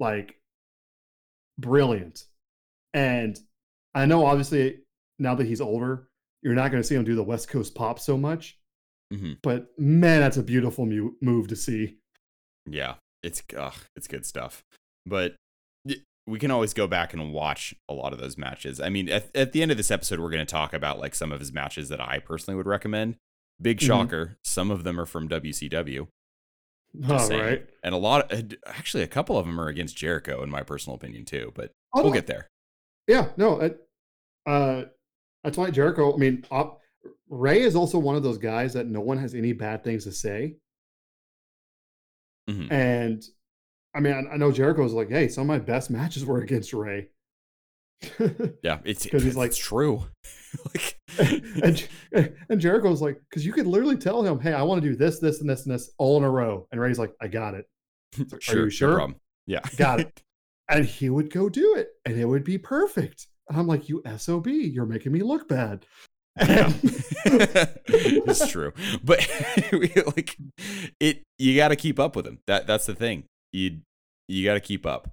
like 0.00 0.40
brilliant. 1.58 2.24
And 2.94 3.38
I 3.94 4.06
know 4.06 4.24
obviously 4.24 4.80
now 5.18 5.34
that 5.34 5.46
he's 5.46 5.60
older, 5.60 6.08
you're 6.42 6.54
not 6.54 6.70
going 6.70 6.82
to 6.82 6.86
see 6.86 6.94
him 6.94 7.04
do 7.04 7.16
the 7.16 7.22
West 7.22 7.48
Coast 7.48 7.74
pop 7.74 7.98
so 7.98 8.16
much, 8.16 8.58
hmm 9.12 9.32
but 9.42 9.68
man, 9.78 10.20
that's 10.20 10.36
a 10.36 10.42
beautiful 10.42 10.86
mu- 10.86 11.14
move 11.20 11.48
to 11.48 11.56
see. 11.56 11.98
Yeah, 12.66 12.94
it's 13.22 13.42
ugh, 13.56 13.74
it's 13.96 14.08
good 14.08 14.26
stuff. 14.26 14.62
But 15.06 15.34
we 16.28 16.38
can 16.38 16.50
always 16.50 16.74
go 16.74 16.86
back 16.86 17.12
and 17.14 17.32
watch 17.32 17.74
a 17.88 17.94
lot 17.94 18.12
of 18.12 18.18
those 18.20 18.36
matches. 18.36 18.80
I 18.80 18.88
mean, 18.90 19.08
at, 19.08 19.34
at 19.34 19.52
the 19.52 19.62
end 19.62 19.70
of 19.70 19.76
this 19.76 19.90
episode, 19.90 20.20
we're 20.20 20.30
going 20.30 20.44
to 20.46 20.50
talk 20.50 20.72
about 20.74 20.98
like 20.98 21.14
some 21.14 21.32
of 21.32 21.40
his 21.40 21.52
matches 21.52 21.88
that 21.88 22.00
I 22.00 22.18
personally 22.18 22.56
would 22.56 22.66
recommend. 22.66 23.16
Big 23.60 23.78
Mhm. 23.78 23.86
shocker, 23.86 24.38
some 24.44 24.70
of 24.70 24.84
them 24.84 25.00
are 25.00 25.06
from 25.06 25.26
WCW, 25.28 26.06
All 27.08 27.28
right. 27.30 27.66
and 27.82 27.94
a 27.94 27.98
lot, 27.98 28.32
uh, 28.32 28.42
actually, 28.66 29.02
a 29.02 29.08
couple 29.08 29.36
of 29.36 29.46
them 29.46 29.60
are 29.60 29.68
against 29.68 29.96
Jericho, 29.96 30.42
in 30.42 30.50
my 30.50 30.62
personal 30.62 30.94
opinion 30.96 31.24
too. 31.24 31.50
But 31.54 31.72
Oh, 31.94 32.02
we'll 32.04 32.12
get 32.12 32.26
there. 32.28 32.48
Yeah, 33.08 33.30
no, 33.36 33.58
it, 33.60 33.80
uh, 34.46 34.84
that's 35.42 35.56
why 35.58 35.70
Jericho. 35.70 36.14
I 36.14 36.18
mean, 36.18 36.44
uh, 36.50 36.70
Rey 37.28 37.62
is 37.62 37.74
also 37.74 37.98
one 37.98 38.16
of 38.16 38.22
those 38.22 38.38
guys 38.38 38.74
that 38.74 38.86
no 38.86 39.00
one 39.00 39.18
has 39.18 39.34
any 39.34 39.52
bad 39.54 39.82
things 39.82 40.04
to 40.04 40.12
say. 40.12 40.56
Mhm. 42.48 42.70
And 42.70 43.24
I 43.98 44.00
mean, 44.00 44.12
I, 44.30 44.34
I 44.34 44.36
know 44.36 44.52
Jericho's 44.52 44.92
like, 44.92 45.10
hey, 45.10 45.26
some 45.26 45.42
of 45.42 45.48
my 45.48 45.58
best 45.58 45.90
matches 45.90 46.24
were 46.24 46.40
against 46.40 46.72
Rey. 46.72 47.08
Yeah, 48.62 48.78
it's 48.84 49.04
'Cause 49.06 49.24
he's 49.24 49.36
like- 49.36 49.48
it's 49.48 49.58
true. 49.58 50.04
like, 50.74 50.96
and 51.18 51.88
and 52.48 52.60
Jericho's 52.60 53.02
like, 53.02 53.20
because 53.28 53.44
you 53.44 53.52
could 53.52 53.66
literally 53.66 53.96
tell 53.96 54.22
him, 54.24 54.38
hey, 54.38 54.52
I 54.52 54.62
want 54.62 54.80
to 54.82 54.88
do 54.88 54.94
this, 54.94 55.18
this, 55.18 55.40
and 55.40 55.50
this, 55.50 55.66
and 55.66 55.74
this 55.74 55.90
all 55.98 56.16
in 56.16 56.22
a 56.24 56.30
row. 56.30 56.68
And 56.70 56.80
Rey's 56.80 56.98
like, 56.98 57.12
I 57.20 57.26
got 57.26 57.54
it. 57.54 57.66
Like, 58.30 58.40
sure, 58.40 58.60
Are 58.60 58.64
you 58.66 58.70
sure? 58.70 58.94
problem. 58.94 59.16
Yeah, 59.48 59.60
Got 59.76 60.00
it. 60.00 60.22
and 60.68 60.84
he 60.84 61.10
would 61.10 61.32
go 61.32 61.48
do 61.48 61.74
it, 61.74 61.88
and 62.06 62.16
it 62.16 62.24
would 62.24 62.44
be 62.44 62.56
perfect. 62.56 63.26
And 63.48 63.58
I'm 63.58 63.66
like, 63.66 63.88
you 63.88 64.02
sob, 64.16 64.46
you're 64.46 64.86
making 64.86 65.10
me 65.10 65.22
look 65.22 65.48
bad. 65.48 65.84
Yeah. 66.40 66.72
It's 67.24 68.48
true 68.48 68.72
but 69.02 69.26
like 70.16 70.36
it 71.00 71.22
you 71.36 71.56
got 71.56 71.68
to 71.68 71.76
keep 71.76 71.98
up 71.98 72.14
with 72.14 72.26
him 72.28 72.38
that 72.46 72.64
that's 72.66 72.86
the 72.86 72.94
thing 72.94 73.24
you 73.52 73.78
you 74.28 74.44
got 74.44 74.54
to 74.54 74.60
keep 74.60 74.86
up 74.86 75.10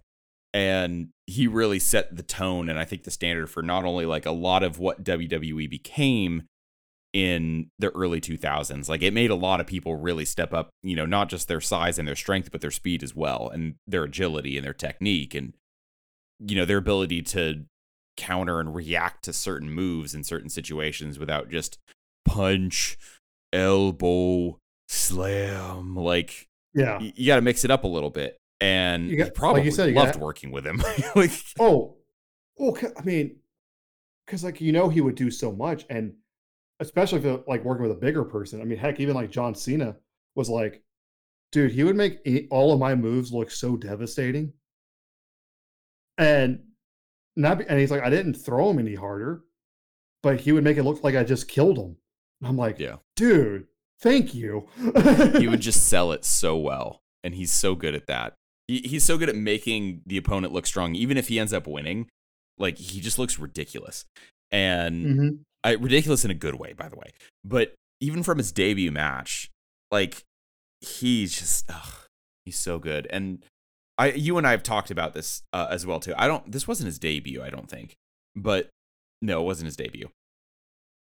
and 0.53 1.09
he 1.25 1.47
really 1.47 1.79
set 1.79 2.15
the 2.15 2.23
tone 2.23 2.69
and 2.69 2.79
i 2.79 2.85
think 2.85 3.03
the 3.03 3.11
standard 3.11 3.47
for 3.47 3.61
not 3.61 3.85
only 3.85 4.05
like 4.05 4.25
a 4.25 4.31
lot 4.31 4.63
of 4.63 4.79
what 4.79 5.03
wwe 5.03 5.69
became 5.69 6.43
in 7.13 7.69
the 7.79 7.89
early 7.91 8.19
2000s 8.19 8.89
like 8.89 9.01
it 9.01 9.13
made 9.13 9.31
a 9.31 9.35
lot 9.35 9.61
of 9.61 9.67
people 9.67 9.95
really 9.95 10.25
step 10.25 10.53
up 10.53 10.69
you 10.83 10.95
know 10.95 11.05
not 11.05 11.29
just 11.29 11.47
their 11.47 11.61
size 11.61 11.97
and 11.97 12.07
their 12.07 12.15
strength 12.15 12.51
but 12.51 12.59
their 12.61 12.71
speed 12.71 13.01
as 13.01 13.15
well 13.15 13.49
and 13.53 13.75
their 13.87 14.03
agility 14.03 14.57
and 14.57 14.65
their 14.65 14.73
technique 14.73 15.33
and 15.33 15.53
you 16.45 16.55
know 16.55 16.65
their 16.65 16.77
ability 16.77 17.21
to 17.21 17.63
counter 18.17 18.59
and 18.59 18.75
react 18.75 19.23
to 19.23 19.33
certain 19.33 19.69
moves 19.69 20.13
in 20.13 20.23
certain 20.23 20.49
situations 20.49 21.19
without 21.19 21.49
just 21.49 21.77
punch, 22.25 22.97
elbow, 23.53 24.59
slam. 24.87 25.95
Like 25.95 26.47
yeah. 26.73 26.99
y- 26.99 27.13
you 27.15 27.27
got 27.27 27.35
to 27.35 27.41
mix 27.41 27.63
it 27.63 27.71
up 27.71 27.83
a 27.83 27.87
little 27.87 28.09
bit. 28.09 28.37
And 28.61 29.09
You 29.09 29.17
got- 29.17 29.33
probably 29.33 29.61
like 29.61 29.65
you 29.65 29.71
said, 29.71 29.89
you 29.89 29.95
loved 29.95 30.13
got- 30.13 30.21
working 30.21 30.51
with 30.51 30.65
him. 30.65 30.77
like, 31.15 31.31
Oh, 31.59 31.97
well, 32.57 32.77
I 32.97 33.03
mean, 33.03 33.37
because 34.25 34.43
like 34.43 34.61
you 34.61 34.71
know 34.71 34.89
he 34.89 35.01
would 35.01 35.15
do 35.15 35.29
so 35.29 35.51
much, 35.51 35.85
and 35.89 36.13
especially 36.79 37.19
if 37.19 37.25
uh, 37.25 37.39
like 37.47 37.63
working 37.63 37.83
with 37.83 37.91
a 37.91 37.99
bigger 37.99 38.23
person. 38.23 38.61
I 38.61 38.65
mean, 38.65 38.77
heck, 38.77 38.99
even 38.99 39.15
like 39.15 39.29
John 39.31 39.53
Cena 39.55 39.95
was 40.35 40.49
like, 40.49 40.81
dude, 41.51 41.71
he 41.71 41.83
would 41.83 41.95
make 41.95 42.19
all 42.51 42.73
of 42.73 42.79
my 42.79 42.95
moves 42.95 43.31
look 43.33 43.51
so 43.51 43.75
devastating, 43.77 44.53
and 46.17 46.59
not. 47.35 47.59
Be, 47.59 47.65
and 47.67 47.79
he's 47.79 47.91
like, 47.91 48.03
I 48.03 48.09
didn't 48.09 48.35
throw 48.35 48.69
him 48.69 48.79
any 48.79 48.95
harder, 48.95 49.43
but 50.23 50.39
he 50.41 50.51
would 50.51 50.63
make 50.63 50.77
it 50.77 50.83
look 50.83 51.03
like 51.03 51.15
I 51.15 51.23
just 51.23 51.47
killed 51.47 51.77
him. 51.77 51.97
And 52.41 52.47
I'm 52.49 52.57
like, 52.57 52.79
yeah, 52.79 52.95
dude, 53.15 53.67
thank 53.99 54.33
you. 54.33 54.67
he 55.37 55.47
would 55.47 55.59
just 55.61 55.87
sell 55.87 56.11
it 56.13 56.25
so 56.25 56.57
well, 56.57 57.01
and 57.23 57.35
he's 57.35 57.51
so 57.51 57.75
good 57.75 57.95
at 57.95 58.07
that. 58.07 58.35
He, 58.67 58.79
he's 58.79 59.03
so 59.03 59.17
good 59.17 59.29
at 59.29 59.35
making 59.35 60.01
the 60.05 60.17
opponent 60.17 60.53
look 60.53 60.65
strong, 60.65 60.95
even 60.95 61.17
if 61.17 61.27
he 61.27 61.39
ends 61.39 61.53
up 61.53 61.67
winning. 61.67 62.07
Like 62.57 62.77
he 62.77 63.01
just 63.01 63.19
looks 63.19 63.37
ridiculous, 63.37 64.05
and 64.51 65.05
Mhm. 65.05 65.39
I, 65.63 65.71
ridiculous 65.73 66.23
in 66.23 66.31
a 66.31 66.35
good 66.35 66.55
way, 66.55 66.73
by 66.73 66.87
the 66.89 66.95
way. 66.95 67.09
But 67.43 67.73
even 67.99 68.23
from 68.23 68.37
his 68.37 68.51
debut 68.51 68.91
match, 68.91 69.49
like 69.91 70.23
he's 70.79 71.37
just 71.37 71.69
ugh, 71.69 72.05
he's 72.45 72.57
so 72.57 72.79
good. 72.79 73.07
And 73.09 73.43
I, 73.97 74.11
you 74.11 74.37
and 74.37 74.45
I 74.47 74.51
have 74.51 74.63
talked 74.63 74.89
about 74.91 75.13
this 75.13 75.41
uh, 75.53 75.67
as 75.69 75.85
well 75.85 75.99
too. 75.99 76.13
I 76.17 76.27
don't. 76.27 76.49
This 76.51 76.67
wasn't 76.67 76.87
his 76.87 76.99
debut, 76.99 77.41
I 77.43 77.49
don't 77.49 77.69
think. 77.69 77.95
But 78.35 78.69
no, 79.21 79.41
it 79.41 79.45
wasn't 79.45 79.65
his 79.67 79.75
debut. 79.77 80.09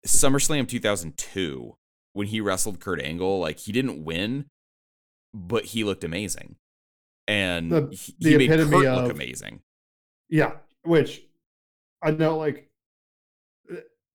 SummerSlam 0.06 0.66
2002, 0.68 1.74
when 2.12 2.26
he 2.28 2.40
wrestled 2.40 2.80
Kurt 2.80 3.00
Angle, 3.00 3.38
like 3.40 3.58
he 3.60 3.72
didn't 3.72 4.04
win, 4.04 4.46
but 5.34 5.66
he 5.66 5.84
looked 5.84 6.04
amazing, 6.04 6.56
and 7.30 7.70
The- 7.70 7.88
he, 7.92 8.14
the 8.18 8.30
he 8.30 8.38
made 8.38 8.48
Kurt 8.48 8.60
epitome 8.60 8.88
look 8.88 9.12
amazing. 9.12 9.60
Yeah, 10.28 10.52
which 10.84 11.22
I 12.02 12.10
know, 12.10 12.36
like, 12.36 12.68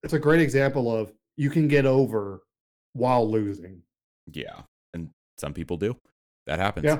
it's 0.04 0.14
a 0.14 0.20
great 0.20 0.42
example 0.42 0.94
of 0.96 1.12
you 1.38 1.50
can 1.50 1.68
get 1.68 1.86
over 1.86 2.42
while 2.94 3.30
losing. 3.30 3.82
Yeah, 4.32 4.62
and 4.94 5.10
some 5.38 5.54
people 5.54 5.78
do. 5.78 5.98
That 6.48 6.60
happens. 6.60 6.86
Yeah, 6.86 7.00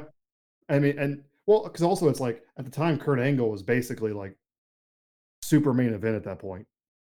I 0.70 0.80
mean, 0.80 0.98
and 0.98 1.24
well, 1.48 1.64
because 1.64 1.84
also 1.84 2.10
it's 2.10 2.20
like 2.20 2.44
at 2.58 2.66
the 2.66 2.72
time, 2.72 2.98
Kurt 2.98 3.20
Angle 3.20 3.50
was 3.50 3.62
basically 3.64 4.12
like 4.14 4.36
super 5.42 5.74
main 5.74 5.94
event 5.94 6.16
at 6.16 6.24
that 6.24 6.40
point. 6.40 6.66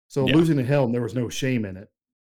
So 0.09 0.27
Yeah. 0.27 0.37
losing 0.37 0.57
to 0.59 0.63
him, 0.65 0.93
there 0.93 1.03
was 1.03 1.15
no 1.15 1.29
shame 1.29 1.65
in 1.65 1.77
it. 1.77 1.89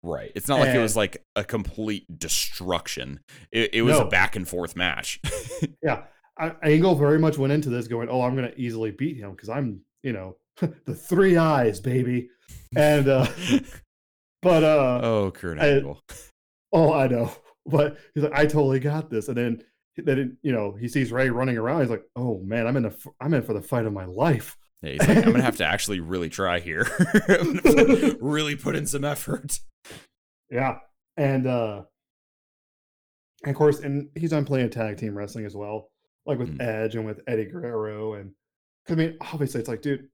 Right. 0.04 0.32
It's 0.36 0.48
not 0.48 0.60
like 0.60 0.76
it 0.76 0.80
was 0.80 0.96
like 0.96 1.26
a 1.36 1.44
complete 1.44 2.06
destruction. 2.20 3.22
It, 3.52 3.74
it 3.74 3.82
was 3.82 3.98
a 3.98 4.06
back 4.06 4.36
and 4.36 4.48
forth 4.48 4.76
match. 4.76 5.20
Yeah, 5.82 6.04
I, 6.38 6.54
Angle 6.64 6.96
very 6.96 7.20
much 7.20 7.38
went 7.38 7.54
into 7.54 7.70
this 7.70 7.88
going, 7.88 8.10
"Oh, 8.10 8.22
I'm 8.22 8.36
going 8.36 8.50
to 8.52 8.60
easily 8.60 8.92
beat 8.92 9.18
him 9.18 9.32
because 9.32 9.50
I'm, 9.50 9.82
you 10.04 10.14
know, 10.14 10.38
the 10.86 10.96
three 10.96 11.38
I's, 11.38 11.80
baby." 11.80 12.30
And 12.76 13.08
uh 13.08 13.26
but 14.42 14.64
uh 14.64 15.00
oh, 15.04 15.32
Kurt 15.32 15.60
I- 15.60 15.68
Angle. 15.70 16.02
Oh, 16.74 16.94
I 16.94 17.08
know. 17.08 17.32
But 17.68 17.98
he's 18.14 18.24
like, 18.24 18.34
I 18.38 18.46
totally 18.46 18.80
got 18.80 19.10
this. 19.10 19.28
And 19.28 19.36
then, 19.36 19.64
then 19.98 20.38
you 20.44 20.52
know, 20.52 20.76
he 20.80 20.88
sees 20.88 21.12
Rey 21.12 21.32
running 21.32 21.58
around. 21.58 21.82
He's 21.82 21.90
like, 21.90 22.04
Oh 22.16 22.40
man, 22.44 22.68
I'm 22.68 22.78
in 22.78 22.86
a, 22.86 22.94
I'm 23.20 23.34
in 23.34 23.42
for 23.42 23.54
the 23.54 23.62
fight 23.64 23.88
of 23.88 23.94
my 23.94 24.06
life. 24.06 24.56
Yeah, 24.84 24.92
he's 24.92 25.00
like, 25.00 25.18
I'm 25.18 25.32
gonna 25.32 25.42
have 25.42 25.58
to 25.58 25.66
actually 25.66 26.00
really 26.00 26.30
try 26.30 26.60
here. 26.60 26.86
I'm 27.28 27.56
gonna 27.56 27.86
put- 27.86 28.18
really 28.22 28.56
put 28.56 28.76
in 28.76 28.86
some 28.86 29.04
effort. 29.04 29.60
Yeah, 30.52 30.78
and 31.18 31.48
uh, 31.48 31.86
and 33.44 33.50
of 33.52 33.56
course, 33.58 33.80
and 33.80 34.10
he's 34.16 34.32
on 34.32 34.46
playing 34.46 34.70
tag 34.70 34.98
team 34.98 35.18
wrestling 35.18 35.46
as 35.48 35.56
well, 35.56 35.90
like 36.26 36.40
with 36.40 36.58
Mm. 36.58 36.62
Edge 36.62 36.96
and 36.96 37.06
with 37.06 37.22
Eddie 37.28 37.46
Guerrero. 37.46 38.14
And 38.14 38.34
I 38.90 38.96
mean, 38.96 39.18
obviously, 39.22 39.60
it's 39.60 39.70
like, 39.70 39.82
dude, 39.82 40.10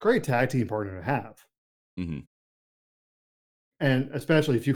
great 0.00 0.24
tag 0.24 0.50
team 0.50 0.68
partner 0.68 0.96
to 0.98 1.02
have. 1.04 1.44
Mhm. 1.98 2.26
And 3.80 4.10
especially 4.12 4.56
if 4.56 4.66
you 4.66 4.74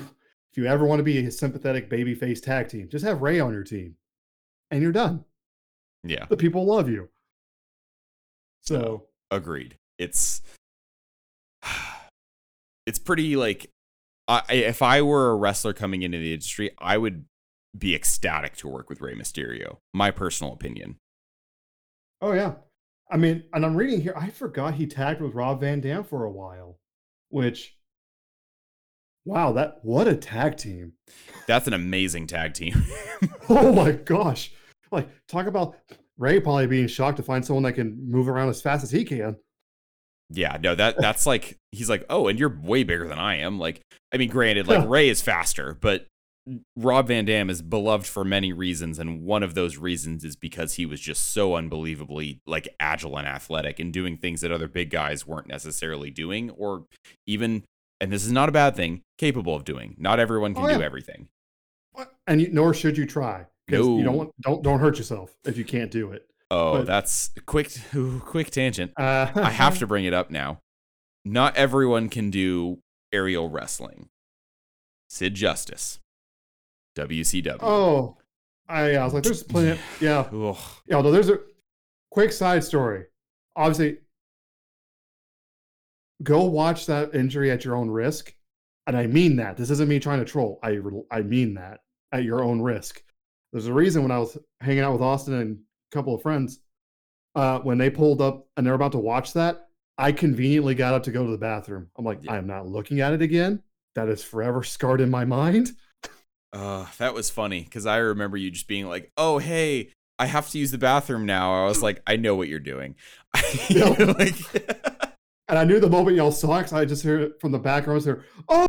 if 0.52 0.56
you 0.58 0.66
ever 0.66 0.84
want 0.84 0.98
to 0.98 1.04
be 1.04 1.18
a 1.18 1.30
sympathetic 1.30 1.88
babyface 1.88 2.42
tag 2.42 2.68
team, 2.68 2.88
just 2.88 3.04
have 3.04 3.22
Rey 3.22 3.38
on 3.38 3.52
your 3.52 3.62
team, 3.62 3.96
and 4.72 4.82
you're 4.82 4.90
done. 4.92 5.24
Yeah, 6.02 6.26
The 6.26 6.36
people 6.36 6.64
love 6.64 6.88
you. 6.88 7.08
So. 8.62 9.06
agreed. 9.30 9.78
It's 9.98 10.42
it's 12.86 12.98
pretty 12.98 13.36
like 13.36 13.70
I- 14.26 14.44
if 14.54 14.82
I 14.82 15.02
were 15.02 15.30
a 15.30 15.36
wrestler 15.36 15.72
coming 15.72 16.02
into 16.02 16.18
the 16.18 16.32
industry, 16.32 16.70
I 16.78 16.96
would 16.98 17.26
be 17.76 17.94
ecstatic 17.94 18.56
to 18.56 18.68
work 18.68 18.88
with 18.88 19.00
Rey 19.00 19.14
Mysterio. 19.14 19.78
My 19.94 20.11
personal 20.11 20.52
opinion. 20.52 20.96
Oh 22.20 22.33
yeah. 22.33 22.54
I 23.11 23.16
mean, 23.16 23.44
and 23.52 23.64
I'm 23.64 23.76
reading 23.76 24.00
here, 24.00 24.14
I 24.16 24.30
forgot 24.30 24.74
he 24.74 24.87
tagged 24.87 25.20
with 25.20 25.35
Rob 25.35 25.61
Van 25.61 25.80
Dam 25.80 26.04
for 26.04 26.24
a 26.24 26.30
while, 26.30 26.78
which 27.28 27.76
wow, 29.24 29.52
that 29.52 29.78
what 29.83 30.09
a 30.09 30.16
tag 30.16 30.56
team. 30.56 30.92
That's 31.46 31.66
an 31.66 31.74
amazing 31.74 32.26
tag 32.26 32.54
team. 32.54 32.85
Oh 33.52 33.72
my 33.72 33.90
gosh. 33.90 34.52
Like 34.92 35.09
talk 35.26 35.46
about 35.46 35.74
Rey 36.18 36.38
probably 36.38 36.68
being 36.68 36.87
shocked 36.87 37.16
to 37.16 37.22
find 37.24 37.44
someone 37.44 37.64
that 37.64 37.72
can 37.72 38.09
move 38.09 38.28
around 38.28 38.48
as 38.48 38.62
fast 38.62 38.85
as 38.85 38.92
he 38.92 39.04
can. 39.04 39.37
Yeah, 40.30 40.56
no, 40.62 40.76
that 40.76 40.96
that's 40.98 41.26
like 41.26 41.59
he's 41.72 41.90
like, 41.90 42.04
oh, 42.09 42.28
and 42.28 42.38
you're 42.38 42.61
way 42.62 42.85
bigger 42.85 43.09
than 43.09 43.18
I 43.18 43.38
am. 43.38 43.59
Like, 43.59 43.83
I 44.14 44.18
mean, 44.18 44.30
granted, 44.30 44.68
like 44.68 44.88
Rey 44.88 45.09
is 45.09 45.20
faster, 45.20 45.76
but 45.80 46.06
Rob 46.76 47.09
Van 47.09 47.24
Dam 47.26 47.50
is 47.50 47.62
beloved 47.62 48.07
for 48.07 48.24
many 48.24 48.53
reasons, 48.53 48.98
and 48.98 49.22
one 49.22 49.42
of 49.42 49.55
those 49.55 49.76
reasons 49.76 50.24
is 50.24 50.37
because 50.37 50.74
he 50.74 50.87
was 50.87 51.00
just 51.00 51.33
so 51.33 51.55
unbelievably 51.55 52.40
like 52.46 52.68
agile 52.81 53.16
and 53.18 53.29
athletic 53.29 53.79
and 53.79 53.92
doing 53.92 54.16
things 54.16 54.40
that 54.40 54.50
other 54.50 54.66
big 54.68 54.90
guys 54.90 55.26
weren't 55.26 55.46
necessarily 55.46 56.11
doing, 56.11 56.50
or 56.50 56.87
even, 57.26 57.64
and 58.00 58.11
this 58.11 58.24
is 58.24 58.33
not 58.33 58.48
a 58.48 58.53
bad 58.53 58.74
thing, 58.74 59.03
capable 59.18 59.55
of 59.55 59.64
doing. 59.64 59.94
Not 59.98 60.18
everyone 60.18 60.55
can 60.55 60.64
Oh, 60.64 60.74
do 60.79 60.83
everything. 60.83 61.29
And 62.26 62.40
you, 62.40 62.48
nor 62.53 62.72
should 62.72 62.96
you 62.96 63.07
try. 63.07 63.46
Because 63.66 63.87
you 63.87 63.98
No. 63.98 64.05
don't 64.05 64.16
want 64.16 64.31
don't 64.40 64.62
don't 64.62 64.81
hurt 64.81 64.96
yourself 64.98 65.37
if 65.44 65.57
you 65.59 65.64
can't 65.64 65.90
do 65.90 66.11
it. 66.12 66.26
Oh, 66.50 66.79
But- 66.79 66.87
that's 66.87 67.31
quick, 67.46 67.70
ooh, 67.94 68.18
quick 68.20 68.50
tangent. 68.50 68.92
Uh, 68.96 69.31
I 69.35 69.50
have 69.50 69.79
to 69.79 69.87
bring 69.87 70.05
it 70.05 70.14
up 70.14 70.31
now. 70.31 70.59
Not 71.24 71.57
everyone 71.57 72.09
can 72.09 72.31
do 72.31 72.79
aerial 73.12 73.48
wrestling. 73.50 74.09
Sid 75.11 75.35
Justice, 75.35 75.98
WCW. 76.96 77.59
Oh, 77.61 78.16
I, 78.68 78.96
I 78.96 79.05
was 79.05 79.14
like, 79.14 79.22
there's 79.24 79.42
plenty. 79.42 79.70
Of, 79.70 79.81
yeah, 80.00 80.20
Ugh. 80.33 80.57
Yeah, 80.87 80.96
although 80.96 81.11
there's 81.11 81.29
a 81.29 81.40
quick 82.11 82.33
side 82.33 82.62
story. 82.64 83.05
Obviously, 83.57 83.98
go 86.22 86.44
watch 86.44 86.87
that 86.87 87.14
injury 87.14 87.50
at 87.50 87.64
your 87.64 87.76
own 87.76 87.90
risk. 87.90 88.35
And 88.87 88.96
I 88.96 89.07
mean 89.07 89.37
that. 89.37 89.57
This 89.57 89.70
isn't 89.70 89.88
me 89.88 90.00
trying 90.00 90.18
to 90.20 90.24
troll. 90.24 90.59
I, 90.62 90.79
I 91.11 91.22
mean 91.22 91.55
that 91.55 91.81
at 92.12 92.24
your 92.24 92.42
own 92.42 92.61
risk. 92.61 93.03
There's 93.53 93.66
a 93.66 93.72
reason 93.72 94.03
when 94.03 94.11
I 94.11 94.18
was 94.18 94.37
hanging 94.61 94.81
out 94.83 94.92
with 94.92 95.03
Austin 95.03 95.35
and 95.35 95.59
a 95.92 95.96
couple 95.96 96.14
of 96.14 96.22
friends, 96.22 96.61
uh, 97.35 97.59
when 97.61 97.79
they 97.79 97.90
pulled 97.90 98.20
up 98.20 98.46
and 98.57 98.66
they're 98.66 98.74
about 98.74 98.92
to 98.92 98.98
watch 98.98 99.33
that, 99.35 99.68
I 99.98 100.12
conveniently 100.12 100.74
got 100.74 100.94
up 100.94 101.03
to 101.05 101.11
go 101.11 101.24
to 101.24 101.31
the 101.31 101.38
bathroom. 101.38 101.88
I'm 101.96 102.05
like, 102.05 102.20
Yeah. 102.22 102.33
I 102.33 102.37
am 102.38 102.46
not 102.46 102.66
looking 102.66 103.00
at 103.00 103.12
it 103.12 103.22
again. 103.22 103.62
That 103.94 104.09
is 104.09 104.22
forever 104.24 104.62
scarred 104.62 105.00
in 105.00 105.11
my 105.11 105.24
mind. 105.40 105.72
Uh, 106.52 106.86
that 106.98 107.14
was 107.14 107.30
funny 107.30 107.62
because 107.62 107.86
I 107.86 107.98
remember 107.98 108.36
you 108.36 108.50
just 108.50 108.66
being 108.68 108.86
like, 108.88 109.10
"Oh, 109.16 109.38
hey, 109.38 109.90
I 110.18 110.26
have 110.26 110.50
to 110.50 110.58
use 110.58 110.70
the 110.70 110.78
bathroom 110.78 111.24
now." 111.26 111.62
I 111.64 111.66
was 111.66 111.82
like, 111.82 112.02
"I 112.06 112.16
know 112.16 112.34
what 112.34 112.48
you're 112.48 112.58
doing." 112.58 112.94
Like, 113.70 114.34
And 115.48 115.58
I 115.58 115.64
knew 115.64 115.80
the 115.80 115.88
moment 115.90 116.16
y'all 116.16 116.30
saw 116.30 116.58
it 116.58 116.72
I 116.72 116.84
just 116.84 117.02
heard 117.02 117.22
it 117.22 117.40
from 117.40 117.50
the 117.50 117.58
background. 117.58 117.94
I 117.94 117.96
was 117.96 118.04
there, 118.04 118.24
oh, 118.48 118.66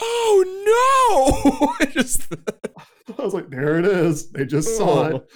oh 0.00 1.60
no! 1.60 1.74
I 1.80 1.84
just, 1.86 2.26
I 3.18 3.22
was 3.22 3.34
like, 3.34 3.50
there 3.50 3.78
it 3.78 3.84
is. 3.86 4.30
They 4.30 4.46
just 4.46 4.76
saw 4.76 5.06
it. 5.06 5.28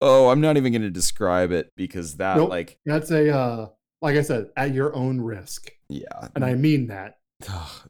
oh, 0.00 0.28
I'm 0.28 0.40
not 0.40 0.56
even 0.56 0.72
gonna 0.72 0.90
describe 0.90 1.52
it 1.52 1.70
because 1.76 2.16
that, 2.16 2.36
Nope. 2.36 2.50
like, 2.50 2.78
That's 2.84 3.10
a 3.10 3.34
uh 3.34 3.68
like 4.02 4.16
I 4.16 4.22
said, 4.22 4.48
at 4.56 4.74
your 4.74 4.94
own 4.94 5.20
risk. 5.20 5.70
yeah. 5.88 6.28
And 6.34 6.44
I 6.44 6.54
mean 6.54 6.88
that. 6.88 7.18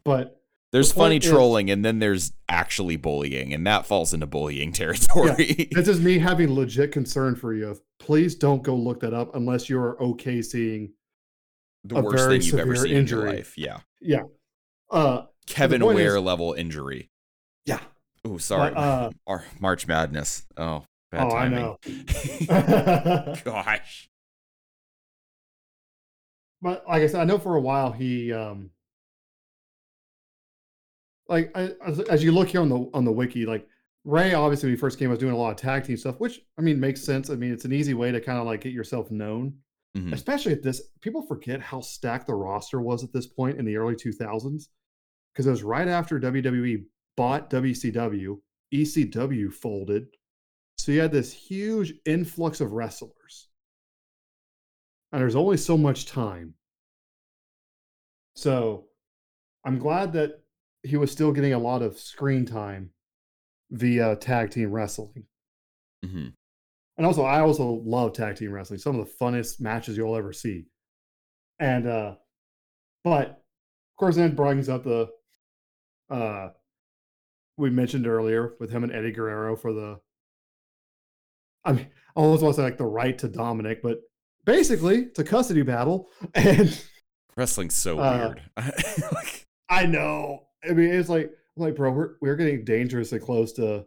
But 0.05 0.36
There's 0.77 0.89
The 0.91 0.95
funny 1.01 1.15
point 1.15 1.25
is- 1.25 1.31
trolling, 1.31 1.71
and 1.71 1.83
then 1.83 2.01
there's 2.01 2.33
actually 2.51 2.97
bullying, 2.97 3.55
and 3.55 3.67
that 3.67 3.87
falls 3.87 4.13
into 4.13 4.27
bullying 4.27 4.73
territory. 4.73 5.69
this 5.73 5.89
is 5.89 6.01
me 6.01 6.19
having 6.19 6.53
legit 6.53 6.93
concern 6.93 7.35
for 7.35 7.55
you. 7.55 7.81
Please 7.99 8.35
don't 8.35 8.63
go 8.63 8.77
look 8.77 9.01
that 9.01 9.15
up 9.15 9.35
unless 9.35 9.71
you're 9.71 9.97
okay 10.03 10.43
seeing 10.43 10.93
the 11.85 11.95
worst 12.03 12.29
thing 12.29 12.43
you've 12.43 12.61
ever 12.61 12.77
seen 12.77 12.91
in 12.93 12.97
injury. 12.99 13.25
your 13.25 13.37
life. 13.37 13.57
Yeah, 13.57 13.79
yeah. 14.03 14.23
Uh 14.91 15.23
Kevin 15.47 15.83
Ware 15.83 16.17
is- 16.17 16.23
level 16.23 16.53
injury. 16.53 17.11
yeah. 17.65 17.81
Oh, 18.25 18.37
sorry. 18.37 18.75
uh, 18.75 19.11
Mar- 19.27 19.45
March 19.61 19.87
Madness. 19.87 20.45
Oh, 20.59 20.85
bad 21.11 21.23
oh, 21.25 21.37
I 21.37 21.49
timing. 21.49 21.77
know. 22.49 23.37
Gosh. 23.45 24.11
but 26.61 26.85
like 26.89 27.03
I 27.03 27.07
said, 27.07 27.21
I 27.21 27.25
know 27.25 27.39
for 27.39 27.55
a 27.55 27.61
while 27.61 27.93
he 27.93 28.33
um 28.33 28.71
like 31.29 31.51
I, 31.57 31.73
as, 31.85 32.01
as 32.01 32.23
you 32.25 32.33
look 32.33 32.49
here 32.49 32.61
on 32.61 32.69
the 32.69 32.89
on 32.95 33.05
the 33.05 33.13
wiki, 33.13 33.47
like 33.47 33.67
Rey, 34.05 34.35
obviously, 34.35 34.69
when 34.69 34.77
he 34.77 34.81
first 34.81 34.99
came, 34.99 35.11
was 35.11 35.19
doing 35.19 35.33
a 35.33 35.37
lot 35.37 35.51
of 35.51 35.57
tag 35.57 35.85
team 35.85 35.97
stuff, 35.97 36.21
which 36.21 36.41
I 36.59 36.63
mean 36.63 36.79
makes 36.79 37.03
sense. 37.03 37.31
I 37.31 37.35
mean, 37.35 37.53
it's 37.53 37.65
an 37.65 37.73
easy 37.73 37.95
way 37.95 38.13
to 38.13 38.21
kind 38.21 38.39
of 38.39 38.47
like 38.47 38.61
get 38.61 38.73
yourself 38.73 39.11
known, 39.11 39.55
Mhm. 39.97 40.13
especially 40.13 40.53
at 40.53 40.63
this. 40.63 40.81
People 41.01 41.23
forget 41.27 41.61
how 41.61 41.81
stacked 41.81 42.27
the 42.29 42.35
roster 42.35 42.81
was 42.81 43.03
at 43.03 43.13
this 43.13 43.27
point 43.27 43.59
in 43.59 43.65
the 43.65 43.77
early 43.77 43.97
2000s 43.97 44.69
because 45.33 45.47
it 45.47 45.51
was 45.51 45.63
right 45.65 45.89
after 45.89 46.21
WWE 46.21 46.85
bought 47.17 47.51
WCW, 47.51 48.41
ECW 48.73 49.53
folded, 49.53 50.07
so 50.79 50.93
you 50.93 51.01
had 51.01 51.11
this 51.13 51.33
huge 51.33 51.95
influx 52.05 52.61
of 52.61 52.73
wrestlers, 52.73 53.49
and 55.13 55.21
there's 55.21 55.35
only 55.37 55.57
so 55.57 55.77
much 55.77 56.07
time. 56.07 56.55
So 58.35 58.87
I'm 59.65 59.79
glad 59.79 60.13
that 60.13 60.43
he 60.87 60.97
was 60.97 61.11
still 61.11 61.33
getting 61.33 61.53
a 61.53 61.59
lot 61.59 61.83
of 61.83 61.99
screen 61.99 62.47
time 62.47 62.91
via 63.71 64.17
tag 64.17 64.51
team 64.51 64.71
wrestling. 64.71 65.27
Mhm. 66.05 66.33
And 66.97 67.07
also, 67.07 67.23
I 67.25 67.41
also 67.41 67.83
love 67.85 68.13
tag 68.15 68.37
team 68.37 68.53
wrestling. 68.53 68.79
Some 68.79 68.99
of 68.99 69.07
the 69.07 69.13
funnest 69.21 69.61
matches 69.61 69.97
you'll 69.97 70.17
ever 70.17 70.33
see. 70.33 70.67
And 71.59 71.87
uh 71.87 72.17
but 73.05 73.29
of 73.29 73.97
course 73.99 74.17
then 74.17 74.35
brings 74.35 74.69
up 74.69 74.85
the 74.85 75.09
uh 76.11 76.51
we 77.57 77.71
mentioned 77.71 78.07
earlier 78.07 78.55
with 78.61 78.71
him 78.71 78.85
and 78.85 78.93
Eddie 78.93 79.13
Guerrero 79.13 79.57
for 79.57 79.73
the 79.73 79.99
I 81.65 81.73
mean 81.73 81.87
I 82.17 82.21
almost 82.21 82.43
want 82.43 82.55
to 82.55 82.61
say 82.61 82.65
like 82.65 82.79
the 82.79 82.85
right 82.87 83.17
to 83.19 83.29
Dominic, 83.29 83.83
but 83.83 84.01
basically 84.45 85.05
it's 85.05 85.19
a 85.19 85.25
custody 85.25 85.63
battle. 85.63 86.09
And 86.35 86.79
Wrestling's 87.37 87.75
so 87.75 87.99
Uh, 87.99 88.35
weird. 88.35 88.43
like, 89.13 89.47
I 89.69 89.85
know. 89.87 90.46
I 90.69 90.73
mean, 90.73 90.91
it's 90.93 91.09
like 91.09 91.33
like 91.57 91.77
bro, 91.77 91.91
we're 91.93 92.11
we're 92.21 92.37
getting 92.37 92.65
dangerously 92.65 93.19
close 93.19 93.53
to 93.55 93.87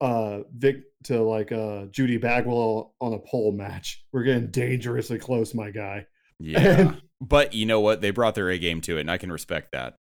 uh 0.00 0.40
Vic 0.54 0.76
to 1.04 1.22
like 1.22 1.52
uh 1.52 1.86
Judy 1.86 2.16
Bagwell 2.18 2.94
on 3.00 3.12
a 3.12 3.18
pole 3.18 3.52
match. 3.52 4.04
We're 4.12 4.24
getting 4.24 4.50
dangerously 4.50 5.18
close, 5.18 5.54
my 5.54 5.70
guy. 5.70 6.06
yeah. 6.38 6.60
And, 6.60 7.02
but 7.20 7.54
you 7.54 7.64
know 7.66 7.80
what? 7.80 8.00
They 8.00 8.10
brought 8.10 8.34
their 8.34 8.50
A 8.50 8.58
game 8.58 8.80
to 8.82 8.96
it, 8.98 9.02
and 9.02 9.10
I 9.10 9.18
can 9.18 9.32
respect 9.32 9.72
that. 9.72 9.94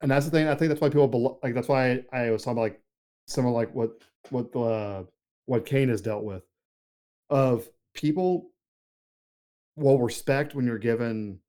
and 0.00 0.10
that's 0.10 0.24
the 0.24 0.30
thing. 0.30 0.48
I 0.48 0.54
think 0.54 0.68
that's 0.70 0.80
why 0.80 0.88
people 0.88 1.08
belo- 1.08 1.38
like. 1.42 1.54
That's 1.54 1.68
why 1.68 2.02
I, 2.12 2.18
I 2.26 2.30
was 2.30 2.42
talking 2.42 2.58
about 2.58 2.62
like 2.62 2.80
some 3.26 3.44
of 3.46 3.52
like 3.52 3.74
what 3.74 3.90
what 4.30 4.54
uh 4.56 5.02
what 5.46 5.66
Kane 5.66 5.88
has 5.88 6.00
dealt 6.00 6.24
with 6.24 6.42
of 7.28 7.68
people 7.94 8.50
will 9.76 9.98
respect 9.98 10.54
when 10.54 10.64
you're 10.66 10.78
given 10.78 11.40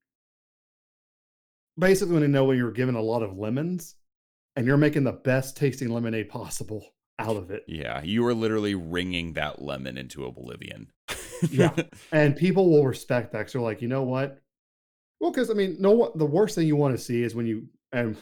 basically 1.82 2.14
when 2.14 2.22
they 2.22 2.28
know 2.28 2.46
when 2.46 2.58
you're 2.58 2.72
given 2.72 2.96
a 2.96 3.02
lot 3.02 3.24
of 3.24 3.38
lemons 3.38 3.96
and 4.56 4.66
you're 4.66 4.78
making 4.78 5.04
the 5.04 5.12
best 5.12 5.58
tasting 5.58 5.90
lemonade 5.90 6.30
possible 6.30 6.86
out 7.20 7.36
of 7.36 7.52
it. 7.52 7.64
Yeah, 7.68 8.02
you 8.04 8.26
are 8.26 8.34
literally 8.34 8.76
wringing 8.76 9.34
that 9.34 9.62
lemon 9.62 9.98
into 9.98 10.26
oblivion. 10.26 10.92
Yeah. 11.50 11.76
And 12.12 12.36
people 12.36 12.70
will 12.70 12.86
respect 12.86 13.32
that 13.34 13.52
they're 13.52 13.62
like, 13.62 13.82
you 13.82 13.88
know 13.88 14.04
what? 14.04 14.40
Well, 15.20 15.32
because 15.32 15.50
I 15.50 15.54
mean, 15.54 15.78
no 15.80 15.92
what 15.92 16.18
the 16.18 16.26
worst 16.26 16.56
thing 16.56 16.68
you 16.68 16.76
want 16.76 16.96
to 16.96 17.04
see 17.04 17.24
is 17.24 17.34
when 17.34 17.46
you 17.46 17.68
and 17.92 18.16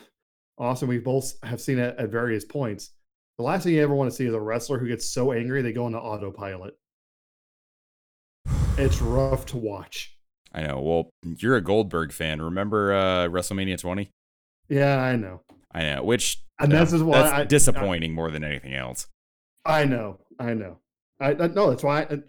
Austin, 0.57 0.89
we 0.89 0.97
both 0.97 1.33
have 1.43 1.61
seen 1.61 1.79
it 1.79 1.95
at 1.97 2.09
various 2.09 2.45
points. 2.45 2.91
The 3.37 3.43
last 3.43 3.63
thing 3.63 3.73
you 3.73 3.81
ever 3.81 3.95
want 3.95 4.09
to 4.09 4.15
see 4.15 4.25
is 4.25 4.33
a 4.33 4.39
wrestler 4.39 4.79
who 4.79 4.87
gets 4.87 5.09
so 5.09 5.31
angry 5.31 5.61
they 5.61 5.71
go 5.71 5.87
into 5.87 5.99
autopilot. 5.99 6.75
It's 8.77 9.01
rough 9.01 9.45
to 9.47 9.57
watch. 9.57 10.18
I 10.53 10.63
know. 10.63 10.79
Well, 10.81 11.09
you're 11.23 11.55
a 11.55 11.61
Goldberg 11.61 12.11
fan. 12.11 12.41
Remember 12.41 12.93
uh, 12.93 13.27
WrestleMania 13.27 13.79
20? 13.79 14.09
Yeah, 14.67 14.97
I 14.99 15.15
know. 15.15 15.41
I 15.71 15.83
know. 15.83 16.03
Which 16.03 16.43
And 16.59 16.71
no, 16.71 16.79
this 16.79 16.93
is 16.93 17.03
why 17.03 17.21
that's 17.21 17.33
I- 17.33 17.43
disappointing 17.45 18.13
more 18.13 18.31
than 18.31 18.43
anything 18.43 18.73
else. 18.73 19.07
I 19.65 19.85
know. 19.85 20.19
I 20.39 20.53
know. 20.53 20.79
I, 21.19 21.31
I 21.31 21.47
no, 21.47 21.69
that's 21.69 21.83
why 21.83 22.01
I, 22.03 22.19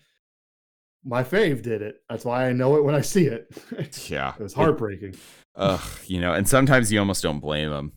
my 1.04 1.22
fave 1.24 1.62
did 1.62 1.80
it. 1.80 1.96
That's 2.10 2.24
why 2.24 2.48
I 2.48 2.52
know 2.52 2.76
it 2.76 2.84
when 2.84 2.94
I 2.94 3.00
see 3.00 3.26
it. 3.26 3.48
Yeah, 4.10 4.34
it 4.38 4.42
was 4.42 4.52
heartbreaking. 4.52 5.14
Ugh, 5.56 5.80
you 6.06 6.20
know, 6.20 6.34
and 6.34 6.46
sometimes 6.48 6.92
you 6.92 6.98
almost 6.98 7.22
don't 7.22 7.40
blame 7.40 7.70
them. 7.70 7.92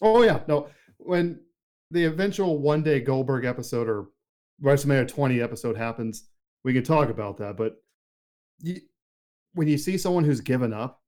Oh 0.00 0.22
yeah, 0.22 0.40
no. 0.48 0.68
When 0.98 1.40
the 1.90 2.04
eventual 2.04 2.58
one 2.58 2.82
day 2.82 3.00
Goldberg 3.00 3.44
episode 3.44 3.88
or 3.88 4.06
WrestleMania 4.62 5.08
20 5.08 5.40
episode 5.42 5.76
happens, 5.76 6.24
we 6.64 6.72
can 6.72 6.84
talk 6.84 7.10
about 7.10 7.36
that. 7.38 7.56
But 7.56 7.82
you, 8.60 8.80
when 9.54 9.68
you 9.68 9.78
see 9.78 9.98
someone 9.98 10.24
who's 10.24 10.40
given 10.40 10.72
up 10.72 11.00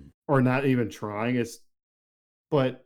mm. 0.00 0.08
or 0.28 0.40
not 0.40 0.64
even 0.66 0.88
trying, 0.88 1.36
it's 1.36 1.58
but 2.50 2.84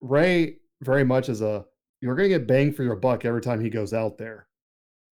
Rey 0.00 0.56
very 0.82 1.04
much 1.04 1.28
is 1.28 1.42
a 1.42 1.64
you're 2.00 2.16
gonna 2.16 2.28
get 2.28 2.46
bang 2.46 2.72
for 2.72 2.82
your 2.82 2.96
buck 2.96 3.24
every 3.24 3.40
time 3.40 3.60
he 3.60 3.70
goes 3.70 3.92
out 3.92 4.18
there. 4.18 4.48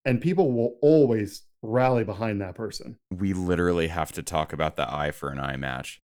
And 0.05 0.21
people 0.21 0.53
will 0.53 0.77
always 0.81 1.43
rally 1.63 2.05
behind 2.05 2.41
that 2.41 2.55
person. 2.55 2.99
We 3.11 3.33
literally 3.33 3.89
have 3.89 4.13
to 4.13 4.23
talk 4.23 4.53
about 4.53 4.77
the 4.77 4.93
eye 4.93 5.11
for 5.11 5.31
an 5.31 5.39
eye 5.39 5.57
match. 5.57 6.01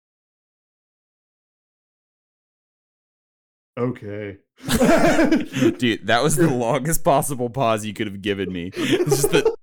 Okay. 3.78 4.38
Dude, 4.68 6.06
that 6.06 6.22
was 6.22 6.36
the 6.36 6.48
longest 6.52 7.04
possible 7.04 7.50
pause 7.50 7.84
you 7.84 7.92
could 7.92 8.06
have 8.06 8.22
given 8.22 8.52
me. 8.52 8.70
It's 8.74 9.22
just 9.22 9.30
the. 9.32 9.44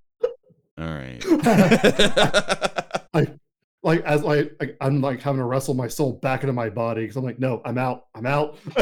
All 0.77 0.87
right. 0.87 2.69
Like 3.83 4.01
as 4.01 4.23
like, 4.23 4.55
like 4.59 4.77
I'm 4.79 5.01
like 5.01 5.21
having 5.21 5.39
to 5.39 5.45
wrestle 5.45 5.73
my 5.73 5.87
soul 5.87 6.13
back 6.13 6.41
into 6.43 6.53
my 6.53 6.69
body 6.69 7.01
because 7.01 7.17
I'm 7.17 7.23
like, 7.23 7.39
no, 7.39 7.61
I'm 7.65 7.77
out, 7.77 8.05
I'm 8.15 8.25
out. 8.25 8.57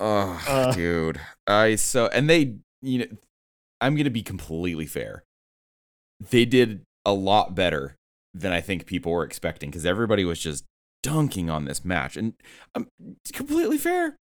oh, 0.00 0.44
Uh, 0.48 0.72
dude. 0.72 1.20
I 1.46 1.74
so 1.74 2.06
and 2.06 2.30
they, 2.30 2.56
you 2.80 2.98
know, 2.98 3.06
I'm 3.80 3.96
gonna 3.96 4.10
be 4.10 4.22
completely 4.22 4.86
fair. 4.86 5.24
They 6.30 6.44
did 6.44 6.82
a 7.04 7.12
lot 7.12 7.54
better 7.54 7.96
than 8.32 8.52
I 8.52 8.60
think 8.60 8.86
people 8.86 9.12
were 9.12 9.24
expecting 9.24 9.70
because 9.70 9.84
everybody 9.84 10.24
was 10.24 10.38
just 10.38 10.64
dunking 11.02 11.50
on 11.50 11.64
this 11.64 11.84
match, 11.84 12.16
and 12.16 12.34
I'm 12.74 12.88
completely 13.32 13.78
fair. 13.78 14.16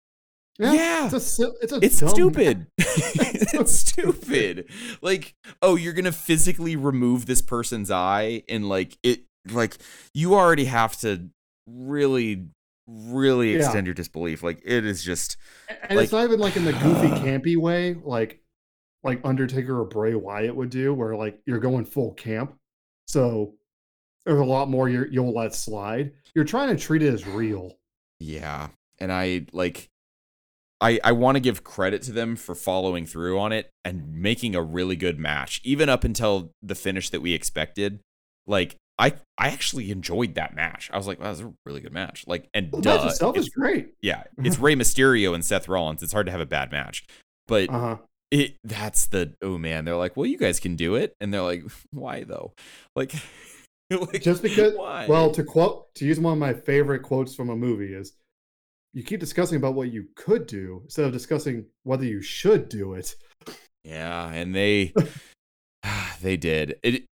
Yeah. 0.58 1.06
it's 1.12 1.38
a 1.38 1.52
it's 1.62 1.72
a 1.72 1.76
It's 1.82 1.98
stupid. 1.98 2.66
it's 2.78 3.72
stupid. 3.72 4.68
Like, 5.00 5.34
oh, 5.60 5.76
you're 5.76 5.92
gonna 5.92 6.12
physically 6.12 6.76
remove 6.76 7.26
this 7.26 7.42
person's 7.42 7.90
eye, 7.90 8.44
and 8.48 8.68
like 8.68 8.96
it, 9.02 9.22
like 9.50 9.76
you 10.14 10.34
already 10.34 10.66
have 10.66 10.96
to 11.00 11.28
really, 11.66 12.46
really 12.86 13.52
Yeah. 13.52 13.58
extend 13.58 13.86
your 13.86 13.94
disbelief. 13.94 14.42
Like, 14.42 14.60
it 14.64 14.84
is 14.84 15.02
just, 15.02 15.36
and 15.88 15.98
it's 15.98 16.12
not 16.12 16.24
even 16.24 16.40
like 16.40 16.56
in 16.56 16.64
the 16.64 16.72
goofy, 16.72 17.08
campy 17.24 17.56
way, 17.56 17.94
like 18.04 18.40
like 19.04 19.20
Undertaker 19.24 19.80
or 19.80 19.84
Bray 19.84 20.14
Wyatt 20.14 20.54
would 20.54 20.70
do, 20.70 20.94
where 20.94 21.16
like 21.16 21.40
you're 21.46 21.58
going 21.58 21.84
full 21.84 22.12
camp. 22.14 22.54
So 23.08 23.54
there's 24.24 24.38
a 24.40 24.44
lot 24.44 24.68
more 24.68 24.88
you're, 24.88 25.08
you'll 25.08 25.34
let 25.34 25.54
slide. 25.56 26.12
You're 26.36 26.44
trying 26.44 26.68
to 26.68 26.80
treat 26.80 27.02
it 27.02 27.12
as 27.12 27.26
real. 27.26 27.72
yeah. 28.20 28.68
And 29.00 29.10
I 29.12 29.46
like, 29.52 29.88
I 30.80 31.00
I 31.02 31.10
want 31.10 31.34
to 31.34 31.40
give 31.40 31.64
credit 31.64 32.02
to 32.02 32.12
them 32.12 32.36
for 32.36 32.54
following 32.54 33.04
through 33.04 33.40
on 33.40 33.50
it 33.50 33.70
and 33.84 34.12
making 34.14 34.54
a 34.54 34.62
really 34.62 34.94
good 34.94 35.18
match, 35.18 35.60
even 35.64 35.88
up 35.88 36.04
until 36.04 36.52
the 36.62 36.76
finish 36.76 37.10
that 37.10 37.20
we 37.22 37.32
expected. 37.32 37.98
Like. 38.46 38.76
I, 38.98 39.14
I 39.38 39.48
actually 39.48 39.90
enjoyed 39.90 40.34
that 40.34 40.54
match. 40.54 40.90
I 40.92 40.96
was 40.96 41.06
like, 41.06 41.18
wow, 41.18 41.24
that 41.24 41.30
was 41.30 41.40
a 41.40 41.52
really 41.66 41.80
good 41.80 41.92
match. 41.92 42.24
Like, 42.26 42.48
and 42.54 42.70
The 42.70 42.80
duh, 42.82 42.96
match 42.96 43.12
itself 43.12 43.36
it's 43.36 43.46
is 43.48 43.52
great. 43.54 43.94
Yeah, 44.00 44.24
it's 44.44 44.58
Rey 44.58 44.74
Mysterio 44.76 45.34
and 45.34 45.44
Seth 45.44 45.66
Rollins. 45.68 46.02
It's 46.02 46.12
hard 46.12 46.26
to 46.26 46.32
have 46.32 46.40
a 46.40 46.46
bad 46.46 46.70
match, 46.70 47.04
but 47.48 47.68
Uh 47.70 47.78
huh. 47.78 47.96
it 48.30 48.56
that's 48.64 49.06
the 49.06 49.34
oh 49.42 49.58
man. 49.58 49.84
They're 49.84 49.96
like, 49.96 50.16
well, 50.16 50.26
you 50.26 50.38
guys 50.38 50.60
can 50.60 50.76
do 50.76 50.94
it, 50.94 51.14
and 51.20 51.32
they're 51.32 51.42
like, 51.42 51.64
why 51.90 52.24
though? 52.24 52.52
Like, 52.94 53.14
like 53.90 54.22
Just 54.22 54.42
because, 54.42 54.74
why? 54.74 55.06
well, 55.08 55.30
to 55.32 55.42
quote, 55.42 55.94
to 55.96 56.04
use 56.06 56.20
one 56.20 56.34
of 56.34 56.38
my 56.38 56.52
favorite 56.54 57.00
quotes 57.02 57.34
from 57.34 57.50
a 57.50 57.56
movie 57.56 57.94
is, 57.94 58.12
"You 58.94 59.02
keep 59.02 59.20
discussing 59.20 59.56
about 59.56 59.74
what 59.74 59.90
you 59.92 60.06
could 60.16 60.46
do 60.46 60.80
instead 60.84 61.06
of 61.06 61.12
discussing 61.12 61.66
whether 61.82 62.04
you 62.04 62.22
should 62.22 62.68
do 62.68 62.94
it." 62.94 63.16
yeah, 63.84 64.30
and 64.32 64.54
they 64.54 64.92
they 66.22 66.36
did 66.36 66.76
it. 66.82 67.04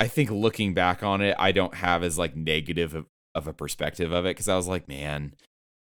I 0.00 0.06
think 0.08 0.30
looking 0.30 0.74
back 0.74 1.02
on 1.02 1.20
it, 1.20 1.34
I 1.38 1.52
don't 1.52 1.74
have 1.74 2.02
as 2.02 2.18
like 2.18 2.36
negative 2.36 2.94
of, 2.94 3.06
of 3.34 3.46
a 3.48 3.52
perspective 3.52 4.12
of 4.12 4.24
it 4.26 4.30
because 4.30 4.48
I 4.48 4.56
was 4.56 4.68
like, 4.68 4.86
man, 4.88 5.34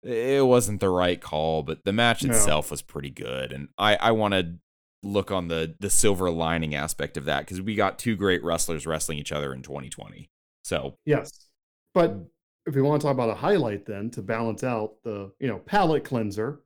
it 0.03 0.45
wasn't 0.45 0.81
the 0.81 0.89
right 0.89 1.21
call, 1.21 1.63
but 1.63 1.85
the 1.85 1.93
match 1.93 2.23
No. 2.23 2.31
itself 2.31 2.69
was 2.71 2.81
pretty 2.81 3.09
good, 3.09 3.53
and 3.53 3.69
I 3.77 3.95
I 3.95 4.11
want 4.11 4.33
to 4.33 4.55
look 5.01 5.31
on 5.31 5.47
the 5.47 5.75
the 5.79 5.89
silver 5.89 6.29
lining 6.29 6.75
aspect 6.75 7.17
of 7.17 7.25
that 7.25 7.41
because 7.41 7.61
we 7.61 7.75
got 7.75 7.99
two 7.99 8.15
great 8.15 8.43
wrestlers 8.43 8.85
wrestling 8.85 9.17
each 9.17 9.31
other 9.31 9.53
in 9.53 9.61
2020. 9.61 10.29
So 10.63 10.97
Yes, 11.05 11.47
but 11.93 12.17
if 12.65 12.75
we 12.75 12.81
want 12.81 13.01
to 13.01 13.05
talk 13.07 13.13
about 13.13 13.29
a 13.29 13.35
highlight, 13.35 13.85
then 13.85 14.09
to 14.11 14.21
balance 14.21 14.63
out 14.63 15.01
the 15.03 15.31
you 15.39 15.47
know 15.47 15.59
palate 15.59 16.03
cleanser, 16.03 16.61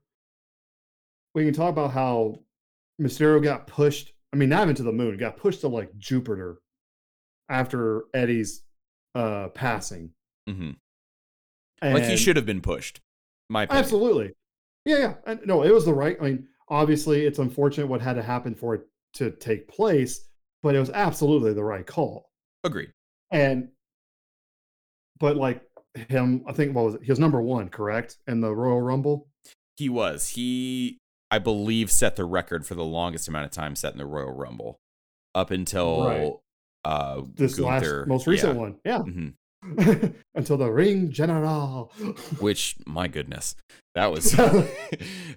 we 1.35 1.45
can 1.45 1.53
talk 1.53 1.69
about 1.69 1.91
how 1.91 2.39
Mysterio 2.99 3.43
got 3.43 3.67
pushed. 3.67 4.13
I 4.33 4.37
mean, 4.37 4.49
not 4.49 4.63
even 4.63 4.75
to 4.75 4.83
the 4.83 4.91
moon, 4.91 5.17
got 5.17 5.37
pushed 5.37 5.61
to 5.61 5.67
like 5.67 5.95
Jupiter 5.97 6.59
after 7.49 8.05
Eddie's 8.13 8.63
uh 9.15 9.49
passing. 9.49 10.11
mhm. 10.49 10.75
like 11.81 12.03
he 12.03 12.17
should 12.17 12.35
have 12.35 12.45
been 12.45 12.61
pushed. 12.61 12.99
My 13.49 13.63
opinion. 13.63 13.83
Absolutely. 13.83 14.33
Yeah, 14.85 14.97
yeah. 14.97 15.13
And 15.25 15.39
no, 15.45 15.63
it 15.63 15.73
was 15.73 15.85
the 15.85 15.93
right. 15.93 16.17
I 16.19 16.23
mean, 16.23 16.47
obviously 16.69 17.25
it's 17.25 17.39
unfortunate 17.39 17.87
what 17.87 18.01
had 18.01 18.13
to 18.13 18.23
happen 18.23 18.55
for 18.55 18.75
it 18.75 18.81
to 19.13 19.31
take 19.31 19.67
place, 19.67 20.27
but 20.63 20.75
it 20.75 20.79
was 20.79 20.89
absolutely 20.89 21.53
the 21.53 21.63
right 21.63 21.85
call. 21.85 22.29
Agreed. 22.63 22.91
And 23.31 23.69
but 25.19 25.35
like 25.37 25.61
him, 26.09 26.43
I 26.47 26.53
think 26.53 26.75
what 26.75 26.85
was 26.85 26.95
it? 26.95 27.03
He 27.03 27.11
was 27.11 27.19
number 27.19 27.41
one, 27.41 27.69
correct? 27.69 28.17
In 28.27 28.41
the 28.41 28.53
Royal 28.53 28.81
Rumble. 28.81 29.27
He 29.75 29.89
was. 29.89 30.29
He 30.29 30.97
I 31.31 31.39
believe 31.39 31.91
set 31.91 32.15
the 32.15 32.25
record 32.25 32.65
for 32.65 32.75
the 32.75 32.85
longest 32.85 33.27
amount 33.27 33.45
of 33.45 33.51
time 33.51 33.75
set 33.75 33.91
in 33.93 33.97
the 33.97 34.05
Royal 34.05 34.31
Rumble. 34.31 34.79
Up 35.35 35.51
until 35.51 36.05
Right. 36.05 36.33
Uh 36.87 37.21
This 37.35 37.55
Gunther, 37.59 37.99
last 37.99 38.07
most 38.07 38.27
recent 38.27 38.53
yeah. 38.55 38.59
one. 38.59 38.75
Yeah. 38.85 38.99
Mhm. 38.99 40.13
Until 40.35 40.57
the 40.57 40.71
ring 40.71 41.11
general. 41.11 41.91
Which 42.39 42.75
my 42.85 43.07
goodness. 43.07 43.55
That 43.95 44.11
was 44.11 44.31
that 44.31 44.67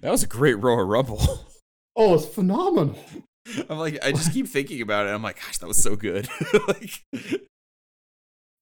was 0.03 0.23
a 0.23 0.27
great 0.27 0.55
Royal 0.55 0.83
Rumble. 0.85 1.19
oh, 1.95 2.13
it's 2.15 2.25
phenomenal. 2.25 2.97
I'm 3.69 3.79
like, 3.79 3.97
I 4.05 4.11
just 4.11 4.31
keep 4.33 4.47
thinking 4.47 4.81
about 4.81 5.07
it. 5.07 5.09
I'm 5.09 5.23
like, 5.23 5.37
gosh, 5.37 5.57
that 5.57 5.67
was 5.67 5.81
so 5.81 5.95
good. 5.95 6.29
like, 6.67 7.03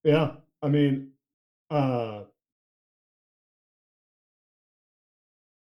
Yeah. 0.04 0.32
I 0.64 0.68
mean, 0.70 1.12
uh 1.70 2.24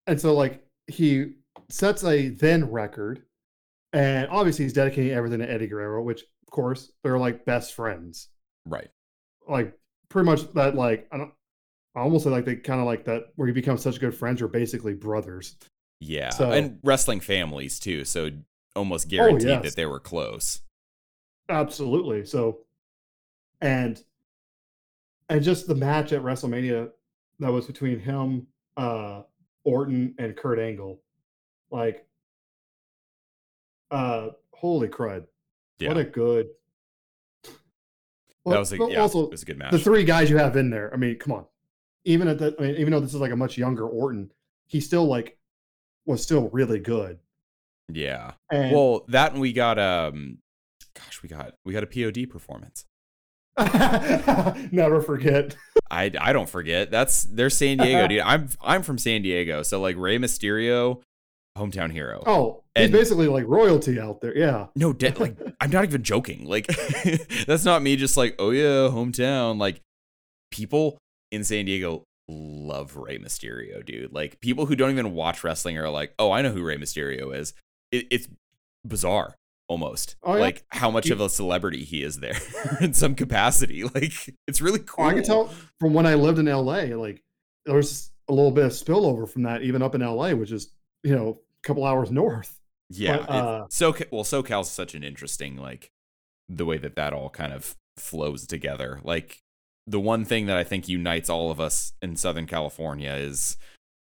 and 0.06 0.20
so 0.22 0.34
like 0.34 0.64
he 0.88 1.34
sets 1.70 2.04
a 2.04 2.30
then 2.30 2.72
record, 2.72 3.24
and 3.94 4.30
obviously 4.30 4.66
he's 4.66 4.74
dedicating 4.74 5.12
everything 5.12 5.40
to 5.40 5.50
Eddie 5.52 5.68
Guerrero, 5.68 6.02
which 6.02 6.24
of 6.48 6.52
course 6.52 6.92
they're 7.04 7.20
like 7.20 7.46
best 7.46 7.74
friends. 7.74 8.30
right. 8.66 8.90
Like 9.48 9.74
pretty 10.10 10.26
much 10.26 10.52
that 10.54 10.76
like 10.76 11.08
I 11.12 11.18
don't 11.18 11.34
I 11.96 12.02
almost 12.02 12.26
say 12.26 12.30
like 12.30 12.46
they 12.46 12.56
kind 12.56 12.80
of 12.80 12.86
like 12.86 13.06
that 13.06 13.28
where 13.36 13.48
you 13.48 13.54
become 13.54 13.78
such 13.78 14.00
good 14.00 14.16
friends, 14.16 14.40
you're 14.40 14.50
basically 14.50 14.94
brothers. 14.94 15.56
Yeah. 16.00 16.30
So- 16.30 16.52
and 16.52 16.80
wrestling 16.84 17.22
families 17.22 17.80
too. 17.80 18.06
So 18.06 18.32
almost 18.76 19.10
guaranteed 19.10 19.48
yes. 19.50 19.64
that 19.64 19.76
they 19.76 19.86
were 19.86 20.00
close. 20.00 20.62
Absolutely. 21.50 22.26
So, 22.26 22.60
and 23.62 24.02
and 25.30 25.44
just 25.44 25.68
the 25.68 25.76
match 25.76 26.14
at 26.14 26.22
WrestleMania 26.22 26.92
that 27.40 27.52
was 27.52 27.66
between 27.66 28.00
him, 28.00 28.48
uh, 28.78 29.24
Orton, 29.64 30.16
and 30.18 30.36
Kurt 30.36 30.60
Angle, 30.60 31.02
like, 31.72 32.06
uh, 33.92 34.30
holy 34.54 34.88
crud! 34.88 35.26
Yeah. 35.80 35.90
What 35.90 35.98
a 35.98 36.04
good. 36.04 36.48
that 37.44 38.60
was 38.60 38.72
a 38.74 38.78
yeah, 38.78 39.00
also 39.00 39.26
it 39.26 39.32
was 39.32 39.44
a 39.44 39.46
good 39.46 39.58
match. 39.58 39.72
the 39.72 39.80
three 39.80 40.04
guys 40.04 40.30
you 40.30 40.38
have 40.38 40.56
in 40.56 40.70
there. 40.70 40.92
I 40.94 40.98
mean, 40.98 41.18
come 41.18 41.34
on. 41.34 41.46
Even 42.06 42.28
at 42.28 42.40
that, 42.40 42.56
I 42.60 42.64
mean, 42.64 42.76
even 42.78 42.92
though 42.92 43.00
this 43.00 43.14
is 43.14 43.20
like 43.20 43.32
a 43.32 43.36
much 43.36 43.58
younger 43.58 43.86
Orton, 43.86 44.32
he 44.66 44.80
still 44.80 45.06
like 45.06 45.38
was 46.06 46.24
still 46.24 46.50
really 46.50 46.80
good. 46.80 47.20
yeah. 47.92 48.32
And 48.50 48.74
Well, 48.76 49.06
that 49.10 49.34
and 49.34 49.42
we 49.42 49.54
got 49.54 49.78
um 49.78 50.40
gosh, 50.94 51.22
we 51.22 51.30
got 51.30 51.54
we 51.66 51.74
got 51.74 51.84
a 51.84 51.88
POD 51.88 52.30
performance. 52.30 52.86
never 54.72 55.02
forget. 55.02 55.56
I 55.90 56.12
I 56.20 56.32
don't 56.32 56.50
forget. 56.50 56.92
That's 56.92 57.24
they're 57.24 57.50
San 57.50 57.78
Diego, 57.78 58.08
dude. 58.08 58.20
I'm 58.26 58.50
I'm 58.62 58.84
from 58.84 58.98
San 58.98 59.22
Diego, 59.22 59.64
so 59.64 59.82
like 59.82 59.98
Rey 59.98 60.18
Mysterio, 60.18 61.02
hometown 61.58 61.92
hero. 61.92 62.24
Oh, 62.26 62.64
he's 62.76 62.86
And- 62.86 62.94
basically 62.94 63.28
like 63.28 63.46
royalty 63.48 64.00
out 64.00 64.22
there. 64.22 64.38
Yeah. 64.38 64.68
No, 64.76 64.94
de- 64.94 65.12
like 65.20 65.38
I'm 65.60 65.70
not 65.72 65.84
even 65.84 66.04
joking. 66.04 66.46
Like 66.46 66.68
that's 67.48 67.66
not 67.66 67.82
me 67.82 67.96
just 67.96 68.18
like, 68.18 68.36
oh 68.40 68.52
yeah, 68.52 68.90
hometown. 68.90 69.58
Like 69.60 69.82
people 70.52 70.98
in 71.32 71.44
San 71.44 71.66
Diego 71.66 72.04
love 72.30 72.96
Rey 72.98 73.18
Mysterio, 73.18 73.86
dude. 73.86 74.14
Like 74.14 74.40
people 74.42 74.66
who 74.66 74.76
don't 74.76 74.92
even 74.92 75.14
watch 75.14 75.44
wrestling 75.44 75.78
are 75.78 75.90
like, 75.90 76.14
oh, 76.20 76.32
I 76.32 76.42
know 76.42 76.52
who 76.52 76.64
Rey 76.64 76.78
Mysterio 76.78 77.36
is. 77.36 77.54
It, 77.92 78.08
it's 78.12 78.28
bizarre 78.86 79.36
almost. 79.70 80.16
Oh, 80.24 80.36
yeah. 80.36 80.42
Like 80.42 80.64
how 80.70 80.90
much 80.92 81.10
of 81.10 81.20
a 81.20 81.30
celebrity 81.30 81.84
he 81.84 82.04
is 82.04 82.20
there 82.20 82.38
in 82.82 82.94
some 82.94 83.16
capacity. 83.16 83.84
Like 83.84 84.14
it's 84.48 84.62
really 84.62 84.80
cool. 84.80 85.06
Oh, 85.06 85.08
I 85.10 85.14
can 85.14 85.24
tell 85.24 85.50
from 85.80 85.94
when 85.94 86.06
I 86.06 86.16
lived 86.16 86.40
in 86.40 86.46
LA, 86.46 86.84
like 86.96 87.22
there 87.66 87.76
was 87.76 88.12
a 88.30 88.34
little 88.34 88.52
bit 88.52 88.66
of 88.66 88.72
spillover 88.72 89.28
from 89.30 89.44
that 89.44 89.62
even 89.64 89.82
up 89.82 89.96
in 89.96 90.02
LA, 90.02 90.32
which 90.32 90.52
is, 90.52 90.74
you 91.04 91.16
know, 91.16 91.40
couple 91.68 91.86
hours 91.86 92.12
north. 92.12 92.60
Yeah. 92.90 93.18
But, 93.18 93.30
uh, 93.30 93.66
so 93.70 93.96
well, 94.12 94.24
SoCal's 94.24 94.72
such 94.72 94.96
an 94.96 95.04
interesting 95.04 95.58
like 95.58 95.92
the 96.50 96.66
way 96.66 96.78
that 96.78 96.96
that 96.96 97.14
all 97.14 97.30
kind 97.30 97.54
of 97.54 97.76
flows 97.98 98.48
together. 98.48 99.00
Like 99.04 99.40
the 99.86 100.00
one 100.00 100.26
thing 100.26 100.46
that 100.48 100.58
I 100.58 100.64
think 100.64 100.88
unites 100.88 101.30
all 101.30 101.52
of 101.52 101.60
us 101.60 101.94
in 102.02 102.16
Southern 102.16 102.46
California 102.46 103.12
is 103.14 103.58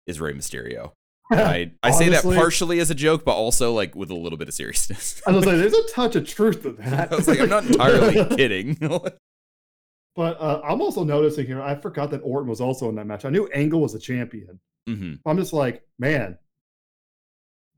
is 0.06 0.20
Rey 0.20 0.32
Mysterio. 0.32 0.92
I 1.30 1.72
I 1.82 1.90
say 1.90 2.08
that 2.10 2.22
partially 2.22 2.78
as 2.78 2.90
a 2.90 2.94
joke, 2.94 3.24
but 3.24 3.34
also 3.34 3.72
like 3.72 3.94
with 3.94 4.10
a 4.10 4.14
little 4.14 4.38
bit 4.38 4.48
of 4.48 4.54
seriousness. 4.54 5.20
I 5.26 5.32
was 5.32 5.44
like, 5.44 5.56
there's 5.56 5.74
a 5.74 5.88
touch 5.92 6.16
of 6.16 6.26
truth 6.28 6.62
to 6.62 6.72
that. 6.72 7.12
I 7.12 7.16
was 7.16 7.28
like, 7.28 7.40
I'm 7.40 7.48
not 7.48 7.64
entirely 7.64 8.24
kidding. 8.36 8.76
But 10.14 10.40
uh, 10.40 10.62
I'm 10.64 10.80
also 10.80 11.04
noticing 11.04 11.46
here, 11.46 11.60
I 11.60 11.74
forgot 11.74 12.10
that 12.12 12.20
Orton 12.22 12.48
was 12.48 12.60
also 12.60 12.88
in 12.88 12.94
that 12.94 13.06
match. 13.06 13.24
I 13.24 13.30
knew 13.30 13.46
Angle 13.48 13.80
was 13.80 13.94
a 13.94 13.98
champion. 13.98 14.58
hmm 14.86 15.14
I'm 15.26 15.36
just 15.36 15.52
like, 15.52 15.82
man, 15.98 16.38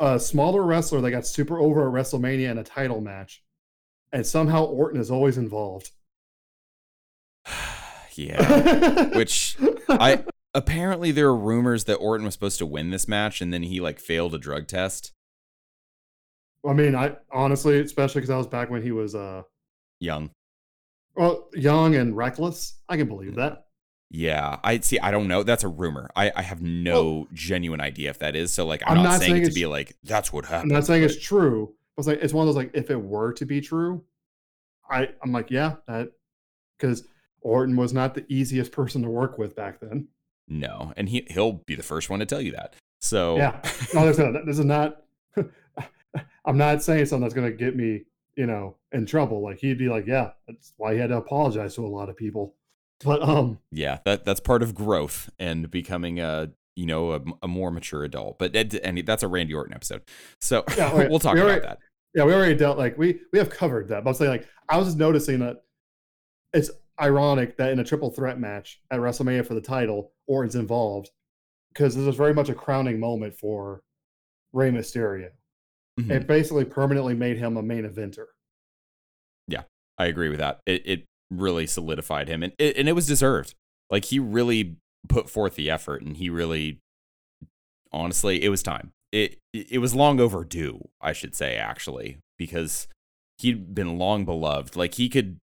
a 0.01 0.19
smaller 0.19 0.63
wrestler 0.63 1.01
that 1.01 1.11
got 1.11 1.27
super 1.27 1.59
over 1.59 1.89
at 1.89 1.93
WrestleMania 1.95 2.51
in 2.51 2.59
a 2.59 2.65
title 2.65 3.01
match, 3.01 3.43
and 4.13 4.27
somehow 4.27 4.65
Orton 4.65 5.01
is 5.01 5.11
always 5.11 5.37
involved. 5.39 5.91
yeah. 8.15 9.17
Which 9.17 9.57
I 9.89 10.25
apparently 10.55 11.11
there 11.13 11.29
are 11.29 11.37
rumors 11.37 11.85
that 11.85 11.97
Orton 11.97 12.25
was 12.25 12.35
supposed 12.35 12.59
to 12.59 12.67
win 12.67 12.91
this 12.91 13.07
match 13.09 13.41
and 13.41 13.53
then 13.53 13.63
he 13.63 13.81
like 13.81 14.01
failed 14.01 14.35
a 14.35 14.39
drug 14.39 14.67
test. 14.67 15.13
I 16.67 16.73
mean, 16.73 16.95
I 16.95 17.17
honestly, 17.33 17.81
especially 17.81 18.21
because 18.21 18.31
I 18.31 18.37
was 18.37 18.47
back 18.49 18.71
when 18.71 18.83
he 18.83 18.91
was 18.91 19.15
uh, 19.15 19.43
Young. 20.01 20.31
well, 21.15 21.49
young 21.55 21.95
and 21.95 22.17
reckless. 22.17 22.79
I 22.89 22.97
can 22.97 23.07
believe 23.09 23.37
that. 23.37 23.67
Yeah, 24.11 24.59
I 24.65 24.81
see. 24.81 24.99
I 24.99 25.11
don't 25.11 25.29
know. 25.29 25.43
That's 25.43 25.65
a 25.65 25.69
rumor. 25.69 26.11
I, 26.17 26.33
I 26.35 26.43
have 26.43 26.63
no 26.63 27.29
genuine 27.35 27.81
idea 27.81 28.11
if 28.11 28.19
that 28.21 28.35
is. 28.35 28.53
So 28.53 28.65
like, 28.67 28.83
I'm, 28.87 28.97
I'm 28.99 29.05
not, 29.05 29.11
not 29.11 29.21
saying, 29.21 29.33
saying 29.33 29.43
it 29.43 29.49
to 29.49 29.55
be 29.55 29.67
like 29.67 29.97
that's 30.03 30.33
what 30.33 30.47
happened. 30.47 30.73
I'm 30.73 30.77
not 30.77 30.87
saying 30.87 31.03
but- 31.03 31.11
it's 31.11 31.23
true. 31.23 31.75
But 31.97 32.01
it's 32.03 32.09
like 32.09 32.19
it's 32.23 32.33
one 32.33 32.49
of 32.49 32.55
those 32.55 32.57
like 32.57 32.71
if 32.75 32.91
it 32.91 33.01
were 33.01 33.33
to 33.35 33.45
be 33.45 33.61
true, 33.61 34.05
I 34.89 35.09
I'm 35.23 35.33
like 35.33 35.51
yeah 35.51 35.77
that 35.89 36.13
because 36.79 37.03
Orton 37.41 37.77
was 37.77 37.93
not 37.93 38.15
the 38.15 38.25
easiest 38.29 38.73
person 38.73 39.03
to 39.03 39.11
work 39.11 39.37
with 39.37 39.57
back 39.57 39.81
then. 39.81 40.09
no, 40.47 40.93
and 40.97 41.09
he 41.09 41.27
he'll 41.29 41.53
be 41.53 41.75
the 41.75 41.83
first 41.83 42.09
one 42.09 42.21
to 42.21 42.27
tell 42.27 42.41
you 42.41 42.53
that. 42.53 42.75
So 43.01 43.37
Yeah, 43.37 43.61
no, 43.95 44.07
this 44.07 44.19
is 44.19 44.25
not, 44.25 44.47
this 44.47 44.59
is 44.59 44.65
not. 44.65 45.03
I'm 46.45 46.57
not 46.57 46.83
saying 46.83 47.07
something 47.07 47.23
that's 47.23 47.35
going 47.35 47.51
to 47.51 47.57
get 47.57 47.77
me, 47.77 48.05
you 48.37 48.47
know, 48.47 48.77
in 48.93 49.05
trouble. 49.05 49.43
Like 49.43 49.59
he'd 49.59 49.79
be 49.79 49.89
like, 49.89 50.07
yeah, 50.07 50.31
that's 50.47 50.73
why 50.77 50.95
he 50.95 51.01
had 51.01 51.11
to 51.11 51.17
apologize 51.19 51.75
to 51.75 51.85
a 51.85 51.89
lot 51.89 52.09
of 52.09 52.17
people. 52.17 52.55
But 53.05 53.23
um, 53.23 53.59
yeah, 53.71 53.99
that 54.05 54.25
that's 54.25 54.41
part 54.41 54.63
of 54.63 54.75
growth 54.75 55.31
and 55.39 55.71
becoming 55.71 56.19
a 56.21 56.51
you 56.77 56.87
know 56.87 57.13
a, 57.13 57.21
a 57.43 57.49
more 57.49 57.71
mature 57.71 58.05
adult. 58.05 58.39
But 58.39 58.53
that, 58.55 58.75
and 58.75 58.99
that's 59.07 59.23
a 59.23 59.29
Randy 59.29 59.55
Orton 59.55 59.75
episode. 59.75 60.03
So 60.41 60.65
Yeah, 60.77 60.93
we'll 61.09 61.19
talk 61.21 61.35
We 61.35 61.41
about 61.41 61.51
already- 61.51 61.67
that. 61.67 61.79
yeah, 62.15 62.25
we 62.25 62.35
already 62.35 62.55
dealt 62.57 62.77
like 62.79 62.99
we 62.99 63.21
we 63.33 63.39
have 63.39 63.51
covered 63.51 63.89
that. 63.89 64.03
But 64.05 64.11
I'm 64.11 64.15
saying 64.17 64.31
like 64.31 64.47
I 64.69 64.79
was 64.79 64.89
just 64.89 64.99
noticing 64.99 65.39
that 65.41 65.63
it's 66.53 66.71
ironic 67.01 67.57
that 67.59 67.71
in 67.71 67.79
a 67.79 67.85
triple 67.85 68.11
threat 68.11 68.41
match 68.41 68.81
at 68.91 68.99
WrestleMania 68.99 69.47
for 69.47 69.55
the 69.55 69.61
title, 69.61 70.13
Orton's 70.27 70.57
involved 70.57 71.11
because 71.73 71.95
this 71.95 72.05
was 72.05 72.17
very 72.17 72.35
much 72.35 72.49
a 72.49 72.55
crowning 72.55 72.99
moment 72.99 73.37
for 73.37 73.83
Rey 74.53 74.71
Mysterio. 74.73 75.29
Mhm. 76.01 76.11
It 76.11 76.27
basically 76.27 76.65
permanently 76.65 77.15
made 77.15 77.37
him 77.39 77.57
a 77.57 77.63
main 77.63 77.85
eventer. 77.85 78.27
Yeah, 79.47 79.63
I 79.99 80.07
agree 80.07 80.29
with 80.31 80.39
that. 80.41 80.61
It 80.67 80.83
it 80.87 81.05
really 81.31 81.67
solidified 81.67 82.29
him, 82.29 82.43
and 82.43 82.53
it, 82.59 82.77
and 82.77 82.89
it 82.89 82.93
was 82.93 83.07
deserved. 83.07 83.55
Like 83.91 84.07
he 84.07 84.19
really 84.19 84.77
put 85.09 85.31
forth 85.31 85.55
the 85.55 85.71
effort, 85.71 86.03
and 86.03 86.17
he 86.17 86.31
really, 86.31 86.81
honestly, 87.93 88.43
it 88.43 88.49
was 88.49 88.63
time. 88.63 88.93
It 89.13 89.39
it 89.53 89.79
was 89.79 89.95
long 89.95 90.21
overdue, 90.21 90.89
I 91.01 91.13
should 91.13 91.35
say, 91.35 91.57
actually, 91.57 92.19
because 92.37 92.89
he'd 93.39 93.75
been 93.75 93.99
long 93.99 94.25
beloved. 94.25 94.77
Like 94.77 94.95
he 94.95 95.09
could 95.09 95.39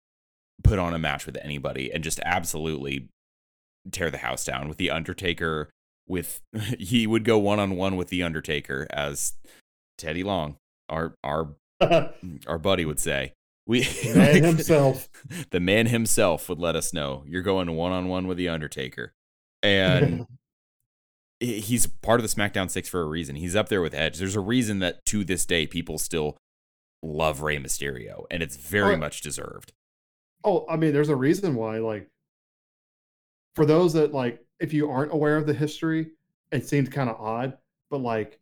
put 0.63 0.79
on 0.79 0.93
a 0.93 0.99
match 0.99 1.25
with 1.25 1.37
anybody 1.41 1.91
and 1.91 2.03
just 2.03 2.19
absolutely 2.23 3.09
tear 3.91 4.09
the 4.09 4.19
house 4.19 4.43
down 4.45 4.67
with 4.67 4.77
the 4.77 4.91
Undertaker. 4.91 5.69
With 6.07 6.41
he 6.79 7.07
would 7.07 7.23
go 7.23 7.37
one 7.37 7.59
on 7.59 7.75
one 7.75 7.95
with 7.95 8.09
the 8.09 8.23
Undertaker 8.23 8.87
as 8.91 9.33
Teddy 9.97 10.23
Long, 10.23 10.57
our 10.89 11.15
our 11.23 11.55
our 12.47 12.59
buddy 12.59 12.85
would 12.85 12.99
say. 12.99 13.33
We 13.67 13.87
Man 14.13 14.43
himself. 14.43 15.09
the 15.49 15.59
man 15.59 15.87
himself 15.87 16.47
would 16.49 16.59
let 16.59 16.75
us 16.75 16.93
know 16.93 17.23
you're 17.27 17.41
going 17.41 17.71
one 17.75 17.91
on 17.91 18.07
one 18.07 18.27
with 18.27 18.37
the 18.37 18.47
Undertaker, 18.49 19.13
and 19.63 20.27
he's 21.39 21.87
part 21.87 22.19
of 22.19 22.23
the 22.29 22.33
SmackDown 22.41 22.69
Six 22.69 22.87
for 22.87 23.01
a 23.01 23.05
reason. 23.05 23.35
He's 23.35 23.55
up 23.55 23.69
there 23.69 23.81
with 23.81 23.93
Edge. 23.93 24.17
There's 24.19 24.35
a 24.35 24.39
reason 24.41 24.79
that 24.79 25.03
to 25.07 25.23
this 25.23 25.45
day 25.45 25.65
people 25.65 25.97
still 25.97 26.37
love 27.01 27.41
Rey 27.41 27.57
Mysterio, 27.57 28.25
and 28.29 28.43
it's 28.43 28.55
very 28.55 28.93
Oh, 28.95 28.97
much 28.97 29.21
deserved. 29.21 29.73
Oh, 30.43 30.65
I 30.69 30.75
mean, 30.75 30.93
there's 30.93 31.09
a 31.09 31.15
reason 31.15 31.55
why, 31.55 31.79
like, 31.79 32.07
for 33.55 33.65
those 33.65 33.93
that, 33.93 34.13
like, 34.13 34.45
if 34.59 34.73
you 34.73 34.89
aren't 34.91 35.11
aware 35.11 35.37
of 35.37 35.47
the 35.47 35.53
history, 35.53 36.11
it 36.51 36.67
seems 36.67 36.89
kind 36.89 37.09
of 37.09 37.19
odd, 37.19 37.57
but, 37.89 38.01
like, 38.01 38.39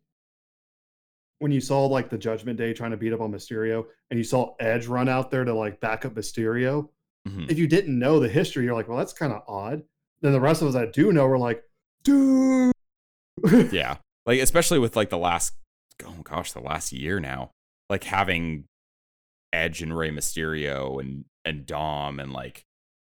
when 1.44 1.52
you 1.52 1.60
saw 1.60 1.84
like 1.84 2.08
the 2.08 2.16
Judgment 2.16 2.56
Day 2.56 2.72
trying 2.72 2.92
to 2.92 2.96
beat 2.96 3.12
up 3.12 3.20
on 3.20 3.30
Mysterio, 3.30 3.84
and 4.10 4.16
you 4.16 4.24
saw 4.24 4.54
Edge 4.60 4.86
run 4.86 5.10
out 5.10 5.30
there 5.30 5.44
to 5.44 5.52
like 5.52 5.78
back 5.78 6.06
up 6.06 6.14
Mysterio. 6.14 6.88
Mhm. 7.28 7.50
If 7.50 7.58
you 7.58 7.66
didn't 7.66 7.98
know 7.98 8.18
the 8.18 8.30
history, 8.30 8.64
you're 8.64 8.72
like, 8.72 8.88
well, 8.88 8.96
that's 8.96 9.12
kind 9.12 9.30
of 9.30 9.42
odd. 9.46 9.82
Then 10.22 10.32
the 10.32 10.40
rest 10.40 10.62
of 10.62 10.68
us 10.68 10.74
that 10.74 10.94
do 10.94 11.12
know, 11.12 11.28
we're 11.28 11.36
like, 11.36 11.62
dude. 12.02 12.72
Yeah. 13.70 13.98
Like 14.24 14.40
especially 14.40 14.78
with 14.78 14.96
like 14.96 15.10
the 15.10 15.18
last 15.18 15.52
oh 16.02 16.22
gosh, 16.24 16.52
the 16.52 16.60
last 16.60 16.92
year 16.92 17.20
now. 17.20 17.50
Like 17.90 18.04
having 18.04 18.64
Edge 19.52 19.82
and 19.82 19.94
Rey 19.94 20.08
Mysterio 20.08 20.98
and 20.98 21.26
and 21.44 21.66
Dom 21.66 22.20
and 22.20 22.32
like 22.32 22.62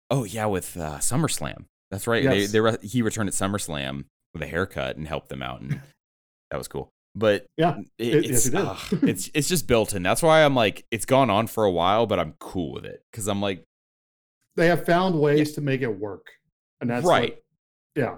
oh 0.09 0.23
yeah, 0.23 0.45
with 0.45 0.77
uh, 0.77 0.99
SummerSlam. 0.99 1.65
That's 1.91 2.07
right. 2.07 2.23
They, 2.23 2.45
they 2.45 2.61
re- 2.61 2.77
he 2.81 3.01
returned 3.01 3.27
at 3.27 3.33
SummerSlam 3.33 4.05
with 4.33 4.43
a 4.43 4.47
haircut 4.47 4.95
and 4.95 5.09
helped 5.09 5.27
them 5.27 5.43
out 5.43 5.59
and 5.59 5.81
that 6.51 6.57
was 6.57 6.69
cool. 6.69 6.89
But 7.15 7.45
Yeah, 7.57 7.77
it, 7.97 8.15
it- 8.15 8.25
yes, 8.25 8.45
it's 8.45 8.55
ugh, 8.55 8.77
it's 9.03 9.29
it's 9.33 9.47
just 9.49 9.67
built 9.67 9.93
in. 9.95 10.03
That's 10.03 10.21
why 10.21 10.43
I'm 10.43 10.55
like 10.55 10.85
it's 10.91 11.05
gone 11.05 11.29
on 11.29 11.47
for 11.47 11.63
a 11.65 11.71
while, 11.71 12.05
but 12.05 12.19
I'm 12.19 12.33
cool 12.39 12.73
with 12.73 12.85
it 12.85 13.01
cuz 13.11 13.27
I'm 13.27 13.41
like 13.41 13.63
they 14.55 14.67
have 14.67 14.85
found 14.85 15.19
ways 15.19 15.53
to 15.53 15.61
make 15.61 15.81
it 15.81 15.99
work, 15.99 16.27
and 16.81 16.89
that's 16.89 17.05
right. 17.05 17.31
what- 17.33 17.43
yeah, 17.95 18.17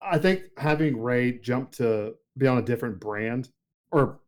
I 0.00 0.18
think 0.18 0.42
having 0.56 1.00
Rey 1.00 1.38
jump 1.38 1.72
to 1.72 2.14
be 2.36 2.46
on 2.46 2.58
a 2.58 2.62
different 2.62 3.00
brand, 3.00 3.48
or 3.90 4.20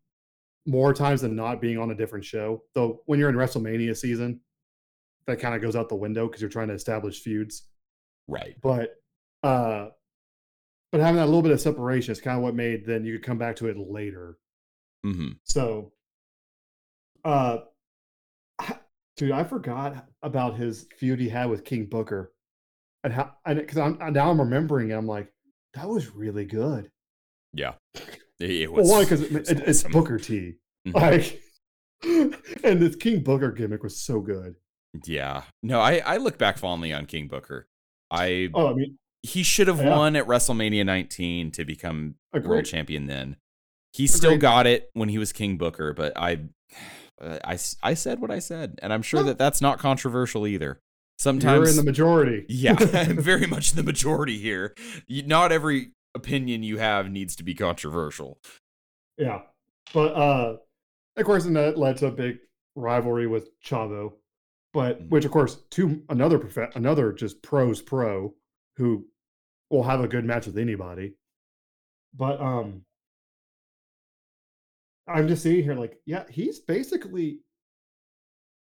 more 0.67 0.93
times 0.95 1.23
than 1.23 1.35
not 1.35 1.61
being 1.61 1.79
on 1.79 1.91
a 1.91 1.95
different 1.95 2.25
show. 2.25 2.63
Though 2.75 3.03
when 3.07 3.19
you're 3.19 3.29
in 3.31 3.35
WrestleMania 3.37 3.97
season, 3.97 4.41
that 5.27 5.41
kind 5.41 5.55
of 5.55 5.63
goes 5.63 5.75
out 5.77 5.89
the 5.89 5.95
window 5.97 6.27
because 6.27 6.41
you're 6.41 6.51
trying 6.51 6.69
to 6.69 6.75
establish 6.75 7.21
feuds. 7.23 7.65
Right. 8.29 8.57
But 8.61 8.95
uh, 9.43 9.89
but 10.93 11.01
having 11.01 11.17
that 11.17 11.27
little 11.27 11.43
bit 11.43 11.53
of 11.53 11.61
separation 11.61 12.13
is 12.13 12.21
kind 12.21 12.37
of 12.37 12.43
what 12.43 12.55
made 12.55 12.85
then 12.87 13.05
you 13.05 13.15
could 13.19 13.27
come 13.27 13.39
back 13.39 13.57
to 13.57 13.67
it 13.69 13.77
later. 13.79 14.39
Mhm. 15.07 15.39
So, 15.45 15.93
uh, 17.25 17.59
I- 18.59 18.79
dude, 19.17 19.33
I 19.33 19.45
forgot 19.45 20.07
about 20.23 20.57
his 20.57 20.87
feud 20.99 21.21
he 21.21 21.29
had 21.29 21.51
with 21.51 21.65
King 21.65 21.87
Booker, 21.87 22.33
and 23.05 23.13
how 23.13 23.37
and 23.47 23.59
because 23.59 23.79
I'm 23.79 24.13
now 24.13 24.31
I'm 24.31 24.41
remembering. 24.41 24.91
it, 24.91 24.95
I'm 24.95 25.07
like, 25.07 25.33
that 25.75 25.89
was 25.89 26.15
really 26.15 26.45
good. 26.45 26.91
Yeah. 27.53 27.75
It, 28.41 28.51
it 28.63 28.73
Well, 28.73 28.81
was 28.81 28.91
one 28.91 29.05
because 29.05 29.21
it, 29.21 29.33
it 29.33 29.39
was 29.41 29.51
it, 29.51 29.61
it's. 29.69 29.83
Booker 29.83 30.19
T, 30.19 30.55
Mhm. 30.89 30.95
like, 30.95 31.43
and 32.65 32.81
this 32.81 32.97
King 32.97 33.23
Booker 33.23 33.53
gimmick 33.53 33.83
was 33.83 34.01
so 34.01 34.21
good. 34.23 34.55
Yeah. 35.05 35.43
No, 35.63 35.79
I 35.79 35.99
I 35.99 36.17
look 36.17 36.39
back 36.39 36.57
fondly 36.57 36.91
on 36.91 37.05
King 37.05 37.29
Booker. 37.29 37.69
I 38.11 38.49
Oh, 38.55 38.69
I 38.69 38.73
mean, 38.73 38.97
he 39.23 39.43
should 39.43 39.69
have 39.69 39.79
Yeah. 39.81 39.97
won 39.97 40.17
at 40.17 40.27
WrestleMania 40.27 40.85
19 40.87 41.51
to 41.53 41.65
become 41.65 42.15
a 42.33 42.41
world 42.41 42.65
champion 42.65 43.07
then. 43.07 43.37
He 43.93 44.07
still 44.07 44.39
got 44.39 44.67
it 44.67 44.89
when 44.95 45.09
he 45.09 45.19
was 45.19 45.33
King 45.33 45.57
Booker, 45.57 45.93
but 45.93 46.13
I 46.17 46.41
I, 47.23 47.59
I 47.83 47.93
said 47.95 48.19
what 48.21 48.31
I 48.31 48.39
said, 48.39 48.79
and 48.83 48.93
I'm 48.95 49.03
sure 49.03 49.23
that 49.25 49.37
that's 49.37 49.61
not 49.61 49.79
controversial 49.79 50.47
either. 50.47 50.81
Sometimes 51.19 51.59
you're 51.59 51.69
in 51.71 51.77
the 51.77 51.83
majority. 51.83 52.47
yeah, 52.49 52.77
I'm 52.95 53.19
very 53.21 53.47
much 53.47 53.73
the 53.73 53.83
majority 53.83 54.39
here. 54.39 54.75
You, 55.07 55.25
not 55.25 55.53
every 55.53 55.89
opinion 56.15 56.63
you 56.63 56.79
have 56.79 57.11
needs 57.11 57.37
to 57.37 57.43
be 57.43 57.55
controversial. 57.55 58.39
Yeah. 59.19 59.43
But 59.93 60.15
uh 60.15 60.57
of 61.17 61.25
course 61.27 61.45
and 61.45 61.55
that 61.57 61.77
led 61.77 61.99
to 61.99 62.07
a 62.07 62.11
big 62.13 62.39
rivalry 62.75 63.27
with 63.27 63.51
Chavo. 63.61 64.15
But 64.73 65.03
Mhm. 65.03 65.09
which 65.11 65.25
of 65.27 65.31
course 65.33 65.57
to 65.73 66.03
another 66.09 66.39
prof- 66.39 66.75
another 66.75 67.13
just 67.13 67.43
pros 67.43 67.83
pro 67.83 68.35
who 68.77 69.07
will 69.71 69.83
have 69.83 70.01
a 70.01 70.09
good 70.09 70.25
match 70.25 70.47
with 70.47 70.59
anybody. 70.59 71.15
But 72.15 72.41
um 72.41 72.85
I'm 75.09 75.29
just 75.29 75.43
seeing 75.43 75.63
here 75.65 75.75
like 75.75 75.99
yeah, 76.07 76.25
he's 76.31 76.61
basically 76.61 77.41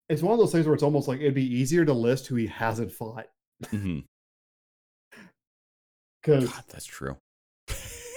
it's 0.09 0.23
one 0.23 0.33
of 0.33 0.39
those 0.39 0.53
things 0.53 0.65
where 0.67 0.75
it's 0.75 0.83
almost 0.83 1.07
like 1.09 1.21
it'd 1.21 1.35
be 1.35 1.55
easier 1.55 1.85
to 1.85 1.93
list 1.93 2.27
who 2.27 2.37
he 2.37 2.47
hasn't 2.47 2.91
fought 2.93 3.27
because 3.61 4.05
God, 6.23 6.65
that's 6.69 6.87
true. 6.87 7.17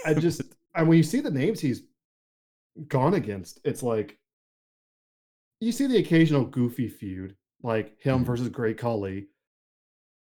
I 0.05 0.13
just 0.13 0.41
and 0.75 0.87
when 0.87 0.97
you 0.97 1.03
see 1.03 1.19
the 1.19 1.31
names 1.31 1.59
he's 1.59 1.83
gone 2.87 3.13
against, 3.15 3.59
it's 3.65 3.83
like 3.83 4.17
you 5.59 5.71
see 5.71 5.85
the 5.87 5.97
occasional 5.97 6.45
goofy 6.45 6.87
feud, 6.87 7.35
like 7.61 7.99
him 8.01 8.23
Mhm. 8.23 8.25
versus 8.25 8.49
Great 8.49 8.77
Khali. 8.77 9.27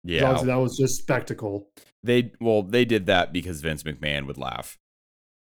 Yeah, 0.07 0.23
Obviously, 0.23 0.47
that 0.47 0.55
was 0.55 0.77
just 0.77 0.97
spectacle. 0.99 1.69
they 2.03 2.31
well 2.39 2.63
they 2.63 2.85
did 2.85 3.05
that 3.07 3.33
because 3.33 3.61
Vince 3.61 3.83
McMahon 3.83 4.25
would 4.27 4.37
laugh. 4.37 4.77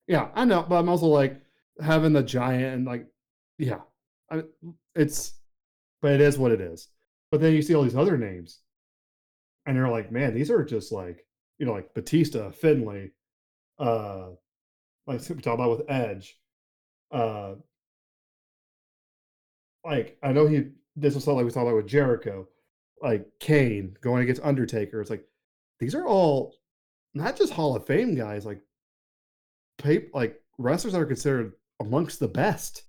Yeah, 0.06 0.28
I 0.34 0.44
know, 0.44 0.62
but 0.68 0.76
I'm 0.76 0.88
also 0.88 1.06
like 1.06 1.40
having 1.80 2.12
the 2.12 2.22
giant 2.22 2.74
and 2.74 2.84
like, 2.86 3.06
yeah, 3.58 3.80
I, 4.30 4.42
it's, 4.94 5.34
but 6.02 6.12
it 6.12 6.20
is 6.20 6.38
what 6.38 6.52
it 6.52 6.60
is. 6.60 6.88
But 7.30 7.40
then 7.40 7.54
you 7.54 7.62
see 7.62 7.74
all 7.74 7.82
these 7.82 7.96
other 7.96 8.18
names, 8.18 8.60
and 9.66 9.76
you're 9.76 9.88
like, 9.88 10.12
man, 10.12 10.34
these 10.34 10.50
are 10.50 10.64
just 10.64 10.92
like, 10.92 11.26
you 11.58 11.66
know, 11.66 11.72
like 11.72 11.94
Batista, 11.94 12.50
Finlay, 12.50 13.12
uh, 13.78 14.30
like 15.06 15.20
we 15.28 15.36
talk 15.42 15.54
about 15.54 15.78
with 15.78 15.90
Edge, 15.90 16.38
uh, 17.10 17.54
like 19.84 20.16
I 20.22 20.32
know 20.32 20.46
he 20.46 20.68
this 20.96 21.14
was 21.14 21.24
something 21.24 21.38
like 21.38 21.46
we 21.46 21.50
talked 21.52 21.66
about 21.66 21.76
with 21.76 21.86
Jericho, 21.88 22.48
like 23.02 23.26
Kane 23.40 23.96
going 24.00 24.22
against 24.22 24.42
Undertaker. 24.42 25.00
It's 25.00 25.10
like 25.10 25.24
these 25.80 25.94
are 25.94 26.06
all 26.06 26.54
not 27.14 27.36
just 27.36 27.52
Hall 27.52 27.76
of 27.76 27.86
Fame 27.86 28.14
guys, 28.14 28.44
like 28.46 28.60
pay, 29.78 30.06
like 30.12 30.40
wrestlers 30.58 30.94
that 30.94 31.00
are 31.00 31.06
considered 31.06 31.52
amongst 31.80 32.20
the 32.20 32.28
best. 32.28 32.82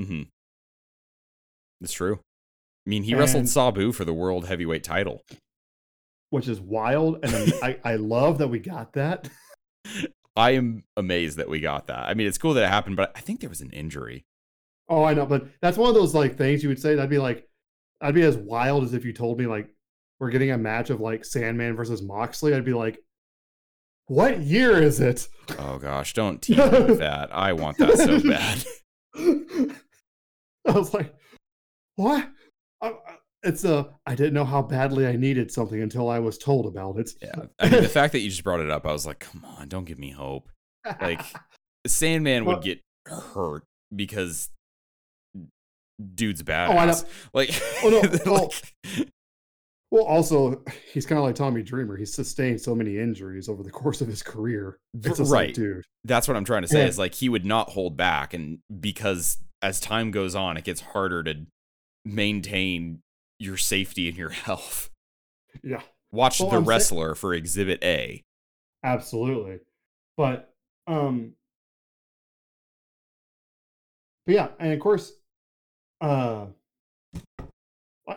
Mm-hmm. 0.00 0.22
It's 1.80 1.92
true. 1.92 2.14
I 2.16 2.90
mean, 2.90 3.02
he 3.02 3.14
wrestled 3.14 3.48
Sabu 3.48 3.92
for 3.92 4.04
the 4.04 4.14
world 4.14 4.46
heavyweight 4.46 4.84
title. 4.84 5.22
which 6.30 6.48
is 6.48 6.60
wild. 6.60 7.24
And 7.24 7.52
I, 7.62 7.78
I 7.84 7.96
love 7.96 8.38
that 8.38 8.48
we 8.48 8.58
got 8.58 8.92
that. 8.94 9.28
I 10.36 10.52
am 10.52 10.84
amazed 10.96 11.38
that 11.38 11.48
we 11.48 11.60
got 11.60 11.88
that. 11.88 12.08
I 12.08 12.14
mean, 12.14 12.26
it's 12.26 12.38
cool 12.38 12.54
that 12.54 12.64
it 12.64 12.68
happened, 12.68 12.96
but 12.96 13.12
I 13.16 13.20
think 13.20 13.40
there 13.40 13.48
was 13.48 13.60
an 13.60 13.70
injury. 13.70 14.24
Oh, 14.88 15.02
I 15.04 15.12
know, 15.14 15.26
but 15.26 15.48
that's 15.60 15.76
one 15.76 15.88
of 15.88 15.94
those 15.94 16.14
like 16.14 16.36
things 16.36 16.62
you 16.62 16.68
would 16.68 16.80
say. 16.80 16.94
That'd 16.94 17.10
be 17.10 17.18
like, 17.18 17.47
I'd 18.00 18.14
be 18.14 18.22
as 18.22 18.36
wild 18.36 18.84
as 18.84 18.94
if 18.94 19.04
you 19.04 19.12
told 19.12 19.38
me 19.38 19.46
like 19.46 19.68
we're 20.20 20.30
getting 20.30 20.50
a 20.50 20.58
match 20.58 20.90
of 20.90 21.00
like 21.00 21.24
Sandman 21.24 21.76
versus 21.76 22.02
Moxley. 22.02 22.54
I'd 22.54 22.64
be 22.64 22.74
like, 22.74 22.98
what 24.06 24.40
year 24.40 24.80
is 24.80 25.00
it? 25.00 25.28
Oh 25.58 25.78
gosh, 25.78 26.14
don't 26.14 26.40
tease 26.42 26.56
me 26.58 26.64
with 26.64 26.98
that. 26.98 27.34
I 27.34 27.52
want 27.52 27.78
that 27.78 27.96
so 27.96 28.20
bad. 28.22 28.64
I 30.66 30.72
was 30.78 30.92
like, 30.94 31.14
what? 31.96 32.28
I- 32.82 32.88
I- 32.88 33.16
It's 33.44 33.64
a. 33.64 33.90
I 34.06 34.14
didn't 34.14 34.34
know 34.34 34.44
how 34.44 34.62
badly 34.62 35.06
I 35.06 35.16
needed 35.16 35.50
something 35.52 35.80
until 35.80 36.10
I 36.10 36.18
was 36.18 36.38
told 36.38 36.66
about 36.66 36.98
it. 36.98 37.10
Yeah. 37.22 37.34
I 37.60 37.68
mean, 37.68 37.82
the 37.82 37.88
fact 37.88 38.12
that 38.12 38.20
you 38.20 38.30
just 38.30 38.42
brought 38.44 38.60
it 38.60 38.70
up, 38.70 38.84
I 38.86 38.92
was 38.92 39.06
like, 39.06 39.20
come 39.20 39.44
on, 39.44 39.68
don't 39.68 39.84
give 39.84 39.98
me 39.98 40.10
hope. 40.10 40.48
Like, 41.00 41.22
Sandman 41.86 42.44
Well- 42.44 42.56
would 42.56 42.64
get 42.64 42.80
hurt 43.06 43.64
because 43.94 44.50
dude's 46.14 46.42
badass. 46.42 46.68
Oh, 46.68 46.78
I 46.78 46.86
know. 46.86 46.94
Like, 47.32 47.62
Oh, 47.82 47.88
no. 48.24 48.32
like, 48.32 48.52
well, 49.90 50.04
also, 50.04 50.62
he's 50.92 51.06
kind 51.06 51.18
of 51.18 51.24
like 51.24 51.34
Tommy 51.34 51.62
Dreamer. 51.62 51.96
He's 51.96 52.12
sustained 52.12 52.60
so 52.60 52.74
many 52.74 52.98
injuries 52.98 53.48
over 53.48 53.62
the 53.62 53.70
course 53.70 54.00
of 54.00 54.08
his 54.08 54.22
career. 54.22 54.78
It's 55.02 55.18
right. 55.20 55.46
like, 55.48 55.54
dude. 55.54 55.84
that's 56.04 56.28
what 56.28 56.36
I'm 56.36 56.44
trying 56.44 56.62
to 56.62 56.68
say. 56.68 56.80
Yeah. 56.80 56.88
Is 56.88 56.98
like 56.98 57.14
he 57.14 57.28
would 57.28 57.46
not 57.46 57.70
hold 57.70 57.96
back, 57.96 58.34
and 58.34 58.58
because 58.80 59.38
as 59.62 59.80
time 59.80 60.10
goes 60.10 60.34
on, 60.34 60.56
it 60.56 60.64
gets 60.64 60.80
harder 60.82 61.22
to 61.24 61.46
maintain 62.04 63.00
your 63.38 63.56
safety 63.56 64.08
and 64.08 64.16
your 64.16 64.28
health. 64.44 64.90
Yeah, 65.62 65.80
Watch 66.12 66.38
Well, 66.40 66.50
the 66.50 66.58
I'm 66.58 66.64
wrestler 66.64 67.14
for 67.14 67.32
Exhibit 67.34 67.82
A. 67.82 68.22
absolutely. 68.84 69.60
But, 70.18 70.52
um, 70.86 71.32
but 74.26 74.34
yeah, 74.34 74.48
and 74.58 74.72
of 74.72 74.80
course, 74.80 75.12
uh, 76.00 76.46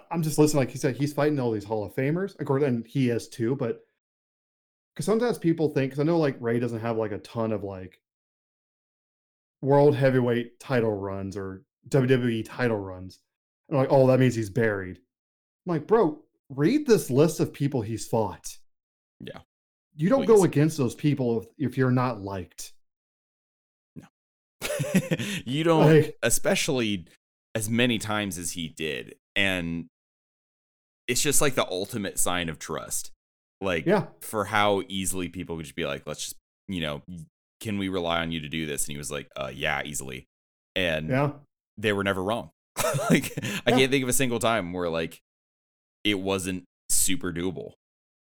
I'm 0.10 0.22
just 0.22 0.38
listening. 0.38 0.60
Like 0.60 0.72
he 0.72 0.78
said, 0.78 0.96
he's 0.96 1.14
fighting 1.14 1.40
all 1.40 1.52
these 1.52 1.64
Hall 1.64 1.84
of 1.84 1.96
Famers. 1.96 2.40
Of 2.40 2.46
course, 2.46 2.64
and 2.64 2.86
he 2.86 3.10
is 3.10 3.28
too. 3.28 3.56
But 3.56 3.86
because 4.94 5.06
sometimes 5.06 5.38
people 5.38 5.70
think, 5.70 5.92
because 5.92 6.00
I 6.00 6.04
know 6.04 6.18
like 6.18 6.38
Rey 6.40 6.60
doesn't 6.60 6.80
have 6.80 6.98
like 6.98 7.12
a 7.12 7.20
ton 7.20 7.52
of 7.52 7.64
like 7.64 8.00
world 9.62 9.96
heavyweight 9.96 10.60
title 10.60 10.94
runs 10.94 11.38
or 11.38 11.64
WWE 11.90 12.46
title 12.46 12.78
runs. 12.78 13.20
And 13.70 13.78
like, 13.78 13.92
oh, 13.92 14.08
that 14.08 14.20
means 14.20 14.36
he's 14.36 14.50
buried. 14.50 14.98
I'm 14.98 15.74
like, 15.74 15.88
bro, 15.88 16.22
read 16.50 16.86
this 16.86 17.10
list 17.10 17.40
of 17.40 17.54
people 17.54 17.82
he's 17.82 18.08
fought. 18.08 18.58
Yeah. 19.20 19.40
You 19.96 20.10
don't 20.10 20.26
go 20.26 20.44
against 20.44 20.78
those 20.78 20.96
people 20.96 21.42
if, 21.42 21.72
if 21.72 21.78
you're 21.78 21.92
not 21.92 22.22
liked. 22.22 22.74
No. 23.96 24.08
You 25.46 25.64
don't, 25.64 25.86
Like, 25.86 26.18
especially 26.24 27.08
as 27.56 27.70
many 27.70 27.98
times 27.98 28.38
as 28.38 28.52
he 28.52 28.68
did, 28.70 29.16
and 29.36 29.88
it's 31.08 31.22
just 31.22 31.42
like 31.42 31.56
the 31.56 31.68
ultimate 31.68 32.18
sign 32.20 32.50
of 32.50 32.60
trust. 32.60 33.12
Like, 33.60 33.86
yeah, 33.86 34.08
for 34.22 34.46
how 34.46 34.82
easily 34.88 35.30
people 35.30 35.56
could 35.58 35.66
just 35.66 35.76
be 35.76 35.86
like, 35.86 36.04
let's 36.08 36.22
just, 36.24 36.36
you 36.68 36.82
know, 36.82 37.02
can 37.60 37.78
we 37.78 37.90
rely 37.90 38.22
on 38.22 38.32
you 38.32 38.40
to 38.42 38.50
do 38.50 38.66
this? 38.66 38.86
And 38.88 38.94
he 38.94 38.98
was 38.98 39.12
like, 39.12 39.30
uh, 39.36 39.52
yeah, 39.54 39.84
easily. 39.84 40.26
and 40.76 41.10
Yeah. 41.10 41.32
they 41.78 41.94
were 41.94 42.04
never 42.04 42.24
wrong. 42.24 42.50
like 43.10 43.34
I 43.66 43.72
can't 43.72 43.92
think 43.92 44.02
of 44.04 44.10
a 44.10 44.14
single 44.14 44.40
time 44.40 44.72
where 44.74 44.90
like 44.90 45.20
it 46.04 46.16
wasn't 46.20 46.64
super 46.90 47.32
doable. 47.34 47.74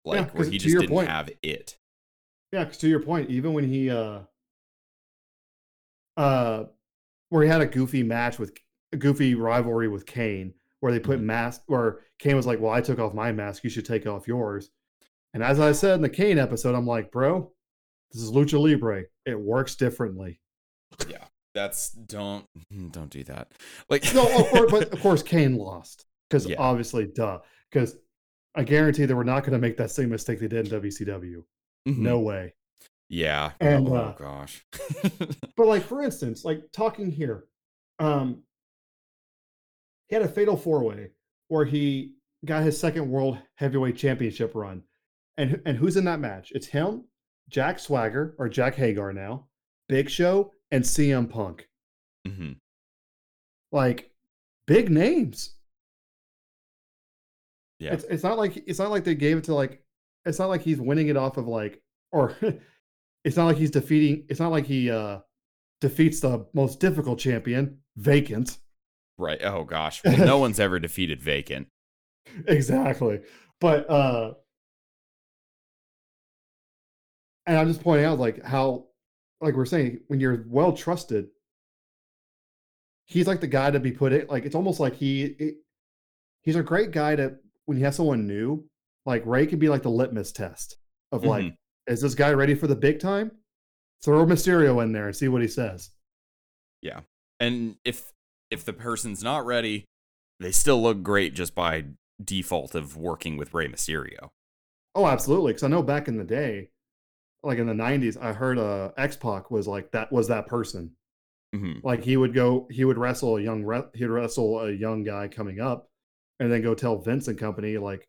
Like 0.05 0.33
where 0.35 0.43
'cause 0.43 0.51
he 0.53 0.59
just 0.59 0.75
didn't 0.77 0.89
point- 0.91 1.09
have 1.09 1.29
it. 1.41 1.75
Yeah, 2.53 2.63
because 2.65 2.77
to 2.77 2.87
your 2.87 2.99
point, 3.01 3.29
even 3.31 3.53
when 3.53 3.67
he 3.67 3.89
uh 3.89 4.19
uh 6.17 6.65
where 7.29 7.43
he 7.43 7.49
had 7.49 7.61
a 7.61 7.65
goofy 7.65 8.03
match 8.03 8.39
with 8.39 8.53
goofy 8.97 9.35
rivalry 9.35 9.87
with 9.87 10.05
Kane, 10.05 10.53
where 10.79 10.91
they 10.91 10.99
put 10.99 11.19
Mhm. 11.19 11.23
mask 11.23 11.63
where 11.67 11.99
Kane 12.19 12.35
was 12.35 12.45
like, 12.47 12.59
Well, 12.59 12.71
I 12.71 12.81
took 12.81 12.99
off 12.99 13.13
my 13.13 13.31
mask, 13.31 13.63
you 13.63 13.69
should 13.69 13.85
take 13.85 14.05
off 14.07 14.27
yours. 14.27 14.69
And 15.33 15.43
as 15.43 15.59
I 15.59 15.71
said 15.73 15.95
in 15.95 16.01
the 16.01 16.09
Kane 16.09 16.37
episode, 16.37 16.75
I'm 16.75 16.87
like, 16.87 17.11
bro, 17.11 17.51
this 18.11 18.21
is 18.21 18.31
Lucha 18.31 18.59
Libre. 18.61 19.03
It 19.25 19.39
works 19.39 19.75
differently. 19.75 20.39
Yeah. 21.09 21.25
That's 21.53 21.91
don't 21.91 22.45
don't 22.91 23.09
do 23.09 23.23
that. 23.25 23.51
Like 23.89 24.03
No, 24.13 24.23
of 24.23 24.47
course, 24.49 24.71
but 24.71 24.83
of 24.93 24.99
course 25.01 25.23
Kane 25.23 25.57
lost. 25.57 26.05
Because 26.29 26.45
Yeah. 26.47 26.57
obviously, 26.59 27.05
duh. 27.07 27.39
Because 27.71 27.97
I 28.55 28.63
guarantee 28.63 29.05
they 29.05 29.13
were 29.13 29.23
not 29.25 29.41
going 29.41 29.51
to 29.53 29.59
make 29.59 29.75
that 29.77 29.91
same 29.91 30.09
mistake 30.09 30.39
they 30.39 30.47
did 30.47 30.65
in 30.71 30.71
WCW. 30.81 31.43
Mhm. 31.87 31.97
No 31.97 32.19
way. 32.19 32.53
Yeah. 33.09 33.51
And, 33.59 33.87
oh 33.89 33.95
uh, 33.95 34.11
gosh. 34.13 34.65
But 35.57 35.67
like 35.67 35.83
for 35.83 36.01
instance, 36.01 36.43
like 36.45 36.61
talking 36.71 37.11
here, 37.11 37.45
um, 37.99 38.43
he 40.07 40.15
had 40.15 40.23
a 40.23 40.27
fatal 40.27 40.57
four 40.57 40.83
way 40.83 41.11
where 41.47 41.65
he 41.65 42.13
got 42.45 42.63
his 42.63 42.79
second 42.79 43.09
world 43.09 43.37
heavyweight 43.55 43.97
championship 43.97 44.53
run, 44.55 44.83
and 45.37 45.61
and 45.65 45.77
who's 45.77 45.97
in 45.97 46.05
that 46.05 46.19
match? 46.19 46.51
It's 46.53 46.67
him, 46.67 47.05
Jack 47.49 47.79
Swagger 47.79 48.35
or 48.37 48.49
Jack 48.49 48.75
Hager 48.75 49.13
now, 49.13 49.47
Big 49.87 50.09
Show, 50.09 50.51
and 50.71 50.83
CM 50.83 51.29
Punk. 51.29 51.67
hmm 52.25 52.53
Like 53.71 54.11
big 54.67 54.89
names. 54.89 55.55
Yeah. 57.79 57.93
It's 57.93 58.03
it's 58.05 58.23
not 58.23 58.37
like 58.37 58.57
it's 58.67 58.79
not 58.79 58.91
like 58.91 59.03
they 59.03 59.15
gave 59.15 59.37
it 59.37 59.43
to 59.45 59.55
like 59.55 59.83
it's 60.25 60.39
not 60.39 60.49
like 60.49 60.61
he's 60.61 60.79
winning 60.79 61.09
it 61.09 61.17
off 61.17 61.37
of 61.37 61.47
like 61.47 61.81
or 62.11 62.35
it's 63.23 63.35
not 63.35 63.45
like 63.45 63.57
he's 63.57 63.71
defeating 63.71 64.25
it's 64.29 64.39
not 64.39 64.51
like 64.51 64.65
he 64.65 64.89
uh 64.89 65.19
defeats 65.81 66.21
the 66.21 66.47
most 66.53 66.79
difficult 66.79 67.19
champion, 67.19 67.79
vacant. 67.97 68.57
Right. 69.17 69.39
Oh 69.43 69.63
gosh. 69.63 70.03
Well, 70.03 70.17
no 70.17 70.37
one's 70.37 70.59
ever 70.59 70.79
defeated 70.79 71.21
vacant. 71.21 71.67
exactly. 72.47 73.21
But 73.61 73.89
uh 73.89 74.33
and 77.47 77.57
I'm 77.57 77.67
just 77.67 77.81
pointing 77.81 78.05
out 78.05 78.19
like 78.19 78.43
how 78.43 78.85
like 79.41 79.55
we're 79.55 79.65
saying 79.65 79.99
when 80.07 80.19
you're 80.19 80.45
well 80.47 80.73
trusted 80.73 81.27
he's 83.05 83.27
like 83.27 83.39
the 83.39 83.47
guy 83.47 83.69
to 83.69 83.79
be 83.79 83.91
put 83.91 84.11
it 84.11 84.29
like 84.29 84.45
it's 84.45 84.55
almost 84.55 84.79
like 84.79 84.95
he 84.95 85.23
it, 85.23 85.55
he's 86.41 86.55
a 86.55 86.63
great 86.63 86.91
guy 86.91 87.15
to 87.15 87.35
when 87.65 87.77
you 87.77 87.85
have 87.85 87.95
someone 87.95 88.25
new 88.27 88.63
like 89.05 89.23
Rey 89.25 89.45
could 89.45 89.59
be 89.59 89.69
like 89.69 89.83
the 89.83 89.89
litmus 89.89 90.31
test 90.31 90.77
of 91.11 91.23
like 91.23 91.53
is 91.87 92.01
this 92.01 92.15
guy 92.15 92.31
ready 92.31 92.55
for 92.55 92.67
the 92.67 92.75
big 92.75 92.99
time 92.99 93.31
throw 94.03 94.25
Mysterio 94.25 94.81
in 94.83 94.91
there 94.91 95.07
and 95.07 95.15
see 95.15 95.27
what 95.27 95.41
he 95.41 95.47
says 95.47 95.91
Yeah. 96.81 97.01
And 97.39 97.75
if 97.83 98.11
if 98.51 98.63
the 98.65 98.73
person's 98.73 99.23
not 99.23 99.45
ready, 99.45 99.85
they 100.39 100.51
still 100.51 100.81
look 100.81 101.03
great 101.03 101.33
just 101.33 101.55
by 101.55 101.85
default 102.23 102.75
of 102.75 102.95
working 102.95 103.37
with 103.37 103.53
Rey 103.53 103.67
Mysterio. 103.67 104.29
oh 104.95 105.05
absolutely 105.07 105.51
because 105.51 105.63
I 105.63 105.67
know 105.67 105.83
back 105.83 106.07
in 106.07 106.17
the 106.17 106.23
day 106.23 106.69
like 107.43 107.57
in 107.59 107.67
the 107.67 107.73
90s 107.73 108.17
I 108.21 108.31
heard 108.33 108.57
uh 108.57 108.91
X-Pac 108.97 109.51
was 109.51 109.67
like 109.67 109.91
that 109.91 110.11
was 110.11 110.29
that 110.29 110.47
person 110.47 110.91
hmm 111.53 111.73
like 111.83 112.03
he 112.03 112.15
would 112.17 112.33
go 112.33 112.67
he 112.71 112.85
would 112.85 112.97
wrestle 112.97 113.35
a 113.37 113.41
young 113.41 113.63
re- 113.63 113.83
he'd 113.93 114.05
wrestle 114.07 114.61
a 114.61 114.71
young 114.71 115.03
guy 115.03 115.27
coming 115.27 115.59
up 115.59 115.89
and 116.39 116.51
then 116.51 116.61
go 116.61 116.73
tell 116.73 116.97
vince 117.01 117.27
and 117.27 117.37
company 117.37 117.77
like 117.77 118.07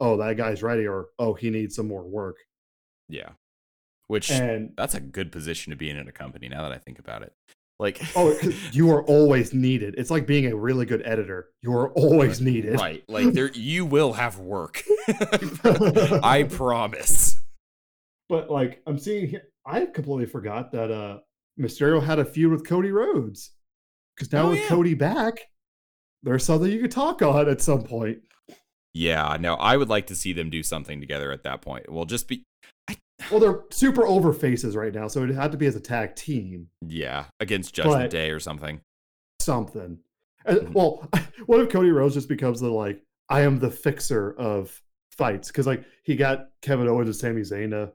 oh 0.00 0.16
that 0.16 0.36
guy's 0.36 0.62
ready 0.62 0.86
or 0.86 1.06
oh 1.20 1.34
he 1.34 1.48
needs 1.50 1.76
some 1.76 1.86
more 1.88 2.02
work 2.04 2.36
Yeah. 3.08 3.30
Which 4.08 4.30
and 4.30 4.72
that's 4.76 4.94
a 4.94 5.00
good 5.00 5.30
position 5.32 5.70
to 5.70 5.76
be 5.76 5.88
in 5.88 5.96
in 5.96 6.08
a 6.08 6.12
company 6.12 6.48
now 6.48 6.62
that 6.62 6.72
I 6.72 6.78
think 6.78 6.98
about 6.98 7.22
it. 7.22 7.32
Like 7.80 8.00
oh, 8.16 8.38
you 8.72 8.90
are 8.92 9.02
always 9.04 9.52
needed 9.52 9.94
it's 9.98 10.10
like 10.10 10.26
being 10.26 10.46
a 10.46 10.54
really 10.56 10.86
good 10.86 11.02
editor 11.04 11.48
you 11.62 11.72
are 11.72 11.90
always 11.92 12.40
needed 12.40 12.74
right. 12.80 13.02
Like 13.08 13.32
there 13.32 13.50
you 13.52 13.84
will 13.84 14.12
have 14.12 14.38
work. 14.38 14.82
I 15.64 16.46
promise. 16.50 17.36
but 18.28 18.50
like 18.50 18.80
i'm 18.86 18.98
seeing 18.98 19.28
here 19.28 19.42
i 19.66 19.84
completely 19.86 20.26
forgot 20.26 20.72
that 20.72 20.90
uh 20.90 21.18
mysterio 21.58 22.02
had 22.02 22.18
a 22.18 22.24
feud 22.24 22.52
with 22.52 22.66
cody 22.66 22.90
rhodes 22.90 23.50
because 24.16 24.32
now 24.32 24.46
Oh, 24.46 24.50
with 24.50 24.60
yeah. 24.60 24.68
cody 24.68 24.94
back 24.94 25.40
there's 26.22 26.44
something 26.44 26.70
you 26.70 26.80
could 26.80 26.90
talk 26.90 27.22
on 27.22 27.48
at 27.48 27.60
some 27.60 27.82
point 27.82 28.18
Yeah, 28.94 29.36
no, 29.40 29.54
I 29.54 29.76
would 29.76 29.88
like 29.88 30.06
to 30.06 30.14
see 30.14 30.32
them 30.32 30.48
do 30.50 30.62
something 30.62 31.00
together 31.00 31.32
at 31.32 31.42
that 31.42 31.60
point. 31.60 31.90
Well, 31.90 32.04
just 32.04 32.28
be 32.28 32.44
well 33.30 33.40
they're 33.40 33.60
super 33.70 34.06
over 34.06 34.32
faces 34.32 34.76
right 34.76 34.92
now 34.94 35.08
so 35.08 35.22
it 35.24 35.30
had 35.30 35.52
to 35.52 35.58
be 35.58 35.66
as 35.66 35.76
a 35.76 35.80
tag 35.80 36.14
team 36.16 36.68
yeah, 36.86 37.24
against 37.40 37.74
Judgment 37.74 38.02
But- 38.04 38.10
Day 38.10 38.30
or 38.30 38.40
something. 38.40 38.80
something. 39.40 39.98
And, 40.46 40.58
Mhm. 40.58 40.72
Well, 40.74 41.08
what 41.46 41.60
if 41.60 41.70
Cody 41.70 41.90
Rhodes 41.90 42.14
just 42.14 42.28
becomes 42.28 42.60
the 42.60 42.68
like 42.70 43.02
I 43.28 43.40
am 43.42 43.58
the 43.58 43.70
fixer 43.70 44.32
of 44.38 44.80
fights 45.12 45.48
because 45.48 45.66
like 45.66 45.84
he 46.02 46.16
got 46.16 46.48
Kevin 46.60 46.88
Owens 46.88 47.08
and 47.08 47.16
Sami 47.16 47.40
Zayn 47.42 47.70
to 47.70 47.92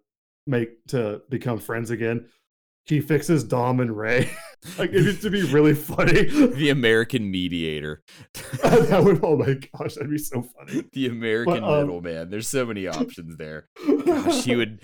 make 0.47 0.84
to 0.88 1.21
become 1.30 1.59
friends 1.59 1.91
again. 1.91 2.25
He 2.86 3.01
fixes 3.01 3.43
Dom 3.43 3.82
and 3.82 3.95
Rey. 3.95 4.32
like 4.80 4.89
it 4.91 5.03
used 5.03 5.21
to 5.21 5.30
be 5.30 5.43
really 5.43 5.75
funny. 5.75 6.23
The 6.23 6.69
American 6.69 7.30
mediator. 7.30 8.01
that 8.63 9.03
would 9.03 9.19
oh 9.23 9.38
my 9.38 9.53
gosh, 9.77 9.93
that'd 9.95 10.09
be 10.09 10.17
so 10.17 10.41
funny. 10.41 10.86
the 10.93 11.07
American 11.07 11.63
um, 11.63 11.82
middleman. 11.82 12.30
There's 12.32 12.47
so 12.47 12.65
many 12.65 12.88
options 12.88 13.38
there. 13.38 13.69
Gosh, 14.05 14.43
he 14.45 14.55
would. 14.55 14.82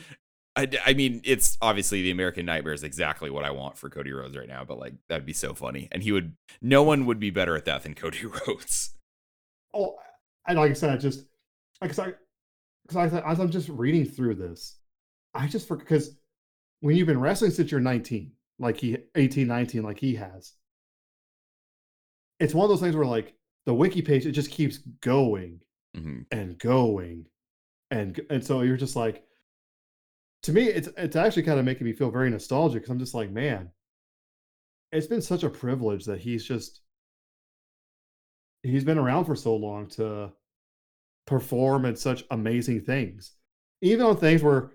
I, 0.55 0.69
I 0.85 0.93
mean, 0.93 1.21
it's 1.25 1.57
obviously 1.61 2.01
the 2.01 2.11
American 2.11 2.45
Nightmare 2.45 2.73
is 2.73 2.83
exactly 2.83 3.29
what 3.29 3.43
I 3.43 3.51
want 3.51 3.77
for 3.77 3.89
Cody 3.89 4.11
Rhodes 4.11 4.37
right 4.37 4.47
now, 4.47 4.63
but 4.63 4.79
like 4.79 4.93
that'd 5.09 5.25
be 5.25 5.33
so 5.33 5.53
funny, 5.53 5.87
and 5.91 6.01
he 6.01 6.11
would. 6.11 6.35
No 6.61 6.83
one 6.83 7.05
would 7.05 7.19
be 7.19 7.29
better 7.29 7.55
at 7.57 7.65
that 7.65 7.83
than 7.83 7.93
Cody 7.93 8.25
Rhodes. 8.47 8.95
oh, 9.73 9.95
and 10.47 10.57
like 10.57 10.71
I 10.71 10.73
said, 10.73 10.91
I 10.91 10.97
just 10.97 11.25
because 11.81 11.99
I 11.99 12.13
because 12.87 13.13
I 13.13 13.31
as 13.31 13.39
I'm 13.39 13.51
just 13.51 13.69
reading 13.69 14.05
through 14.05 14.35
this, 14.35 14.77
I 15.33 15.47
just 15.47 15.67
for 15.67 15.77
because 15.77 16.17
when 16.81 16.95
you've 16.97 17.07
been 17.07 17.21
wrestling 17.21 17.51
since 17.51 17.71
you're 17.71 17.81
19, 17.81 18.31
like 18.59 18.77
he 18.79 18.97
18, 19.15 19.47
19, 19.47 19.83
like 19.83 19.99
he 19.99 20.15
has, 20.15 20.53
it's 22.39 22.53
one 22.53 22.65
of 22.65 22.69
those 22.69 22.81
things 22.81 22.95
where 22.95 23.05
like 23.05 23.33
the 23.65 23.73
wiki 23.73 24.01
page 24.01 24.25
it 24.25 24.31
just 24.31 24.51
keeps 24.51 24.77
going 25.01 25.59
hmm 25.95 26.25
and 26.31 26.57
going, 26.59 27.25
and 27.91 28.19
and 28.29 28.45
so 28.45 28.61
you're 28.61 28.77
just 28.77 28.95
like, 28.95 29.25
to 30.45 30.53
me, 30.53 30.65
it's 30.65 30.89
it's 30.97 31.15
actually 31.15 31.43
kind 31.43 31.59
of 31.59 31.65
making 31.65 31.85
me 31.85 31.93
feel 31.93 32.11
very 32.11 32.29
nostalgic 32.29 32.81
because 32.83 32.91
I'm 32.91 32.99
just 32.99 33.13
like, 33.15 33.31
man, 33.31 33.71
it's 34.91 35.07
been 35.07 35.21
such 35.21 35.43
a 35.43 35.49
privilege 35.49 36.05
that 36.05 36.19
he's 36.19 36.45
just 36.45 36.81
he's 38.63 38.83
been 38.83 38.97
around 38.99 39.25
for 39.25 39.35
so 39.35 39.55
long 39.55 39.87
to 39.87 40.31
perform 41.25 41.85
in 41.85 41.95
such 41.95 42.23
amazing 42.31 42.81
things, 42.81 43.33
even 43.81 44.05
on 44.05 44.17
things 44.17 44.43
where, 44.43 44.71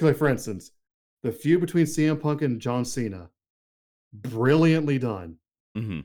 like 0.00 0.16
for 0.16 0.28
instance, 0.28 0.70
the 1.24 1.32
feud 1.32 1.60
between 1.60 1.84
CM 1.86 2.20
Punk 2.20 2.42
and 2.42 2.60
John 2.60 2.84
Cena, 2.84 3.30
brilliantly 4.12 4.98
done. 4.98 5.36
Mm-hmm. 5.76 6.00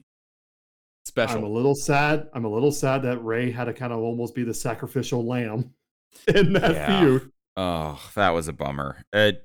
I'm 1.17 1.43
a 1.43 1.47
little 1.47 1.75
sad. 1.75 2.29
I'm 2.33 2.45
a 2.45 2.49
little 2.49 2.71
sad 2.71 3.03
that 3.03 3.23
Rey 3.23 3.51
had 3.51 3.65
to 3.65 3.73
kind 3.73 3.93
of 3.93 3.99
almost 3.99 4.33
be 4.33 4.43
the 4.43 4.53
sacrificial 4.53 5.23
lamb 5.23 5.73
in 6.27 6.53
that 6.53 6.71
Yeah. 6.73 6.99
feud. 7.01 7.31
Oh, 7.55 8.01
that 8.15 8.31
was 8.31 8.47
a 8.47 8.53
bummer. 8.53 9.03
It, 9.13 9.43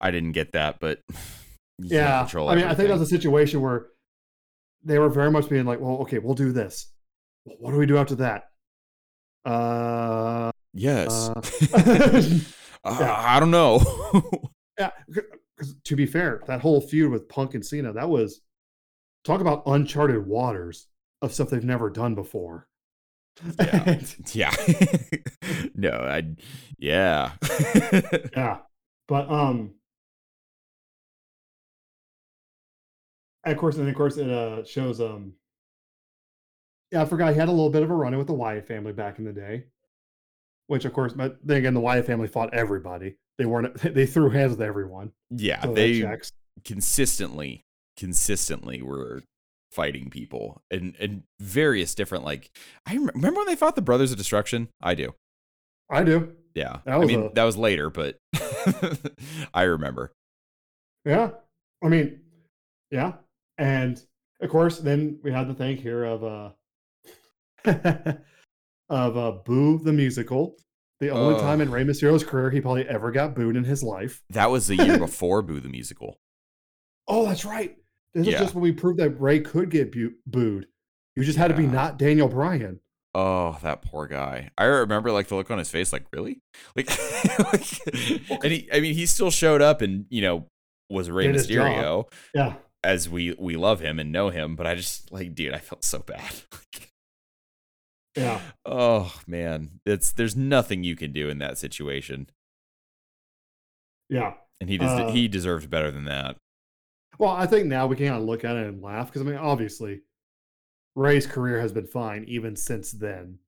I 0.00 0.10
didn't 0.10 0.32
get 0.32 0.52
that, 0.52 0.78
but 0.80 1.00
Yeah, 1.78 2.26
I 2.32 2.36
mean, 2.36 2.48
I 2.64 2.68
think 2.68 2.88
everything. 2.88 2.88
that's 2.88 3.02
a 3.02 3.06
situation 3.06 3.60
where 3.60 3.88
they 4.82 4.98
were 4.98 5.10
very 5.10 5.30
much 5.30 5.48
being 5.50 5.66
like, 5.66 5.78
"Well, 5.80 5.98
okay, 6.02 6.18
we'll 6.18 6.34
do 6.34 6.52
this. 6.52 6.90
What 7.44 7.72
do 7.72 7.76
we 7.78 7.84
do 7.86 7.98
after 7.98 8.14
that?" 8.16 8.44
Uh, 9.44 10.50
yes. 10.72 11.28
uh, 11.28 11.40
Uh, 12.84 12.98
yeah. 13.00 13.14
I 13.18 13.40
don't 13.40 13.50
know. 13.50 13.80
yeah. 14.78 14.90
Because 15.08 15.74
to 15.84 15.96
be 15.96 16.06
fair, 16.06 16.42
that 16.46 16.60
whole 16.60 16.80
feud 16.80 17.10
with 17.10 17.28
Punk 17.28 17.54
and 17.54 17.66
Cena, 17.66 17.92
that 17.92 18.08
was 18.08 18.42
talk 19.24 19.40
about 19.40 19.64
uncharted 19.66 20.24
waters 20.24 20.86
of 21.20 21.32
stuff 21.34 21.50
they've 21.50 21.64
never 21.64 21.90
done 21.90 22.14
before. 22.14 22.68
Yeah. 23.60 24.00
Yeah. 24.32 24.54
no, 25.74 25.90
I. 25.90 26.36
Yeah. 26.78 27.32
yeah, 28.36 28.58
but 29.08 29.30
um, 29.30 29.74
of 33.44 33.56
course, 33.56 33.76
and 33.76 33.88
of 33.88 33.94
course, 33.94 34.16
it 34.16 34.30
uh 34.30 34.64
shows 34.64 35.00
um. 35.00 35.34
Yeah, 36.92 37.02
I 37.02 37.04
forgot 37.04 37.32
he 37.32 37.38
had 37.38 37.48
a 37.48 37.52
little 37.52 37.70
bit 37.70 37.82
of 37.82 37.90
a 37.90 37.94
run 37.94 38.16
with 38.16 38.26
the 38.28 38.32
Wyatt 38.32 38.66
family 38.66 38.92
back 38.92 39.18
in 39.18 39.24
the 39.24 39.32
day, 39.32 39.64
which 40.68 40.84
of 40.84 40.92
course, 40.92 41.12
but 41.12 41.38
then 41.44 41.58
again, 41.58 41.74
the 41.74 41.80
Wyatt 41.80 42.06
family 42.06 42.28
fought 42.28 42.54
everybody. 42.54 43.16
They 43.38 43.44
weren't. 43.44 43.76
They 43.94 44.06
threw 44.06 44.30
hands 44.30 44.52
with 44.52 44.62
everyone. 44.62 45.12
yeah. 45.30 45.62
So 45.62 45.74
they 45.74 46.06
consistently 46.64 47.64
consistently 47.96 48.82
were 48.82 49.22
fighting 49.76 50.08
people 50.08 50.62
and 50.70 50.96
and 50.98 51.22
various 51.38 51.94
different 51.94 52.24
like 52.24 52.50
I 52.86 52.94
remember 52.94 53.38
when 53.40 53.46
they 53.46 53.54
fought 53.56 53.76
the 53.76 53.82
Brothers 53.82 54.10
of 54.10 54.16
Destruction. 54.18 54.68
I 54.82 54.94
do. 54.94 55.14
I 55.90 56.02
do. 56.02 56.32
Yeah, 56.54 56.78
I 56.86 56.98
mean 57.04 57.24
a- 57.24 57.32
that 57.34 57.44
was 57.44 57.58
later, 57.58 57.90
but 57.90 58.18
I 59.54 59.64
remember. 59.64 60.12
Yeah. 61.04 61.30
I 61.84 61.88
mean, 61.88 62.20
yeah. 62.90 63.12
And 63.58 64.02
of 64.40 64.48
course, 64.48 64.78
then 64.78 65.20
we 65.22 65.30
had 65.30 65.46
the 65.48 65.54
thing 65.54 65.76
here 65.76 66.04
of 66.04 66.24
uh 66.24 66.50
of 68.88 69.16
uh 69.16 69.32
Boo 69.44 69.78
the 69.78 69.92
musical. 69.92 70.56
The 70.98 71.10
only 71.10 71.34
Ugh. 71.34 71.40
time 71.42 71.60
in 71.60 71.70
Rey 71.70 71.84
Mysterio's 71.84 72.24
career 72.24 72.48
he 72.50 72.62
probably 72.62 72.88
ever 72.88 73.10
got 73.10 73.34
booed 73.34 73.54
in 73.56 73.64
his 73.64 73.82
life. 73.82 74.22
That 74.30 74.50
was 74.50 74.66
the 74.66 74.76
year 74.76 74.98
before 75.06 75.42
Boo 75.42 75.60
the 75.60 75.68
musical. 75.68 76.16
Oh, 77.06 77.26
that's 77.26 77.44
right. 77.44 77.76
This 78.16 78.26
Yeah. 78.26 78.34
is 78.34 78.40
just 78.40 78.54
when 78.54 78.62
we 78.62 78.72
proved 78.72 78.98
that 78.98 79.10
Rey 79.20 79.40
could 79.40 79.70
get 79.70 79.92
bu- 79.92 80.14
booed. 80.26 80.66
You 81.14 81.24
just 81.24 81.38
had 81.38 81.48
to 81.48 81.54
be 81.56 81.66
not 81.66 81.98
Daniel 81.98 82.28
Bryan. 82.28 82.80
Oh, 83.14 83.58
that 83.62 83.80
poor 83.82 84.06
guy. 84.06 84.50
I 84.58 84.64
remember 84.64 85.10
like 85.12 85.28
the 85.28 85.36
look 85.36 85.50
on 85.50 85.58
his 85.58 85.70
face, 85.70 85.92
like, 85.92 86.04
really? 86.12 86.40
Like, 86.76 86.88
like 87.38 88.42
and 88.44 88.52
he 88.52 88.68
I 88.72 88.80
mean 88.80 88.94
he 88.94 89.06
still 89.06 89.30
showed 89.30 89.62
up 89.62 89.80
and, 89.82 90.06
you 90.10 90.20
know, 90.22 90.48
was 90.90 91.10
Rey 91.10 91.26
Did. 91.26 91.36
Mysterio 91.36 92.04
Yeah. 92.34 92.56
as 92.84 93.08
we 93.08 93.34
we 93.38 93.56
love 93.56 93.80
him 93.80 93.98
and 93.98 94.12
know 94.12 94.28
him, 94.30 94.56
but 94.56 94.66
I 94.66 94.74
just 94.74 95.10
like, 95.12 95.34
dude, 95.34 95.54
I 95.54 95.58
felt 95.58 95.84
so 95.84 96.00
bad. 96.00 96.32
Yeah. 98.16 98.40
oh 98.64 99.14
man. 99.26 99.80
It's 99.84 100.10
there's 100.10 100.34
nothing 100.34 100.84
you 100.84 100.96
can 100.96 101.12
do 101.12 101.28
in 101.28 101.36
that 101.40 101.58
situation. 101.58 102.30
Yeah. 104.08 104.34
And 104.60 104.70
he 104.70 104.78
des- 104.78 104.86
Uh, 104.86 105.10
he 105.12 105.28
deserved 105.28 105.68
better 105.68 105.90
than 105.90 106.04
that. 106.06 106.36
Well, 107.18 107.30
I 107.30 107.46
think 107.46 107.66
now 107.66 107.86
we 107.86 107.96
can 107.96 108.06
kind 108.08 108.18
of 108.20 108.26
look 108.26 108.44
at 108.44 108.56
it 108.56 108.66
and 108.66 108.82
laugh 108.82 109.06
because 109.06 109.22
I 109.22 109.24
mean, 109.24 109.36
obviously, 109.36 110.02
Rey's 110.94 111.26
career 111.26 111.60
has 111.60 111.72
been 111.72 111.86
fine 111.86 112.24
even 112.28 112.56
since 112.56 112.92
then. 112.92 113.38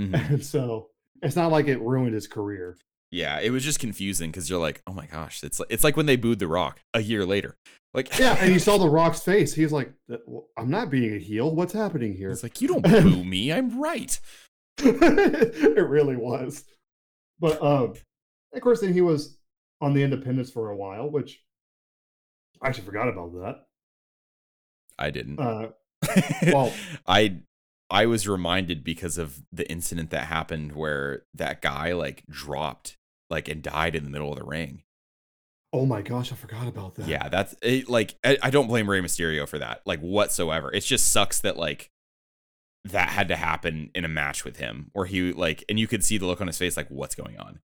Mhm. 0.00 0.30
And 0.30 0.44
so 0.44 0.88
it's 1.22 1.36
not 1.36 1.52
like 1.52 1.68
it 1.68 1.80
ruined 1.80 2.14
his 2.14 2.26
career. 2.26 2.78
Yeah, 3.10 3.40
it 3.40 3.50
was 3.50 3.62
just 3.62 3.78
confusing 3.78 4.30
because 4.30 4.48
you're 4.48 4.58
like, 4.60 4.80
oh 4.86 4.92
my 4.94 5.06
gosh, 5.06 5.42
it's 5.44 5.60
like 5.60 5.68
it's 5.70 5.84
like 5.84 5.96
when 5.96 6.06
they 6.06 6.16
booed 6.16 6.38
The 6.38 6.46
Rock 6.46 6.80
a 6.94 7.00
year 7.00 7.26
later. 7.26 7.56
Like, 7.94 8.18
Yeah, 8.18 8.36
and 8.40 8.50
you 8.52 8.58
saw 8.58 8.78
the 8.78 8.88
Rock's 8.88 9.20
face. 9.20 9.52
He's 9.52 9.70
like, 9.70 9.92
"I'm 10.56 10.70
not 10.70 10.88
being 10.88 11.14
a 11.14 11.18
heel. 11.18 11.54
What's 11.54 11.74
happening 11.74 12.14
here?" 12.14 12.30
it's 12.30 12.42
like 12.42 12.62
you 12.62 12.68
don't 12.68 12.82
boo 12.82 13.22
me, 13.22 13.52
I'm 13.52 13.78
right. 13.78 14.18
it 14.78 15.88
really 15.88 16.16
was. 16.16 16.64
But 17.38 17.62
um, 17.62 17.92
of 18.54 18.60
course, 18.62 18.80
then 18.80 18.94
he 18.94 19.02
was 19.02 19.36
on 19.82 19.92
the 19.92 20.02
Independents 20.02 20.50
for 20.50 20.70
a 20.70 20.76
while, 20.76 21.10
which 21.10 21.42
I 22.60 22.68
actually 22.68 22.84
forgot 22.84 23.08
about 23.08 23.32
that. 23.34 23.66
I 24.98 25.10
didn't. 25.10 25.38
Uh, 25.38 25.68
well- 26.46 26.72
I 27.06 27.38
I 27.90 28.06
was 28.06 28.26
reminded 28.28 28.84
because 28.84 29.18
of 29.18 29.42
the 29.52 29.70
incident 29.70 30.10
that 30.10 30.26
happened 30.26 30.72
where 30.72 31.22
that 31.34 31.60
guy 31.62 31.92
like 31.92 32.24
dropped 32.28 32.96
like 33.30 33.48
and 33.48 33.62
died 33.62 33.94
in 33.94 34.04
the 34.04 34.10
middle 34.10 34.32
of 34.32 34.38
the 34.38 34.44
ring. 34.44 34.82
oh 35.74 35.86
my 35.86 36.02
gosh, 36.02 36.32
I 36.32 36.36
forgot 36.36 36.66
about 36.68 36.94
that. 36.96 37.06
Yeah, 37.08 37.28
that's 37.28 37.54
it, 37.62 37.88
like 37.88 38.14
I, 38.24 38.38
I 38.42 38.50
don't 38.50 38.66
blame 38.68 38.88
Rey 38.88 39.00
Mysterio 39.00 39.48
for 39.48 39.58
that 39.58 39.82
like 39.86 40.00
whatsoever. 40.00 40.72
It 40.72 40.80
just 40.80 41.12
sucks 41.12 41.40
that 41.40 41.56
like 41.56 41.90
that 42.84 43.10
had 43.10 43.28
to 43.28 43.36
happen 43.36 43.90
in 43.94 44.04
a 44.04 44.08
match 44.08 44.44
with 44.44 44.56
him 44.56 44.90
where 44.92 45.06
he 45.06 45.32
like 45.32 45.64
and 45.68 45.78
you 45.78 45.86
could 45.86 46.02
see 46.04 46.18
the 46.18 46.26
look 46.26 46.40
on 46.40 46.46
his 46.46 46.58
face 46.58 46.76
like 46.76 46.88
what's 46.88 47.14
going 47.14 47.38
on. 47.38 47.60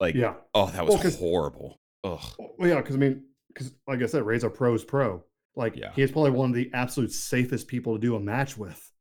Like 0.00 0.14
yeah. 0.14 0.34
oh 0.54 0.66
that 0.70 0.86
was 0.86 0.96
Well, 0.96 1.12
horrible. 1.12 1.80
Ugh. 2.04 2.20
Well, 2.58 2.68
yeah, 2.68 2.76
because 2.76 2.94
I 2.96 2.98
mean, 2.98 3.24
because 3.52 3.72
like 3.86 4.02
I 4.02 4.06
said, 4.06 4.24
Rey's 4.24 4.44
a 4.44 4.50
pro's 4.50 4.84
pro. 4.84 5.22
Like 5.56 5.76
Yeah. 5.76 5.92
he's 5.94 6.12
probably 6.12 6.30
one 6.30 6.50
of 6.50 6.56
the 6.56 6.70
absolute 6.72 7.12
safest 7.12 7.68
people 7.68 7.94
to 7.94 8.00
do 8.00 8.16
a 8.16 8.20
match 8.20 8.56
with. 8.56 8.92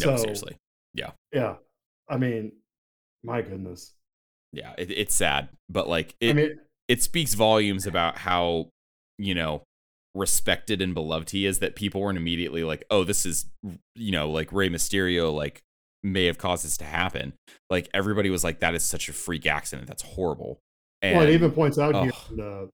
No, 0.00 0.16
So, 0.16 0.16
seriously. 0.16 0.56
Yeah. 0.94 1.10
Yeah. 1.32 1.56
I 2.08 2.16
mean, 2.16 2.52
my 3.22 3.42
goodness. 3.42 3.94
Yeah, 4.52 4.72
it, 4.78 4.90
it's 4.90 5.14
sad, 5.14 5.50
but 5.68 5.88
like 5.88 6.14
it 6.20 6.30
I 6.30 6.32
mean, 6.32 6.58
it 6.88 7.02
speaks 7.02 7.34
volumes 7.34 7.86
about 7.86 8.16
how 8.18 8.70
you 9.18 9.34
know 9.34 9.62
respected 10.14 10.80
and 10.80 10.94
beloved 10.94 11.30
he 11.30 11.44
is 11.44 11.58
that 11.58 11.76
people 11.76 12.00
weren't 12.00 12.16
immediately 12.16 12.64
like 12.64 12.82
oh 12.90 13.04
this 13.04 13.26
is 13.26 13.46
you 13.94 14.10
know 14.10 14.30
like 14.30 14.50
Rey 14.52 14.68
Mysterio 14.70 15.32
like 15.32 15.60
may 16.02 16.24
have 16.24 16.38
caused 16.38 16.64
this 16.64 16.76
to 16.78 16.84
happen 16.84 17.34
like 17.68 17.88
everybody 17.92 18.30
was 18.30 18.42
like 18.42 18.60
that 18.60 18.74
is 18.74 18.82
such 18.82 19.08
a 19.08 19.12
freak 19.12 19.46
accident 19.46 19.86
that's 19.86 20.02
horrible 20.02 20.60
and 21.02 21.18
well, 21.18 21.28
it 21.28 21.32
even 21.32 21.52
points 21.52 21.78
out 21.78 21.94
here, 21.94 22.12
in 22.30 22.36
the, 22.36 22.70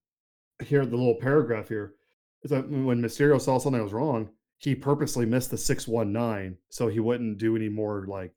here 0.62 0.84
the 0.86 0.96
little 0.96 1.16
paragraph 1.16 1.68
here 1.68 1.94
is 2.42 2.50
that 2.50 2.68
when 2.68 3.00
Mysterio 3.00 3.40
saw 3.40 3.58
something 3.58 3.82
was 3.82 3.92
wrong, 3.92 4.30
he 4.58 4.74
purposely 4.74 5.26
missed 5.26 5.50
the 5.50 5.58
six 5.58 5.88
one 5.88 6.12
nine 6.12 6.56
so 6.68 6.88
he 6.88 7.00
wouldn't 7.00 7.38
do 7.38 7.56
any 7.56 7.68
more 7.68 8.04
like, 8.06 8.32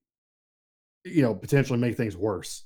you 1.03 1.21
know, 1.21 1.35
potentially 1.35 1.79
make 1.79 1.95
things 1.97 2.17
worse. 2.17 2.65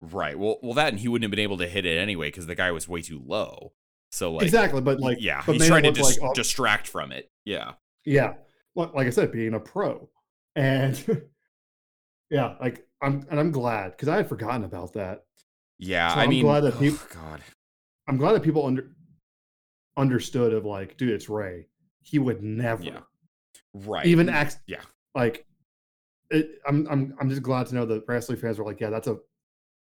right 0.00 0.38
well 0.38 0.58
well 0.62 0.74
that 0.74 0.88
and 0.88 1.00
he 1.00 1.08
wouldn't 1.08 1.24
have 1.24 1.30
been 1.30 1.38
able 1.40 1.58
to 1.58 1.68
hit 1.68 1.86
it 1.86 1.96
anyway 1.98 2.28
because 2.28 2.46
the 2.46 2.54
guy 2.54 2.70
was 2.72 2.88
way 2.88 3.00
too 3.02 3.22
low 3.24 3.72
so 4.10 4.32
like 4.32 4.44
exactly, 4.44 4.80
but 4.80 4.98
like, 5.00 5.18
yeah 5.20 5.42
but 5.46 5.54
he's 5.54 5.66
trying 5.68 5.84
to 5.84 5.92
dis- 5.92 6.18
like, 6.18 6.30
oh, 6.30 6.34
distract 6.34 6.86
from 6.88 7.12
it 7.12 7.30
yeah 7.44 7.72
Yeah. 8.04 8.34
Well, 8.74 8.90
like 8.94 9.06
I 9.06 9.10
said, 9.10 9.32
being 9.32 9.54
a 9.54 9.60
pro. 9.60 10.08
And 10.56 11.22
yeah, 12.30 12.54
like 12.60 12.86
I'm 13.00 13.26
and 13.30 13.38
I'm 13.38 13.50
glad 13.52 13.92
because 13.92 14.08
I 14.08 14.16
had 14.16 14.28
forgotten 14.28 14.64
about 14.64 14.94
that. 14.94 15.24
yeah 15.78 16.14
So 16.14 16.20
I 16.20 16.24
I'm 16.24 16.30
mean 16.30 16.44
glad 16.44 16.60
that 16.60 16.74
oh, 16.80 17.08
god 17.14 17.40
I'm 18.08 18.16
glad 18.16 18.32
that 18.32 18.42
people 18.42 18.66
under 18.66 18.90
understood 19.96 20.52
of 20.52 20.64
like, 20.64 20.96
dude, 20.96 21.10
it's 21.10 21.28
Rey. 21.28 21.66
He 22.02 22.18
would 22.18 22.42
never 22.42 22.82
Yeah. 22.82 23.00
right 23.74 24.04
even 24.06 24.28
act 24.28 24.58
yeah 24.66 24.80
like 25.14 25.46
it, 26.30 26.60
I'm 26.66 26.86
I'm 26.90 27.14
I'm 27.20 27.28
just 27.28 27.42
glad 27.42 27.66
to 27.68 27.74
know 27.74 27.84
that 27.86 28.04
wrestling 28.08 28.38
fans 28.38 28.58
were 28.58 28.64
like, 28.64 28.80
yeah, 28.80 28.90
that's 28.90 29.06
a 29.08 29.18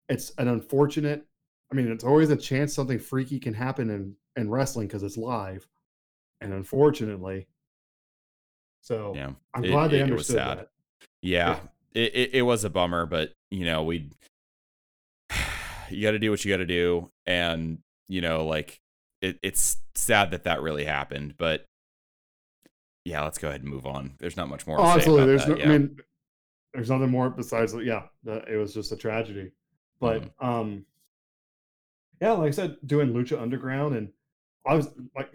it's 0.08 0.32
an 0.38 0.48
unfortunate 0.48 1.24
I 1.70 1.74
mean, 1.74 1.92
it's 1.92 2.04
always 2.04 2.30
a 2.30 2.36
chance 2.36 2.72
something 2.72 2.98
freaky 2.98 3.38
can 3.38 3.52
happen 3.52 3.90
in, 3.90 4.14
in 4.36 4.48
wrestling 4.48 4.86
because 4.86 5.02
it's 5.02 5.18
live. 5.18 5.68
And 6.40 6.54
unfortunately. 6.54 7.46
So 8.80 9.12
yeah 9.14 9.32
I'm 9.54 9.64
It- 9.64 9.68
glad 9.70 9.90
they 9.90 10.00
it- 10.00 10.08
it 10.08 10.12
was 10.12 10.30
understood 10.30 10.36
sad. 10.36 10.58
that. 10.58 10.70
Yeah, 11.20 11.60
It, 11.94 12.14
it 12.14 12.34
it 12.36 12.42
was 12.42 12.64
a 12.64 12.70
bummer, 12.70 13.04
but 13.06 13.32
you 13.50 13.64
know 13.66 13.82
we 13.84 14.10
you 15.90 16.02
got 16.02 16.12
to 16.12 16.18
do 16.18 16.30
what 16.30 16.44
you 16.44 16.52
got 16.52 16.58
to 16.58 16.66
do, 16.66 17.10
and 17.26 17.78
you 18.08 18.20
know 18.20 18.46
like 18.46 18.80
it, 19.20 19.38
it's 19.42 19.76
sad 19.94 20.30
that 20.32 20.44
that 20.44 20.62
really 20.62 20.84
happened, 20.84 21.34
but 21.38 21.64
yeah, 23.04 23.22
let's 23.24 23.38
go 23.38 23.48
ahead 23.48 23.62
and 23.62 23.70
move 23.70 23.86
on. 23.86 24.14
There's 24.18 24.36
not 24.36 24.48
much 24.48 24.66
more. 24.66 24.76
To 24.76 24.82
Oh, 24.82 24.86
say 24.86 24.92
absolutely. 24.96 25.26
There's 25.26 25.46
that, 25.46 25.50
no, 25.50 25.56
yeah. 25.56 25.64
I 25.64 25.78
mean, 25.78 25.96
there's 26.74 26.90
nothing 26.90 27.10
more 27.10 27.30
besides, 27.30 27.74
yeah, 27.82 28.02
it 28.26 28.58
was 28.58 28.74
just 28.74 28.92
a 28.92 28.96
tragedy. 28.96 29.50
But, 29.98 30.22
Mm-hmm. 30.22 30.46
um, 30.46 30.84
yeah, 32.20 32.32
like 32.32 32.48
I 32.48 32.50
said, 32.50 32.76
doing 32.84 33.12
Lucha 33.12 33.40
Underground, 33.40 33.96
and 33.96 34.10
I 34.66 34.74
was 34.74 34.88
like, 35.16 35.32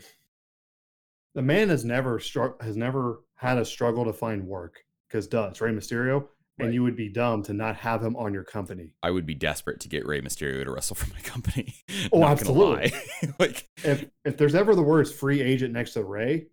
the 1.34 1.41
man 1.41 1.69
has 1.69 1.84
never 1.84 2.19
struck, 2.19 2.61
has 2.61 2.78
never 2.78 3.21
had 3.36 3.57
a 3.57 3.65
struggle 3.65 4.05
to 4.05 4.13
find 4.13 4.45
work 4.45 4.84
because, 5.07 5.26
it's 5.28 5.61
Rey 5.61 5.71
Mysterio, 5.71 6.28
and 6.59 6.73
you 6.73 6.83
would 6.83 6.95
be 6.95 7.09
dumb 7.09 7.43
to 7.43 7.53
not 7.53 7.75
have 7.77 8.01
him 8.03 8.15
on 8.15 8.33
your 8.33 8.43
company. 8.43 8.93
I 9.01 9.11
would 9.11 9.25
be 9.25 9.33
desperate 9.33 9.79
to 9.81 9.87
get 9.89 10.05
Rey 10.05 10.21
Mysterio 10.21 10.63
to 10.63 10.71
wrestle 10.71 10.95
for 10.95 11.11
my 11.13 11.19
company. 11.21 11.75
Oh, 12.11 12.19
Not 12.19 12.31
absolutely. 12.31 12.91
like 13.39 13.67
If 13.77 14.05
if 14.25 14.37
there's 14.37 14.55
ever 14.55 14.75
the 14.75 14.83
words 14.83 15.11
free 15.11 15.41
agent 15.41 15.73
next 15.73 15.93
to 15.93 16.03
Rey, 16.03 16.47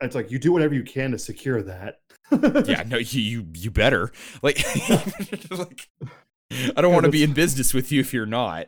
it's 0.00 0.14
like 0.14 0.30
you 0.30 0.38
do 0.38 0.52
whatever 0.52 0.74
you 0.74 0.82
can 0.82 1.12
to 1.12 1.18
secure 1.18 1.62
that. 1.62 2.00
yeah, 2.30 2.82
no, 2.86 2.96
you 2.98 3.20
you, 3.20 3.46
you 3.54 3.70
better 3.70 4.10
like. 4.42 4.64
like 5.50 5.88
I 6.76 6.80
don't 6.80 6.92
want 6.92 7.04
to 7.06 7.10
be 7.12 7.22
in 7.22 7.32
business 7.32 7.72
with 7.74 7.92
you 7.92 8.00
if 8.00 8.12
you're 8.12 8.26
not. 8.26 8.66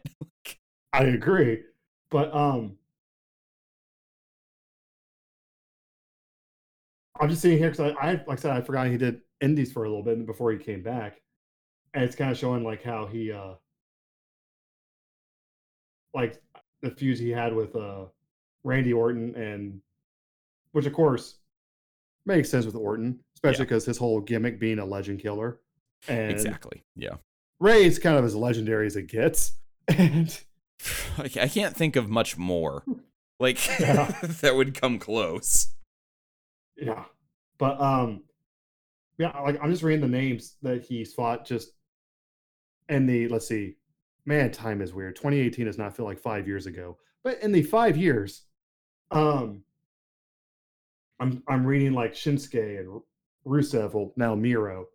I 0.93 1.05
agree, 1.05 1.63
but 2.11 2.35
um, 2.35 2.77
I'm 7.21 7.29
just 7.29 7.43
seeing 7.43 7.59
here 7.59 7.71
because 7.71 7.93
I, 8.01 8.07
I, 8.09 8.11
like 8.27 8.39
I 8.39 8.43
said, 8.43 8.51
I 8.53 8.61
forgot 8.61 8.89
he 8.89 8.97
did 8.97 9.21
indies 9.45 9.73
for 9.73 9.85
a 9.85 9.89
little 9.89 10.03
bit 10.03 10.25
before 10.27 10.51
he 10.53 10.59
came 10.59 10.83
back, 10.83 11.21
and 11.93 12.03
it's 12.03 12.17
kind 12.17 12.31
of 12.31 12.39
showing 12.39 12.65
like 12.65 12.83
how 12.83 13.07
he, 13.07 13.31
uh, 13.31 13.55
like 16.13 16.41
the 16.83 16.91
fuse 16.91 17.19
he 17.19 17.31
had 17.31 17.55
with 17.55 17.75
uh 17.77 18.05
Randy 18.63 18.93
Orton, 18.93 19.35
and 19.35 19.81
which 20.73 20.87
of 20.87 20.93
course 20.93 21.39
makes 22.27 22.49
sense 22.49 22.65
with 22.67 22.75
Orton, 22.75 23.21
especially 23.37 23.65
because 23.67 23.85
his 23.85 23.99
whole 23.99 24.21
gimmick 24.21 24.59
being 24.59 24.79
a 24.79 24.85
legend 24.85 25.21
killer, 25.21 25.61
and 26.09 26.31
Exactly. 26.31 26.83
Yeah. 26.97 27.17
Rey's 27.61 27.99
kind 27.99 28.17
of 28.17 28.25
as 28.25 28.35
legendary 28.35 28.87
as 28.87 28.97
it 28.97 29.07
gets, 29.09 29.53
and. 29.89 30.41
I 31.19 31.31
I 31.43 31.49
can't 31.49 31.77
think 31.77 31.95
of 31.97 32.11
much 32.11 32.37
more 32.37 32.85
like 33.39 33.65
Yeah. 33.79 34.07
that 34.41 34.57
would 34.57 34.79
come 34.79 34.99
close. 34.99 35.69
Yeah. 36.77 37.05
But 37.59 37.81
um 37.81 38.25
yeah, 39.19 39.39
like 39.41 39.59
I'm 39.63 39.71
just 39.71 39.83
reading 39.83 40.01
the 40.01 40.09
names 40.09 40.57
that 40.63 40.83
he's 40.85 41.15
fought 41.15 41.45
just 41.47 41.71
in 42.89 43.07
the 43.07 43.29
let's 43.29 43.49
see. 43.49 43.77
Man, 44.27 44.51
time 44.51 44.81
is 44.81 44.95
weird. 44.95 45.17
2018 45.17 45.67
does 45.67 45.79
not 45.79 45.95
feel 45.97 46.07
like 46.07 46.19
5 46.19 46.47
years 46.49 46.67
ago. 46.67 46.97
But 47.23 47.43
in 47.43 47.53
the 47.53 47.63
5 47.63 47.97
years 47.97 48.45
um 49.11 49.63
I'm 51.21 51.43
I'm 51.49 51.67
reading 51.67 51.93
like 51.93 52.13
Shinsuke 52.15 52.81
and 52.81 53.01
Rusev, 53.47 53.95
well, 53.95 54.13
now 54.17 54.35
Miro, 54.35 54.87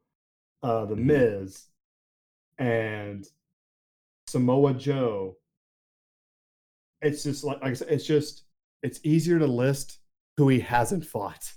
uh, 0.64 0.86
the 0.86 0.96
Mhm. 0.96 1.06
Miz, 1.06 1.68
and 2.60 3.28
Samoa 4.28 4.74
Joe. 4.76 5.38
It's 7.02 7.24
just 7.24 7.44
like, 7.44 7.62
like 7.62 7.72
I 7.72 7.74
said, 7.74 7.90
it's 7.90 8.06
just 8.06 8.44
it's 8.84 9.00
easier 9.04 9.40
to 9.40 9.48
list 9.48 10.00
who 10.38 10.48
he 10.50 10.60
hasn't 10.60 11.06
fought. 11.06 11.52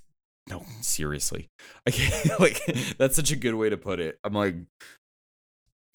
No, 0.48 0.64
seriously. 0.80 1.48
I 1.86 1.90
can't, 1.90 2.40
like 2.40 2.60
that's 2.98 3.16
such 3.16 3.30
a 3.30 3.36
good 3.36 3.54
way 3.54 3.70
to 3.70 3.76
put 3.76 4.00
it. 4.00 4.18
I'm 4.24 4.32
like, 4.34 4.56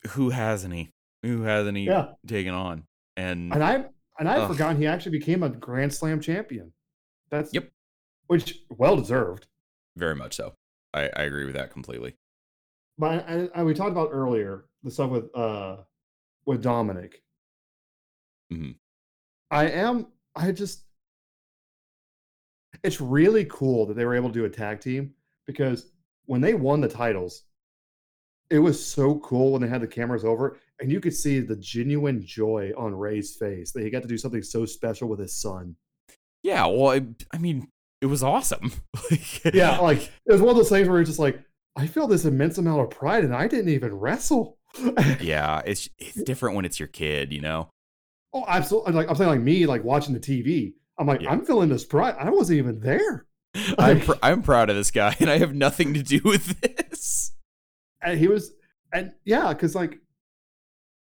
who 0.10 0.30
hasn't 0.30 0.74
he? 0.74 0.90
Who 1.24 1.42
hasn't 1.44 1.78
he 1.78 1.84
Yeah, 1.86 2.14
taken 2.26 2.54
on? 2.54 2.84
And 3.18 3.52
and 3.54 3.64
I 3.64 3.86
and 4.20 4.30
I'd 4.30 4.40
Ugh. 4.40 4.52
forgotten 4.52 4.78
he 4.78 4.88
actually 4.88 5.18
became 5.18 5.44
a 5.44 5.50
Grand 5.50 5.94
Slam 5.94 6.22
champion. 6.22 6.72
That's 7.30 7.54
Yep. 7.54 7.70
which 8.28 8.60
well 8.70 8.96
deserved. 8.96 9.48
very 9.98 10.16
much 10.16 10.36
so. 10.36 10.54
I, 10.94 11.10
I 11.16 11.24
agree 11.24 11.46
with 11.46 11.56
that 11.56 11.72
completely. 11.72 12.16
But 12.98 13.26
and, 13.28 13.50
and 13.54 13.66
we 13.66 13.74
talked 13.74 13.92
about 13.92 14.10
earlier 14.14 14.66
the 14.84 14.92
stuff 14.92 15.12
with 15.12 15.36
uh 15.36 15.78
with 16.46 16.62
Dominic. 16.64 17.22
Mm-hmm. 18.54 18.72
I 19.52 19.70
am. 19.70 20.08
I 20.36 20.52
just. 20.52 20.84
It's 22.84 23.02
really 23.02 23.46
cool 23.46 23.86
that 23.86 23.96
they 23.96 24.06
were 24.06 24.16
able 24.16 24.30
to 24.30 24.34
do 24.34 24.46
a 24.46 24.50
tag 24.50 24.80
team 24.80 25.14
because 25.46 25.92
when 26.26 26.42
they 26.42 26.54
won 26.54 26.82
the 26.82 26.88
titles, 26.88 27.44
it 28.50 28.60
was 28.60 28.84
so 28.84 29.20
cool 29.20 29.52
when 29.52 29.62
they 29.62 29.68
had 29.68 29.82
the 29.82 29.88
cameras 29.88 30.24
over 30.24 30.58
and 30.80 30.92
you 30.92 31.00
could 31.00 31.16
see 31.16 31.40
the 31.40 31.56
genuine 31.56 32.24
joy 32.24 32.72
on 32.78 32.96
Rey's 32.96 33.36
face 33.36 33.72
that 33.72 33.84
he 33.84 33.90
got 33.90 34.04
to 34.04 34.08
do 34.08 34.18
something 34.18 34.44
so 34.44 34.66
special 34.66 35.10
with 35.10 35.20
his 35.20 35.36
son. 35.36 35.76
Yeah, 36.44 36.66
well, 36.68 36.92
I, 36.92 37.06
I 37.32 37.40
mean, 37.40 37.68
it 38.02 38.06
was 38.06 38.24
awesome. 38.24 38.72
Yeah, 39.54 39.78
like 39.82 40.00
it 40.00 40.32
was 40.34 40.42
one 40.42 40.50
of 40.50 40.58
those 40.58 40.70
things 40.70 40.90
where 40.90 41.00
it's 41.00 41.10
just 41.10 41.20
like, 41.20 41.40
I 41.78 41.88
feel 41.88 42.08
this 42.08 42.26
immense 42.26 42.58
amount 42.58 42.82
of 42.82 42.90
pride 42.90 43.24
and 43.24 43.34
I 43.34 43.48
didn't 43.48 43.70
even 43.70 43.94
wrestle. 43.94 44.58
yeah, 45.22 45.62
it's 45.66 45.90
it's 45.98 46.22
different 46.24 46.56
when 46.56 46.66
it's 46.66 46.80
your 46.80 46.88
kid, 46.88 47.32
you 47.32 47.40
know. 47.40 47.70
Oh, 48.34 48.44
absolutely. 48.48 48.94
Like 48.94 49.10
I'm 49.10 49.16
saying, 49.16 49.30
like 49.30 49.40
me, 49.40 49.66
like 49.66 49.84
watching 49.84 50.14
the 50.14 50.20
TV. 50.20 50.74
I'm 50.98 51.08
like, 51.08 51.22
Yeah. 51.22 51.32
I'm 51.32 51.46
feeling 51.46 51.70
this 51.70 51.86
pride. 51.86 52.16
I 52.20 52.30
wasn't 52.30 52.58
even 52.60 52.80
there. 52.80 53.26
I'm 53.78 54.02
pr- 54.02 54.14
I'm 54.22 54.42
proud 54.42 54.70
of 54.70 54.76
this 54.76 54.92
guy, 54.92 55.16
and 55.20 55.30
I 55.30 55.38
have 55.38 55.54
nothing 55.56 55.94
to 55.96 56.04
do 56.04 56.22
with 56.24 56.60
this. 56.62 57.34
And 58.02 58.20
he 58.20 58.28
was, 58.28 58.52
and 58.94 59.12
yeah, 59.26 59.50
because 59.54 59.74
like, 59.76 60.00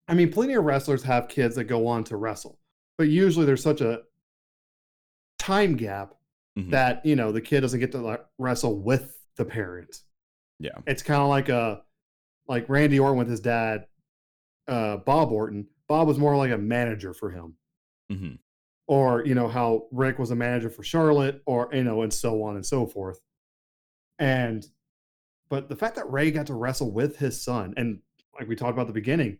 I 0.08 0.14
mean, 0.14 0.32
plenty 0.32 0.54
of 0.54 0.64
wrestlers 0.64 1.02
have 1.04 1.28
kids 1.28 1.54
that 1.56 1.64
go 1.64 1.86
on 1.86 2.04
to 2.04 2.16
wrestle, 2.16 2.58
but 2.98 3.08
usually 3.08 3.46
there's 3.46 3.62
such 3.62 3.80
a 3.80 4.00
time 5.38 5.76
gap 5.76 6.14
Mhm. 6.58 6.70
that 6.70 7.04
you 7.06 7.14
know 7.16 7.30
the 7.32 7.40
kid 7.40 7.60
doesn't 7.60 7.78
get 7.80 7.92
to 7.92 7.98
like, 7.98 8.24
wrestle 8.38 8.80
with 8.80 9.16
the 9.36 9.44
parent. 9.44 9.96
Yeah. 10.58 10.78
It's 10.86 11.02
kind 11.02 11.22
of 11.22 11.28
like 11.28 11.48
a 11.48 11.82
like 12.48 12.68
Randy 12.68 12.98
Orton 12.98 13.18
with 13.18 13.28
his 13.30 13.40
dad, 13.40 13.86
uh, 14.66 14.96
Bob 14.98 15.30
Orton. 15.30 15.68
Bob 15.88 16.08
was 16.08 16.18
more 16.18 16.36
like 16.36 16.50
a 16.50 16.58
manager 16.58 17.14
for 17.14 17.30
him. 17.30 17.54
Mhm. 18.10 18.38
Or 18.90 19.24
you 19.24 19.36
know 19.36 19.46
how 19.46 19.86
Ric 19.92 20.18
was 20.18 20.32
a 20.32 20.34
manager 20.34 20.68
for 20.68 20.82
Charlotte, 20.82 21.42
or 21.46 21.68
you 21.72 21.84
know, 21.84 22.02
and 22.02 22.12
so 22.12 22.42
on 22.42 22.56
and 22.56 22.66
so 22.66 22.88
forth. 22.88 23.20
And 24.18 24.66
but 25.48 25.68
the 25.68 25.76
fact 25.76 25.94
that 25.94 26.10
Rey 26.10 26.32
got 26.32 26.48
to 26.48 26.54
wrestle 26.54 26.90
with 26.90 27.16
his 27.16 27.40
son, 27.40 27.72
and 27.76 28.00
like 28.36 28.48
we 28.48 28.56
talked 28.56 28.72
about 28.72 28.88
the 28.88 28.92
beginning, 28.92 29.38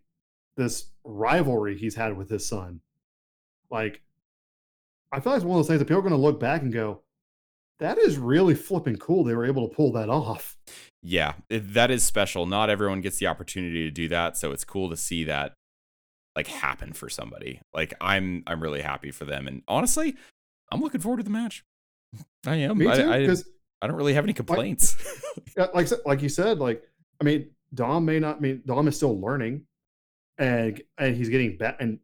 this 0.56 0.90
rivalry 1.02 1.76
he's 1.76 1.96
had 1.96 2.16
with 2.16 2.30
his 2.30 2.46
son, 2.46 2.80
like 3.72 4.02
I 5.10 5.18
feel 5.18 5.32
like 5.32 5.38
it's 5.38 5.44
one 5.44 5.58
of 5.58 5.64
those 5.64 5.66
things 5.66 5.80
that 5.80 5.86
people 5.86 5.98
are 5.98 6.08
going 6.08 6.12
to 6.12 6.16
look 6.16 6.38
back 6.38 6.62
and 6.62 6.72
go, 6.72 7.00
"That 7.80 7.98
is 7.98 8.18
really 8.18 8.54
flipping 8.54 8.98
cool." 8.98 9.24
They 9.24 9.34
were 9.34 9.46
able 9.46 9.68
to 9.68 9.74
pull 9.74 9.90
that 9.94 10.08
off. 10.08 10.56
Yeah, 11.02 11.32
that 11.48 11.90
is 11.90 12.04
special. 12.04 12.46
Not 12.46 12.70
everyone 12.70 13.00
gets 13.00 13.18
the 13.18 13.26
opportunity 13.26 13.82
to 13.82 13.90
do 13.90 14.06
that, 14.10 14.36
so 14.36 14.52
it's 14.52 14.64
cool 14.64 14.88
to 14.90 14.96
see 14.96 15.24
that 15.24 15.54
like 16.36 16.46
happen 16.46 16.92
for 16.92 17.08
somebody. 17.08 17.60
Like 17.74 17.94
I'm 18.00 18.42
I'm 18.46 18.62
really 18.62 18.82
happy 18.82 19.10
for 19.10 19.24
them, 19.24 19.46
and 19.48 19.62
honestly, 19.68 20.16
I'm 20.72 20.80
looking 20.80 21.00
forward 21.00 21.18
to 21.18 21.22
the 21.24 21.30
match. 21.30 21.64
I 22.46 22.56
am. 22.56 22.78
Me 22.78 22.84
too, 22.86 22.90
I, 22.90 23.14
I, 23.16 23.18
because 23.20 23.44
I 23.82 23.86
don't 23.86 23.96
really 23.96 24.14
have 24.14 24.24
any 24.24 24.32
complaints. 24.32 24.96
like 25.74 25.88
said- 25.88 26.00
like 26.06 26.22
you 26.22 26.28
said, 26.28 26.58
like 26.58 26.82
I 27.20 27.24
mean, 27.24 27.50
Dom 27.74 28.04
may 28.04 28.18
not 28.20 28.36
I 28.36 28.40
mean 28.40 28.62
Dom 28.66 28.88
is 28.88 28.96
still 28.96 29.20
learning, 29.20 29.62
and 30.38 30.80
and 30.98 31.16
he's 31.16 31.28
getting 31.28 31.56
better. 31.56 31.76
And 31.80 31.98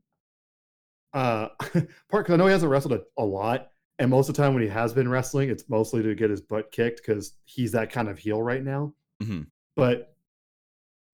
uh, 1.12 1.48
part 1.58 1.82
because 2.10 2.32
I 2.32 2.36
know 2.36 2.46
he 2.46 2.52
hasn't 2.52 2.70
wrestled 2.70 2.92
a, 2.94 3.02
a 3.16 3.24
lot, 3.24 3.70
and 3.98 4.10
most 4.10 4.28
of 4.28 4.34
the 4.36 4.42
time 4.42 4.54
when 4.54 4.62
he 4.62 4.68
has 4.68 4.92
been 4.92 5.08
wrestling, 5.08 5.48
it's 5.50 5.68
mostly 5.68 6.02
to 6.02 6.14
get 6.14 6.30
his 6.30 6.40
butt 6.40 6.70
kicked 6.72 6.98
because 6.98 7.32
he's 7.44 7.72
that 7.72 7.90
kind 7.90 8.08
of 8.08 8.18
heel 8.18 8.42
right 8.42 8.62
now. 8.62 8.92
Mhm. 9.22 9.46
But 9.76 10.14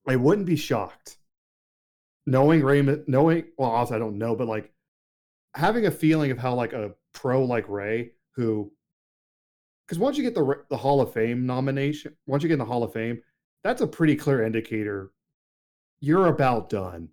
I 0.07 0.15
wouldn't 0.17 0.47
be 0.47 0.55
shocked 0.57 1.17
knowing 2.25 2.61
Raymond, 2.63 3.03
knowing 3.07 3.45
well, 3.57 3.69
also 3.71 3.95
I 3.95 3.99
don't 3.99 4.17
know, 4.17 4.35
but 4.35 4.47
like 4.47 4.71
having 5.55 5.85
a 5.85 5.91
feeling 5.91 6.31
of 6.31 6.37
how 6.37 6.53
like 6.55 6.73
a 6.73 6.93
pro 7.13 7.43
like 7.43 7.69
Rey 7.69 8.11
who 8.35 8.71
because 9.87 9.99
once 9.99 10.17
you 10.17 10.23
get 10.23 10.33
the 10.35 10.63
the 10.69 10.77
Hall 10.77 11.01
of 11.01 11.13
Fame 11.13 11.45
nomination, 11.45 12.15
once 12.25 12.43
you 12.43 12.47
get 12.49 12.53
in 12.53 12.59
the 12.59 12.65
Hall 12.65 12.83
of 12.83 12.93
Fame, 12.93 13.21
that's 13.63 13.81
a 13.81 13.87
pretty 13.87 14.15
clear 14.15 14.43
indicator 14.43 15.11
you're 15.99 16.27
about 16.27 16.69
done. 16.69 17.09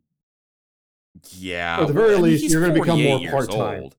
yeah, 1.33 1.81
At 1.81 1.87
the 1.89 1.93
very 1.93 2.15
mean, 2.15 2.23
least, 2.23 2.51
you're 2.53 2.61
gonna 2.67 2.75
become 2.81 3.03
more 3.03 3.21
part-time. 3.31 3.83
old. 3.85 3.97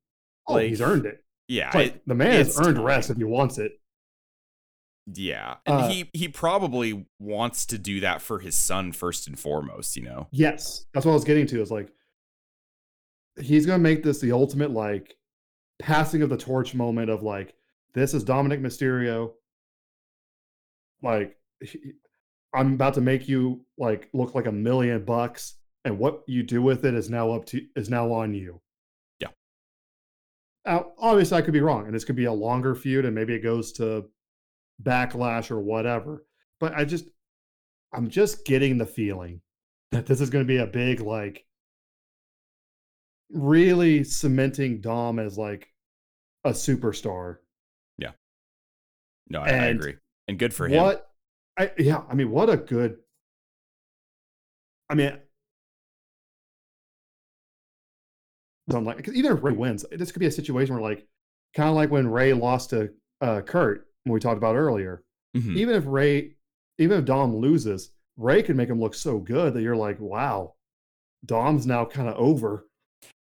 Oh, 0.48 0.58
he's 0.58 0.82
earned 0.82 1.06
it. 1.06 1.24
Yeah, 1.48 1.72
like 1.74 2.02
the 2.06 2.16
man 2.16 2.34
has 2.34 2.60
earned 2.60 2.84
rest 2.84 3.10
if 3.10 3.18
he 3.18 3.24
wants 3.24 3.58
it. 3.58 3.74
Yeah, 5.08 5.56
and 5.66 5.76
Uh, 5.76 5.88
he 5.90 6.10
he 6.14 6.28
probably 6.28 7.06
wants 7.20 7.66
to 7.68 7.78
do 7.78 8.00
that 8.02 8.22
for 8.22 8.40
his 8.40 8.56
son 8.56 8.92
first 8.92 9.28
and 9.28 9.38
foremost. 9.40 9.96
You 9.96 10.04
know. 10.04 10.28
Yes, 10.32 10.86
that's 10.94 11.06
what 11.06 11.12
I 11.14 11.16
was 11.16 11.24
getting 11.24 11.48
to. 11.48 11.62
Is 11.62 11.72
like 11.72 11.92
he's 13.40 13.66
gonna 13.66 13.80
make 13.80 14.04
this 14.04 14.20
the 14.20 14.32
ultimate 14.32 14.72
like 14.72 15.16
passing 15.80 16.22
of 16.22 16.30
the 16.30 16.38
torch 16.38 16.76
moment 16.76 17.10
of 17.10 17.24
like 17.24 17.56
this 17.94 18.14
is 18.14 18.24
Dominic 18.24 18.62
Mysterio. 18.62 19.34
Like 21.02 21.38
he- 21.62 21.94
I'm 22.54 22.74
about 22.74 22.94
to 22.96 23.02
make 23.02 23.28
you 23.30 23.66
like 23.78 24.10
look 24.14 24.36
like 24.36 24.46
a 24.46 24.52
million 24.52 25.04
bucks, 25.06 25.56
and 25.86 25.98
what 25.98 26.24
you 26.28 26.44
do 26.44 26.62
with 26.62 26.86
it 26.86 26.94
is 26.94 27.10
now 27.10 27.32
up 27.32 27.46
to 27.48 27.62
is 27.76 27.90
now 27.90 28.12
on 28.12 28.34
you. 28.34 28.62
Yeah. 29.20 29.30
Now, 30.66 30.92
obviously, 31.00 31.38
I 31.38 31.42
could 31.42 31.54
be 31.54 31.62
wrong, 31.62 31.86
and 31.86 31.96
this 31.96 32.04
could 32.04 32.16
be 32.18 32.26
a 32.26 32.34
longer 32.34 32.76
feud, 32.76 33.06
and 33.06 33.16
maybe 33.16 33.34
it 33.34 33.40
goes 33.40 33.72
to 33.74 34.06
backlash 34.82 35.52
or 35.52 35.60
whatever. 35.60 36.26
But 36.60 36.74
I 36.76 36.86
just, 36.86 37.06
I'm 37.94 38.10
just 38.10 38.46
getting 38.46 38.78
the 38.78 38.86
feeling 38.86 39.42
that 39.92 40.06
this 40.06 40.22
is 40.22 40.30
going 40.30 40.44
to 40.44 40.48
be 40.48 40.58
a 40.58 40.68
big 40.68 41.02
like 41.02 41.46
really 43.32 44.04
cementing 44.04 44.82
Dom 44.82 45.20
as 45.20 45.38
like 45.38 45.68
a 46.44 46.52
superstar. 46.52 47.38
Yeah. 47.98 48.12
No, 49.30 49.42
I, 49.42 49.50
I 49.50 49.66
agree, 49.66 49.96
and 50.28 50.38
good 50.38 50.54
for 50.54 50.68
him. 50.68 50.82
what 50.82 51.10
I 51.58 51.72
yeah, 51.78 52.02
I 52.10 52.16
mean 52.16 52.32
what 52.32 52.50
a 52.50 52.58
good 52.58 52.98
I 54.90 54.96
mean 54.96 55.18
I'm 58.74 58.86
like 58.86 59.08
if 59.08 59.44
Rey 59.44 59.54
wins, 59.54 59.86
this 59.92 60.12
could 60.12 60.20
be 60.20 60.28
a 60.28 60.32
situation 60.32 60.74
where 60.74 60.84
like 60.84 61.06
kind 61.56 61.70
of 61.70 61.76
like 61.76 61.92
when 61.92 62.08
Rey 62.08 62.34
lost 62.34 62.70
to 62.72 62.90
uh 63.20 63.42
Kurt 63.42 63.88
we 64.06 64.20
talked 64.20 64.38
about 64.38 64.56
earlier. 64.56 65.04
Mhm. 65.36 65.56
Even 65.58 65.76
if 65.76 65.84
Rey 65.86 66.36
even 66.78 67.00
if 67.00 67.06
Dom 67.06 67.36
loses, 67.36 67.92
Rey 68.18 68.42
can 68.44 68.58
make 68.58 68.70
him 68.70 68.80
look 68.80 68.96
so 68.96 69.20
good 69.20 69.54
that 69.54 69.62
you're 69.62 69.76
like, 69.76 70.00
wow, 70.00 70.56
Dom's 71.26 71.68
now 71.68 71.86
kind 71.86 72.08
of 72.10 72.16
over. 72.16 72.66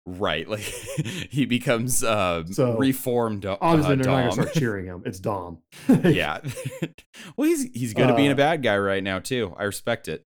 Right, 0.07 0.47
like 0.47 0.59
he 1.29 1.45
becomes 1.45 2.03
uh, 2.03 2.43
So, 2.47 2.77
reformed. 2.77 3.45
Uh, 3.45 3.57
Obviously, 3.61 3.95
they're 3.97 4.05
not 4.05 4.11
Dom. 4.13 4.21
gonna 4.29 4.31
start 4.31 4.53
cheering 4.55 4.85
him. 4.85 5.03
It's 5.05 5.19
Dom. 5.19 5.59
yeah. 6.03 6.39
well, 7.37 7.47
he's 7.47 7.63
he's 7.73 7.93
good 7.93 8.09
at 8.09 8.15
being 8.15 8.29
a 8.29 8.33
Uh, 8.33 8.37
bad 8.37 8.63
guy 8.63 8.77
right 8.77 9.03
now 9.03 9.19
too. 9.19 9.53
I 9.57 9.63
respect 9.63 10.07
it. 10.07 10.23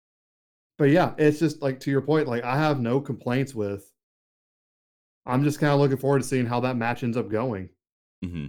but 0.79 0.91
yeah, 0.91 1.15
it's 1.19 1.39
just 1.41 1.61
like 1.63 1.81
to 1.81 1.91
your 1.91 2.03
point, 2.03 2.29
like 2.29 2.45
I 2.45 2.57
have 2.57 2.81
no 2.81 3.01
complaints 3.01 3.55
with. 3.55 3.91
I'm 5.27 5.43
just 5.45 5.59
kind 5.59 5.73
of 5.73 5.81
looking 5.81 5.97
forward 5.97 6.23
to 6.23 6.29
seeing 6.29 6.47
how 6.47 6.61
that 6.61 6.77
match 6.77 7.03
ends 7.03 7.17
up 7.17 7.29
going. 7.31 7.71
hmm 8.25 8.47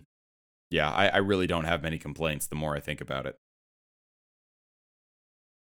Yeah, 0.76 0.91
I, 0.91 1.07
I 1.07 1.17
really 1.19 1.47
don't 1.47 1.63
have 1.63 1.82
many 1.82 1.97
complaints. 1.97 2.47
The 2.47 2.55
more 2.57 2.76
I 2.76 2.82
think 2.82 2.99
about 2.99 3.26
it, 3.26 3.38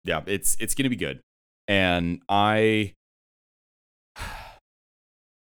yeah, 0.03 0.23
it's 0.25 0.57
it's 0.59 0.75
gonna 0.75 0.89
be 0.89 0.97
good, 0.97 1.21
and 1.69 2.21
I, 2.27 2.95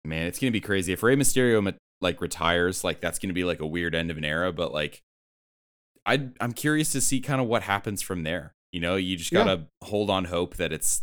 man, 0.04 0.26
it's 0.26 0.38
gonna 0.38 0.50
be 0.50 0.60
crazy 0.60 0.92
if 0.92 1.02
Rey 1.02 1.16
Mysterio 1.16 1.74
like 2.02 2.20
retires. 2.20 2.84
Like 2.84 3.00
that's 3.00 3.18
gonna 3.18 3.32
be 3.32 3.44
like 3.44 3.60
a 3.60 3.66
weird 3.66 3.94
end 3.94 4.10
of 4.10 4.18
an 4.18 4.26
era, 4.26 4.52
but 4.52 4.74
like, 4.74 5.00
I 6.04 6.28
I'm 6.38 6.52
curious 6.52 6.92
to 6.92 7.00
see 7.00 7.22
kind 7.22 7.40
of 7.40 7.46
what 7.46 7.62
happens 7.62 8.02
from 8.02 8.24
there. 8.24 8.52
You 8.72 8.80
know, 8.80 8.96
you 8.96 9.16
just 9.16 9.32
gotta 9.32 9.68
hold 9.82 10.10
on 10.10 10.26
hope 10.26 10.56
that 10.56 10.70
it's 10.70 11.00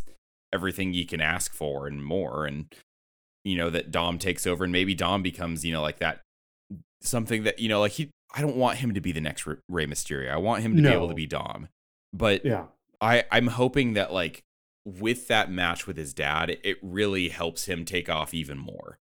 everything 0.52 0.94
you 0.94 1.06
can 1.06 1.20
ask 1.20 1.52
for 1.52 1.88
and 1.88 2.04
more, 2.04 2.46
and 2.46 2.72
you 3.44 3.56
know 3.56 3.68
that 3.70 3.90
Dom 3.90 4.20
takes 4.20 4.46
over, 4.46 4.62
and 4.62 4.72
maybe 4.72 4.94
Dom 4.94 5.22
becomes 5.24 5.64
you 5.64 5.72
know 5.72 5.82
like 5.82 5.98
that 5.98 6.20
something 7.02 7.42
that 7.42 7.58
you 7.58 7.68
know 7.68 7.80
like 7.80 7.92
he 7.92 8.10
I 8.36 8.40
don't 8.40 8.56
want 8.56 8.78
him 8.78 8.94
to 8.94 9.00
be 9.00 9.12
the 9.12 9.20
next 9.20 9.46
Re- 9.46 9.56
Rey 9.68 9.86
Mysterio. 9.86 10.30
I 10.32 10.36
want 10.38 10.62
him 10.62 10.76
to 10.76 10.82
be 10.82 10.88
able 10.88 11.08
to 11.08 11.14
be 11.14 11.26
Dom. 11.26 11.68
But 12.12 12.44
Yeah. 12.44 12.64
I 13.00 13.24
I'm 13.30 13.46
hoping 13.48 13.94
that 13.94 14.12
like 14.12 14.44
with 14.84 15.28
that 15.28 15.50
match 15.50 15.86
with 15.86 15.96
his 15.96 16.12
dad, 16.12 16.50
it, 16.50 16.60
it 16.64 16.78
really 16.82 17.28
helps 17.28 17.66
him 17.66 17.84
take 17.84 18.08
off 18.10 18.34
even 18.34 18.58
more. 18.58 18.98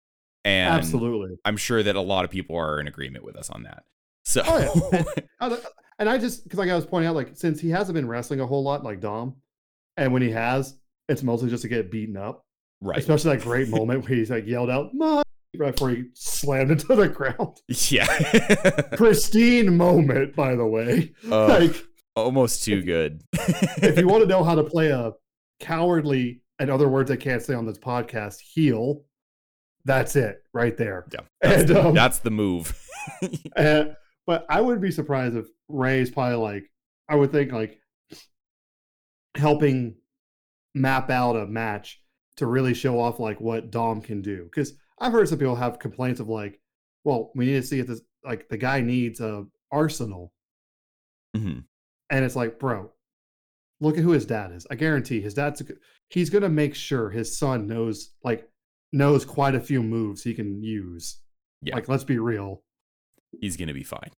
And 0.44 0.72
Absolutely. 0.74 1.36
I'm 1.44 1.56
sure 1.56 1.82
that 1.82 1.96
a 1.96 2.00
lot 2.00 2.24
of 2.24 2.30
people 2.30 2.56
are 2.56 2.78
in 2.80 2.86
agreement 2.86 3.24
with 3.24 3.36
us 3.36 3.50
on 3.50 3.64
that. 3.64 3.84
So 4.24 4.42
Oh, 4.46 4.90
yeah. 4.92 5.56
And 5.98 6.08
I 6.08 6.18
just 6.18 6.44
because 6.44 6.58
like 6.58 6.70
I 6.70 6.76
was 6.76 6.86
pointing 6.86 7.08
out, 7.08 7.14
like 7.16 7.30
since 7.34 7.60
he 7.60 7.70
hasn't 7.70 7.94
been 7.94 8.06
wrestling 8.08 8.40
a 8.40 8.46
whole 8.46 8.62
lot, 8.62 8.84
like 8.84 9.00
Dom, 9.00 9.36
and 9.96 10.12
when 10.12 10.22
he 10.22 10.30
has, 10.30 10.76
it's 11.08 11.22
mostly 11.22 11.48
just 11.50 11.62
to 11.62 11.68
get 11.68 11.90
beaten 11.90 12.16
up. 12.16 12.44
right. 12.80 12.98
Especially 12.98 13.36
that 13.36 13.42
great 13.44 13.68
moment 13.68 14.02
where 14.02 14.16
he's 14.16 14.30
like 14.30 14.46
yelled 14.46 14.70
out, 14.70 14.94
"My!" 14.94 15.22
Right 15.58 15.74
before 15.74 15.90
he 15.90 16.04
slammed 16.14 16.70
into 16.70 16.94
the 16.94 17.08
ground. 17.08 17.58
Yeah. 17.90 18.06
Pristine 18.96 19.76
moment, 19.76 20.34
by 20.34 20.54
the 20.54 20.66
way. 20.66 21.12
Uh, 21.30 21.46
like 21.46 21.84
almost 22.14 22.64
too 22.64 22.82
good. 22.82 23.22
if 23.32 23.98
you 23.98 24.08
want 24.08 24.22
to 24.22 24.28
know 24.34 24.42
how 24.42 24.54
to 24.54 24.64
play 24.64 24.88
a 24.88 25.12
cowardly, 25.60 26.40
in 26.58 26.70
other 26.70 26.88
words, 26.88 27.10
I 27.10 27.16
can't 27.16 27.42
say 27.42 27.54
on 27.54 27.66
this 27.66 27.78
podcast, 27.78 28.40
heel, 28.40 29.04
that's 29.84 30.16
it 30.16 30.42
right 30.52 30.76
there. 30.76 31.06
Yeah, 31.12 31.20
that's, 31.40 31.60
And, 31.60 31.68
the, 31.68 31.86
um, 31.86 31.94
that's 31.94 32.18
the 32.18 32.30
move. 32.30 32.78
Uh, 33.56 33.84
but 34.26 34.46
I 34.48 34.60
would 34.60 34.80
be 34.80 34.90
surprised 34.90 35.36
if 35.36 35.46
Rey's 35.68 36.10
probably 36.10 36.36
like, 36.36 36.70
I 37.08 37.14
would 37.14 37.30
think 37.30 37.52
like 37.52 37.78
helping 39.36 39.96
map 40.74 41.10
out 41.10 41.36
a 41.36 41.46
match 41.46 42.00
to 42.36 42.46
really 42.46 42.74
show 42.74 43.00
off 43.00 43.20
like 43.20 43.40
what 43.40 43.70
Dom 43.70 44.00
can 44.00 44.22
do. 44.22 44.44
Because 44.44 44.74
I've 44.98 45.12
heard 45.12 45.28
some 45.28 45.38
people 45.38 45.56
have 45.56 45.78
complaints 45.78 46.20
of 46.20 46.28
like, 46.28 46.60
well, 47.04 47.30
we 47.34 47.46
need 47.46 47.52
to 47.60 47.62
see 47.62 47.78
if 47.80 47.86
this 47.86 48.00
like 48.24 48.48
the 48.48 48.56
guy 48.56 48.80
needs 48.80 49.20
a 49.20 49.46
arsenal, 49.70 50.32
Mhm. 51.36 51.64
and 52.10 52.24
it's 52.24 52.36
like, 52.36 52.58
bro, 52.58 52.90
look 53.80 53.96
at 53.98 54.02
who 54.02 54.12
his 54.12 54.26
dad 54.26 54.52
is. 54.52 54.66
I 54.70 54.74
guarantee 54.74 55.20
his 55.20 55.34
dad's 55.34 55.60
a 55.60 55.64
he's 56.08 56.30
gonna 56.30 56.48
make 56.48 56.74
sure 56.74 57.10
his 57.10 57.36
son 57.38 57.66
knows 57.66 58.14
like 58.24 58.48
knows 58.92 59.24
quite 59.24 59.54
a 59.54 59.60
few 59.60 59.82
moves 59.82 60.22
he 60.22 60.34
can 60.34 60.62
use. 60.62 61.20
Yeah. 61.62 61.74
Like, 61.74 61.88
let's 61.88 62.04
be 62.04 62.18
real. 62.18 62.62
He's 63.40 63.56
gonna 63.56 63.74
be 63.74 63.82
fine. 63.82 64.10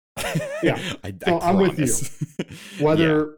Yeah. 0.63 0.79
I, 1.05 1.13
So 1.25 1.39
I 1.39 1.51
I'm 1.51 1.57
with 1.57 1.79
you. 1.79 2.45
whether 2.85 3.19
Yeah. 3.19 3.33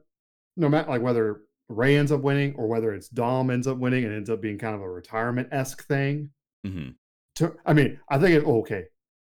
no 0.57 0.68
matter 0.68 0.91
like 0.91 1.03
whether 1.03 1.43
Rey 1.68 1.97
ends 1.97 2.11
up 2.12 2.20
winning 2.20 2.55
or 2.57 2.66
whether 2.66 2.93
it's 2.93 3.09
Dom 3.09 3.51
ends 3.51 3.66
up 3.66 3.78
winning 3.78 4.05
and 4.05 4.12
ends 4.14 4.28
up 4.28 4.41
being 4.43 4.59
kind 4.59 4.74
of 4.74 4.80
a 4.82 4.91
retirement 4.91 5.49
esque 5.53 5.86
thing. 5.86 6.30
Mhm. 6.66 6.97
To, 7.41 7.55
I 7.66 7.72
mean, 7.74 7.99
I 8.09 8.18
think 8.18 8.36
it, 8.36 8.47
okay. 8.47 8.84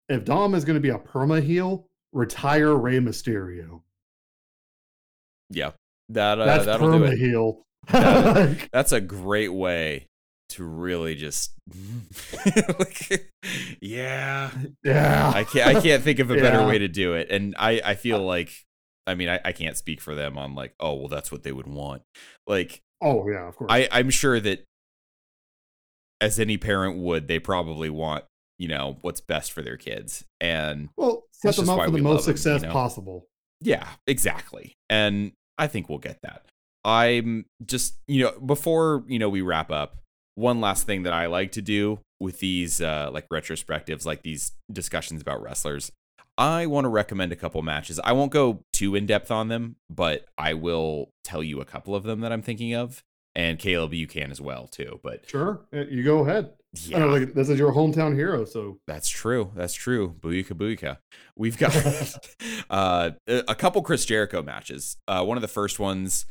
If 0.09 0.23
Dom 0.25 0.53
is 0.55 0.63
going 0.65 0.75
to 0.75 0.81
be 0.81 0.89
a 0.89 0.97
perma 0.97 1.41
heel, 1.43 1.87
retire 2.13 2.75
Rey 2.75 2.99
Mysterio. 2.99 3.81
yeah, 5.49 5.71
that 6.09 6.39
uh, 6.39 6.45
That's 6.45 6.65
that'll 6.65 6.91
do 6.91 6.99
perma 7.05 7.13
it. 7.13 7.17
heel. 7.19 7.61
That- 7.89 8.69
That's 8.73 8.91
a 8.91 9.01
great 9.01 9.53
way 9.53 10.07
to 10.49 10.63
really 10.63 11.15
just 11.15 11.53
like, 12.79 13.31
yeah. 13.81 14.51
yeah, 14.83 15.31
I 15.33 15.43
can't 15.43 15.75
I 15.77 15.81
can't 15.81 16.03
think 16.03 16.19
of 16.19 16.29
a 16.31 16.35
better 16.35 16.59
Yeah. 16.59 16.67
way 16.67 16.77
to 16.79 16.87
do 16.87 17.13
it. 17.13 17.29
And 17.31 17.55
I 17.57 17.81
I 17.83 17.95
feel 17.95 18.19
like 18.23 18.51
I 19.07 19.15
mean 19.15 19.29
I, 19.29 19.39
I 19.43 19.51
can't 19.51 19.77
speak 19.77 19.99
for 20.01 20.13
them 20.15 20.37
on 20.37 20.53
like 20.55 20.73
oh 20.79 20.93
well 20.95 21.07
that's 21.07 21.31
what 21.31 21.43
they 21.43 21.51
would 21.51 21.67
want. 21.67 22.03
Like 22.47 22.81
oh 23.01 23.27
yeah, 23.29 23.47
of 23.47 23.55
course. 23.55 23.69
I 23.71 23.87
I'm 23.91 24.09
sure 24.09 24.39
that 24.39 24.63
as 26.23 26.39
any 26.39 26.57
parent 26.57 26.97
would 26.97 27.27
they 27.27 27.39
probably 27.39 27.89
want 27.89 28.23
you 28.57 28.67
know 28.67 28.97
what's 29.01 29.19
best 29.19 29.51
for 29.51 29.61
their 29.61 29.77
kids 29.77 30.23
and 30.39 30.89
well, 30.95 31.23
set 31.31 31.55
them 31.55 31.69
up 31.69 31.83
for 31.85 31.91
the 31.91 31.97
most 31.97 32.03
love 32.03 32.27
'em, 32.27 32.31
you 32.31 32.37
success 32.37 32.61
know? 32.61 32.71
possible. 32.71 33.27
Yeah, 33.61 33.87
exactly. 34.07 34.75
And 34.89 35.33
I 35.57 35.67
think 35.67 35.89
we'll 35.89 35.99
get 35.99 36.19
that. 36.23 36.45
I'm 36.85 37.45
just, 37.65 37.95
you 38.07 38.23
know, 38.23 38.37
before, 38.39 39.03
you 39.07 39.19
know, 39.19 39.29
we 39.29 39.41
wrap 39.41 39.71
up, 39.71 39.97
one 40.35 40.59
last 40.59 40.85
thing 40.85 41.03
that 41.03 41.13
I 41.13 41.27
like 41.27 41.53
to 41.53 41.61
do 41.61 41.99
with 42.19 42.39
these 42.39 42.81
uh 42.81 43.09
like 43.11 43.27
retrospectives, 43.29 44.05
like 44.05 44.23
these 44.23 44.51
discussions 44.71 45.21
about 45.21 45.41
wrestlers, 45.41 45.91
I 46.37 46.65
want 46.65 46.85
to 46.85 46.89
recommend 46.89 47.31
a 47.31 47.35
couple 47.35 47.61
matches. 47.61 47.99
I 48.03 48.13
won't 48.13 48.31
go 48.31 48.63
too 48.71 48.95
in 48.95 49.05
depth 49.05 49.29
on 49.31 49.47
them, 49.49 49.75
but 49.89 50.25
I 50.37 50.53
will 50.53 51.09
tell 51.23 51.43
you 51.43 51.61
a 51.61 51.65
couple 51.65 51.95
of 51.95 52.03
them 52.03 52.21
that 52.21 52.31
I'm 52.31 52.41
thinking 52.41 52.73
of. 52.73 53.03
And 53.35 53.57
Caleb, 53.57 53.93
you 53.93 54.07
can 54.07 54.29
as 54.29 54.39
well 54.39 54.67
too. 54.67 54.99
But 55.03 55.27
Sure, 55.27 55.61
you 55.71 56.03
go 56.03 56.19
ahead. 56.19 56.51
Yeah, 56.85 56.99
know, 56.99 57.07
like, 57.07 57.33
this 57.35 57.49
is 57.49 57.59
your 57.59 57.71
hometown 57.71 58.15
hero, 58.15 58.45
so 58.45 58.79
That's 58.87 59.07
true. 59.07 59.51
That's 59.55 59.73
true. 59.75 60.15
Booyaka 60.19 60.53
booyaka. 60.53 60.97
We've 61.35 61.57
got 61.57 61.75
uh, 62.69 63.11
a 63.27 63.43
a 63.47 63.55
couple 63.55 63.81
Chris 63.81 64.05
Jericho 64.05 64.41
matches. 64.41 64.97
Uh, 65.07 65.23
one 65.23 65.37
of 65.37 65.41
the 65.41 65.47
first 65.47 65.79
ones 65.79 66.25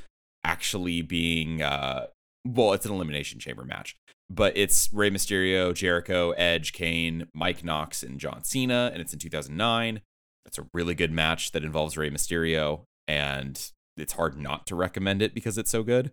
actually 0.44 1.03
being 1.03 1.62
uh, 1.62 2.07
well, 2.44 2.72
it's 2.72 2.86
an 2.86 2.92
elimination 2.92 3.38
chamber 3.38 3.64
match, 3.64 3.96
but 4.28 4.57
it's 4.57 4.92
Rey 4.92 5.11
Mysterio, 5.11 5.74
Jericho, 5.74 6.32
Edge, 6.32 6.72
Kane, 6.72 7.28
Mike 7.34 7.64
Knox, 7.64 8.03
and 8.03 8.18
John 8.18 8.42
Cena, 8.44 8.90
and 8.92 9.00
it's 9.00 9.12
in 9.12 9.18
2009. 9.18 10.00
That's 10.44 10.59
a 10.59 10.66
really 10.74 10.94
good 10.94 11.12
match 11.12 11.53
that 11.53 11.64
involves 11.64 11.96
Rey 11.96 12.11
Mysterio, 12.11 12.82
and 13.07 13.70
it's 13.96 14.14
hard 14.14 14.36
not 14.36 14.66
to 14.66 14.74
recommend 14.74 15.22
it 15.22 15.34
because 15.34 15.57
it's 15.57 15.70
so 15.70 15.82
good. 15.82 16.11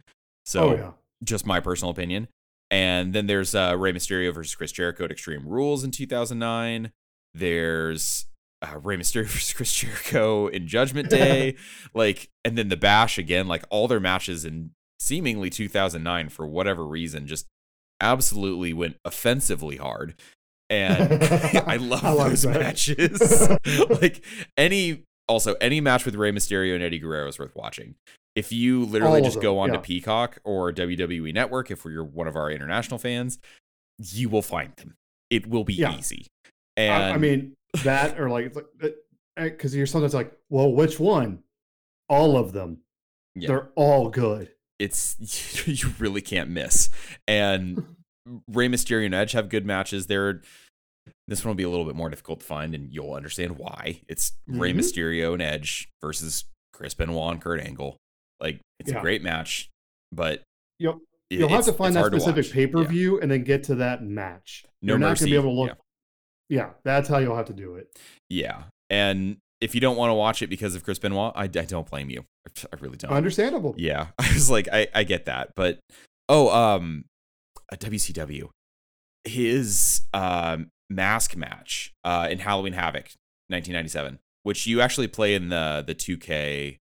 So 0.50 0.70
oh 0.70 0.74
yeah, 0.74 0.91
just 1.24 1.45
my 1.45 1.60
personal 1.60 1.91
opinion. 1.91 2.28
And 2.72 3.14
then 3.14 3.28
there's 3.28 3.54
uh, 3.54 3.76
Rey 3.78 3.93
Mysterio 3.93 4.34
versus 4.34 4.56
Chris 4.56 4.72
Jericho 4.72 5.06
at 5.06 5.12
Extreme 5.12 5.47
Rules 5.47 5.84
in 5.84 5.91
2009. 5.91 6.91
There's 7.36 8.26
uh, 8.64 8.80
Rey 8.80 8.97
Mysterio 8.97 9.26
versus 9.28 9.54
Chris 9.54 9.72
Jericho 9.76 10.47
in 10.47 10.68
Judgment 10.68 11.10
Day. 11.12 11.56
like, 11.93 12.30
and 12.43 12.58
then 12.58 12.70
the 12.70 12.78
Bash 12.78 13.20
again, 13.20 13.47
like 13.47 13.64
all 13.70 13.88
their 13.88 14.00
matches 14.00 14.43
in 14.43 14.72
seemingly 15.00 15.52
2009 15.52 16.30
for 16.30 16.47
whatever 16.47 16.84
reason 16.84 17.28
just 17.28 17.45
absolutely 18.02 18.74
went 18.74 18.97
offensively 19.06 19.78
hard. 19.78 20.16
And 20.68 21.24
I 21.68 21.76
love 21.78 22.04
I 22.04 22.30
those 22.30 22.41
that. 22.41 22.60
matches. 22.60 23.50
like 24.02 24.26
any 24.58 25.04
also 25.28 25.54
any 25.62 25.80
match 25.80 26.06
with 26.06 26.16
Rey 26.16 26.32
Mysterio 26.32 26.74
and 26.74 26.84
Eddie 26.84 26.97
Guerrero 26.97 27.28
is 27.28 27.38
worth 27.38 27.56
watching. 27.56 27.93
If 28.36 28.52
you 28.52 28.86
literally 28.86 29.20
All 29.20 29.26
just 29.26 29.42
go 29.42 29.60
on 29.60 29.70
to 29.70 29.76
yeah. 29.76 29.82
Peacock 29.82 30.40
or 30.44 30.72
WWE 30.72 31.34
Network, 31.34 31.72
if 31.72 31.84
you're 31.86 32.04
one 32.04 32.28
of 32.28 32.36
our 32.36 32.50
international 32.52 32.98
fans, 33.00 33.40
you 33.98 34.30
will 34.30 34.42
find 34.42 34.74
them. 34.78 34.96
It 35.30 35.48
will 35.48 35.64
be 35.64 35.74
Yeah. 35.74 35.98
easy. 35.98 36.28
I, 36.78 36.82
And 36.82 37.14
I 37.14 37.18
mean 37.18 37.56
that 37.84 38.20
or 38.20 38.30
like 38.30 38.56
because 39.36 39.76
you're 39.76 39.86
sometimes 39.86 40.14
like, 40.14 40.32
well, 40.50 40.72
which 40.72 41.00
one? 41.00 41.44
All 42.08 42.38
of 42.38 42.54
them. 42.54 42.80
Yeah. 43.36 43.48
They're 43.48 43.70
all 43.76 44.10
good. 44.10 44.52
it's 44.80 45.18
you 45.68 45.90
really 46.00 46.22
can't 46.22 46.50
miss. 46.50 46.90
And 47.28 47.84
Rey 48.48 48.70
Mysterio 48.70 49.06
and 49.06 49.14
Edge 49.16 49.34
have 49.34 49.50
good 49.50 49.66
matches. 49.66 50.08
They're 50.08 50.42
this 51.28 51.44
one 51.44 51.50
will 51.50 51.56
be 51.56 51.64
a 51.64 51.70
little 51.70 51.86
bit 51.86 51.96
more 51.96 52.10
difficult 52.10 52.40
to 52.40 52.46
find, 52.46 52.74
and 52.74 52.92
you'll 52.94 53.14
understand 53.14 53.58
why. 53.58 54.02
It's 54.08 54.34
Rey 54.48 54.72
Mhm. 54.74 54.78
Mysterio 54.80 55.34
and 55.34 55.42
Edge 55.42 55.90
versus 56.02 56.46
Chris 56.74 56.94
Benoit 56.94 57.34
and 57.34 57.42
Kurt 57.42 57.60
Angle. 57.60 57.98
Like 58.40 58.60
it's 58.80 58.92
a 58.92 59.00
great 59.02 59.22
match, 59.24 59.70
but 60.12 60.42
You'll- 60.80 61.02
You'll 61.32 61.50
have 61.50 61.66
to 61.66 61.74
find 61.74 61.96
that 61.96 62.06
specific 62.08 62.52
pay 62.52 62.66
per 62.66 62.82
Yeah. 62.82 62.88
view 62.88 63.20
and 63.22 63.30
then 63.30 63.44
get 63.44 63.64
to 63.66 63.76
that 63.76 64.04
match. 64.04 64.66
No 64.82 64.94
You're 64.94 65.00
not 65.00 65.10
mercy. 65.10 65.26
gonna 65.26 65.32
be 65.32 65.36
able 65.48 65.56
to 65.56 65.60
look. 65.62 65.78
Yeah. 66.50 66.58
Yeah, 66.58 66.70
that's 66.84 67.08
how 67.08 67.20
you'll 67.20 67.36
have 67.36 67.46
to 67.46 67.54
do 67.54 67.76
it. 67.76 67.88
Yeah, 68.30 68.64
and 68.90 69.38
if 69.62 69.76
you 69.76 69.82
don't 69.82 69.96
want 69.98 70.10
to 70.10 70.16
watch 70.16 70.42
it 70.42 70.48
because 70.50 70.74
of 70.74 70.84
Chris 70.84 70.98
Benoit, 70.98 71.32
I, 71.36 71.44
I 71.44 71.48
don't 71.48 71.88
blame 71.88 72.10
you. 72.10 72.24
I 72.74 72.76
really 72.80 72.98
don't. 72.98 73.12
Understandable. 73.12 73.76
Yeah, 73.78 74.08
I 74.18 74.34
was 74.34 74.50
like, 74.50 74.68
I, 74.72 74.88
I 74.96 75.04
get 75.04 75.26
that, 75.26 75.52
but 75.56 75.78
oh, 76.28 76.50
um, 76.50 77.06
a 77.72 77.78
WCW, 77.78 78.50
his 79.26 80.02
um 80.14 80.70
mask 80.90 81.36
match 81.36 81.92
uh 82.04 82.28
in 82.32 82.40
Halloween 82.40 82.74
Havoc, 82.74 83.10
1997, 83.50 84.18
which 84.44 84.66
you 84.66 84.82
actually 84.82 85.08
play 85.08 85.36
in 85.36 85.50
the 85.50 85.84
the 85.86 85.94
2K, 85.94 86.78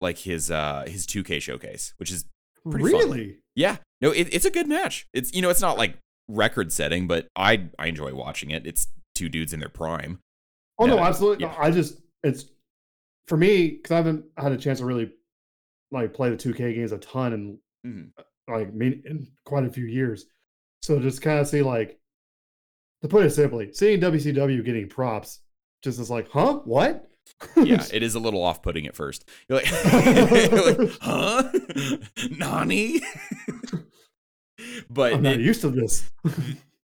like 0.00 0.18
his 0.18 0.50
uh 0.50 0.84
his 0.86 1.06
2K 1.06 1.40
showcase, 1.40 1.94
which 1.98 2.10
is 2.10 2.24
Pretty 2.68 2.90
fun. 2.90 2.92
really? 3.10 3.36
yeah, 3.54 3.76
no, 4.00 4.10
it, 4.10 4.28
it's 4.32 4.44
a 4.44 4.50
good 4.50 4.66
match. 4.68 5.06
It's 5.12 5.32
you 5.34 5.40
know, 5.42 5.50
it's 5.50 5.60
not 5.60 5.78
like 5.78 5.96
record 6.28 6.72
setting, 6.72 7.06
but 7.06 7.28
I 7.36 7.68
I 7.78 7.86
enjoy 7.86 8.12
watching 8.14 8.50
it. 8.50 8.66
It's 8.66 8.88
two 9.14 9.28
dudes 9.28 9.52
in 9.52 9.60
their 9.60 9.68
prime. 9.68 10.18
Oh 10.78 10.86
no, 10.86 10.98
absolutely. 10.98 11.44
yeah. 11.44 11.54
I 11.58 11.70
just 11.70 12.00
it's 12.24 12.46
for 13.28 13.36
me 13.36 13.68
because 13.70 13.92
I 13.92 13.96
haven't 13.96 14.24
had 14.36 14.52
a 14.52 14.56
chance 14.56 14.80
to 14.80 14.84
really 14.84 15.12
like 15.92 16.12
play 16.12 16.28
the 16.30 16.36
2K 16.36 16.74
games 16.74 16.92
a 16.92 16.98
ton 16.98 17.32
and 17.32 17.58
Mhm. 17.86 18.10
like 18.48 18.74
mean 18.74 19.02
in 19.06 19.28
quite 19.44 19.64
a 19.64 19.70
few 19.70 19.86
years. 19.86 20.26
So 20.82 20.98
just 20.98 21.22
kind 21.22 21.38
of 21.38 21.46
see 21.46 21.62
like 21.62 21.98
to 23.02 23.08
put 23.08 23.24
it 23.24 23.30
simply, 23.30 23.72
seeing 23.72 24.00
WCW 24.00 24.64
getting 24.64 24.88
props 24.88 25.40
just 25.82 26.00
is 26.00 26.10
like, 26.10 26.28
huh? 26.30 26.54
What? 26.64 27.08
Yeah, 27.56 27.84
it 27.92 28.02
is 28.02 28.14
a 28.14 28.20
little 28.20 28.42
off-putting 28.42 28.86
at 28.86 28.94
first. 28.96 29.28
You're 29.48 29.58
like, 29.60 29.70
you're 30.50 30.72
like 30.86 30.90
huh? 31.00 31.50
Nani? 32.30 33.00
but 34.90 35.14
I'm 35.14 35.22
not 35.22 35.34
it- 35.34 35.40
used 35.40 35.60
to 35.62 35.70
this. 35.70 36.10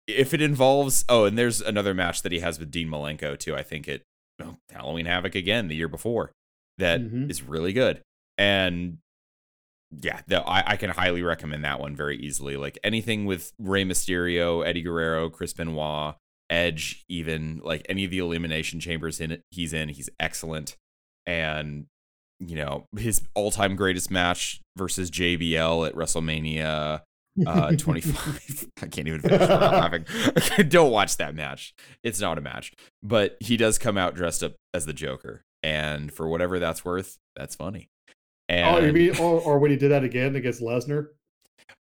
if 0.06 0.34
it 0.34 0.42
involves, 0.42 1.04
oh, 1.08 1.24
and 1.24 1.38
there's 1.38 1.60
another 1.60 1.94
match 1.94 2.22
that 2.22 2.32
he 2.32 2.40
has 2.40 2.58
with 2.58 2.70
Dean 2.70 2.88
Malenko 2.88 3.38
too. 3.38 3.54
I 3.54 3.62
think 3.62 3.88
it 3.88 4.02
oh, 4.42 4.56
Halloween 4.70 5.06
Havoc 5.06 5.34
again 5.34 5.68
the 5.68 5.76
year 5.76 5.88
before 5.88 6.32
that 6.78 7.00
Mhm. 7.00 7.30
is 7.30 7.42
really 7.42 7.72
good. 7.72 8.02
And 8.38 8.98
yeah, 10.00 10.20
the, 10.26 10.40
I, 10.42 10.72
I 10.72 10.76
can 10.76 10.90
highly 10.90 11.22
recommend 11.22 11.64
that 11.64 11.78
one 11.78 11.94
very 11.94 12.16
easily. 12.16 12.56
Like 12.56 12.78
anything 12.82 13.26
with 13.26 13.52
Rey 13.58 13.84
Mysterio, 13.84 14.66
Eddie 14.66 14.82
Guerrero, 14.82 15.28
Chris 15.28 15.52
Benoit, 15.52 16.16
Edge, 16.52 17.04
even 17.08 17.60
like 17.64 17.86
any 17.88 18.04
of 18.04 18.10
the 18.10 18.18
elimination 18.18 18.78
chambers 18.78 19.20
in 19.20 19.32
it, 19.32 19.42
he's 19.50 19.72
in. 19.72 19.88
He's 19.88 20.10
excellent. 20.20 20.76
And 21.26 21.86
you 22.40 22.56
know 22.56 22.86
his 22.96 23.22
all-time 23.34 23.76
greatest 23.76 24.10
match 24.10 24.60
versus 24.76 25.10
JBL 25.10 25.86
at 25.86 25.94
WrestleMania 25.94 27.02
uh 27.46 27.72
25 27.78 28.66
i 28.82 28.86
can't 28.88 29.06
even 29.06 29.20
finish 29.20 29.40
without 29.40 29.72
laughing 29.72 30.04
don't 30.68 30.90
watch 30.90 31.16
that 31.18 31.34
match 31.34 31.72
it's 32.02 32.20
not 32.20 32.36
a 32.36 32.40
match 32.40 32.72
but 33.02 33.36
he 33.40 33.56
does 33.56 33.78
come 33.78 33.96
out 33.96 34.14
dressed 34.14 34.42
up 34.42 34.54
as 34.74 34.86
the 34.86 34.92
joker 34.92 35.44
and 35.62 36.12
for 36.12 36.28
whatever 36.28 36.58
that's 36.58 36.84
worth 36.84 37.16
that's 37.36 37.54
funny 37.54 37.88
and 38.52 38.76
oh, 38.76 38.86
you 38.86 38.92
mean, 38.92 39.16
or, 39.18 39.40
or 39.40 39.58
when 39.58 39.70
he 39.70 39.76
did 39.76 39.90
that 39.92 40.04
again 40.04 40.36
against 40.36 40.60
Lesnar? 40.60 41.08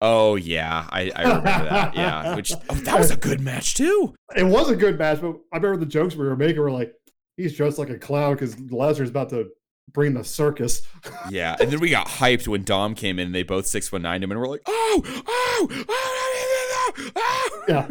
Oh 0.00 0.36
yeah 0.36 0.86
i, 0.90 1.10
I 1.14 1.22
remember 1.22 1.68
that 1.68 1.94
yeah 1.96 2.34
which 2.36 2.52
oh, 2.70 2.74
that 2.74 2.98
was 2.98 3.10
a 3.10 3.16
good 3.16 3.40
match 3.40 3.74
too 3.74 4.14
It 4.36 4.44
was 4.44 4.70
a 4.70 4.76
good 4.76 4.98
match, 4.98 5.20
but 5.20 5.36
I 5.52 5.56
remember 5.56 5.78
the 5.78 5.86
jokes 5.90 6.14
we 6.14 6.26
were 6.26 6.36
making 6.36 6.60
were 6.60 6.70
like, 6.70 6.92
he's 7.36 7.56
dressed 7.56 7.78
like 7.78 7.88
a 7.90 7.98
clown 7.98 8.34
because 8.34 8.56
Lesnar's 8.56 9.08
about 9.10 9.30
to 9.30 9.48
bring 9.94 10.12
the 10.14 10.22
circus. 10.22 10.82
yeah 11.30 11.56
and 11.60 11.70
then 11.70 11.80
we 11.80 11.88
got 11.88 12.06
hyped 12.06 12.46
when 12.46 12.62
dom 12.62 12.94
came 12.94 13.18
in 13.18 13.26
and 13.26 13.34
they 13.34 13.42
both 13.42 13.66
619 13.66 14.22
him 14.22 14.30
and 14.30 14.40
we're 14.40 14.46
like 14.48 14.62
oh 14.66 15.02
oh 15.06 15.22
oh, 15.26 15.68
oh, 15.88 16.92
oh, 16.96 17.10
oh. 17.16 17.64
Yeah. 17.68 17.88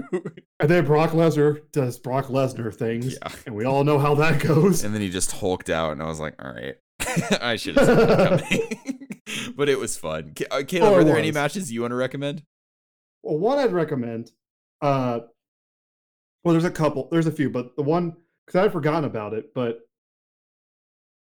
And 0.59 0.69
then 0.69 0.85
Brock 0.85 1.11
Lesnar 1.11 1.61
does 1.71 1.99
Brock 1.99 2.27
Lesnar 2.27 2.73
things, 2.73 3.13
yeah 3.13 3.31
and 3.45 3.55
we 3.55 3.63
all 3.65 3.83
know 3.83 3.99
how 3.99 4.15
that 4.15 4.41
goes. 4.41 4.83
and 4.83 4.93
then 4.93 5.01
he 5.01 5.09
just 5.09 5.31
hulked 5.31 5.69
out, 5.69 5.91
and 5.91 6.01
I 6.01 6.07
was 6.07 6.19
like, 6.19 6.33
"All 6.43 6.51
right, 6.51 6.75
I 7.41 7.57
should 7.57 7.77
have 7.77 7.85
seen 7.85 7.95
that 7.95 8.43
coming." 8.49 8.96
but 9.55 9.69
it 9.69 9.79
was 9.79 9.97
fun. 9.97 10.33
Uh, 10.51 10.63
Caleb, 10.67 10.93
Oh, 10.93 10.95
are 10.95 11.03
there 11.03 11.17
any 11.17 11.31
matches 11.31 11.71
you 11.71 11.81
want 11.81 11.91
to 11.91 11.95
recommend? 11.95 12.43
Well, 13.23 13.37
one 13.37 13.57
I'd 13.59 13.73
recommend, 13.73 14.31
uh, 14.81 15.19
well, 16.43 16.53
there's 16.53 16.63
a 16.65 16.71
couple, 16.71 17.09
there's 17.11 17.27
a 17.27 17.31
few, 17.31 17.49
but 17.49 17.75
the 17.75 17.83
one 17.83 18.15
because 18.45 18.63
I'd 18.65 18.71
forgotten 18.71 19.03
about 19.03 19.33
it, 19.33 19.53
but 19.53 19.79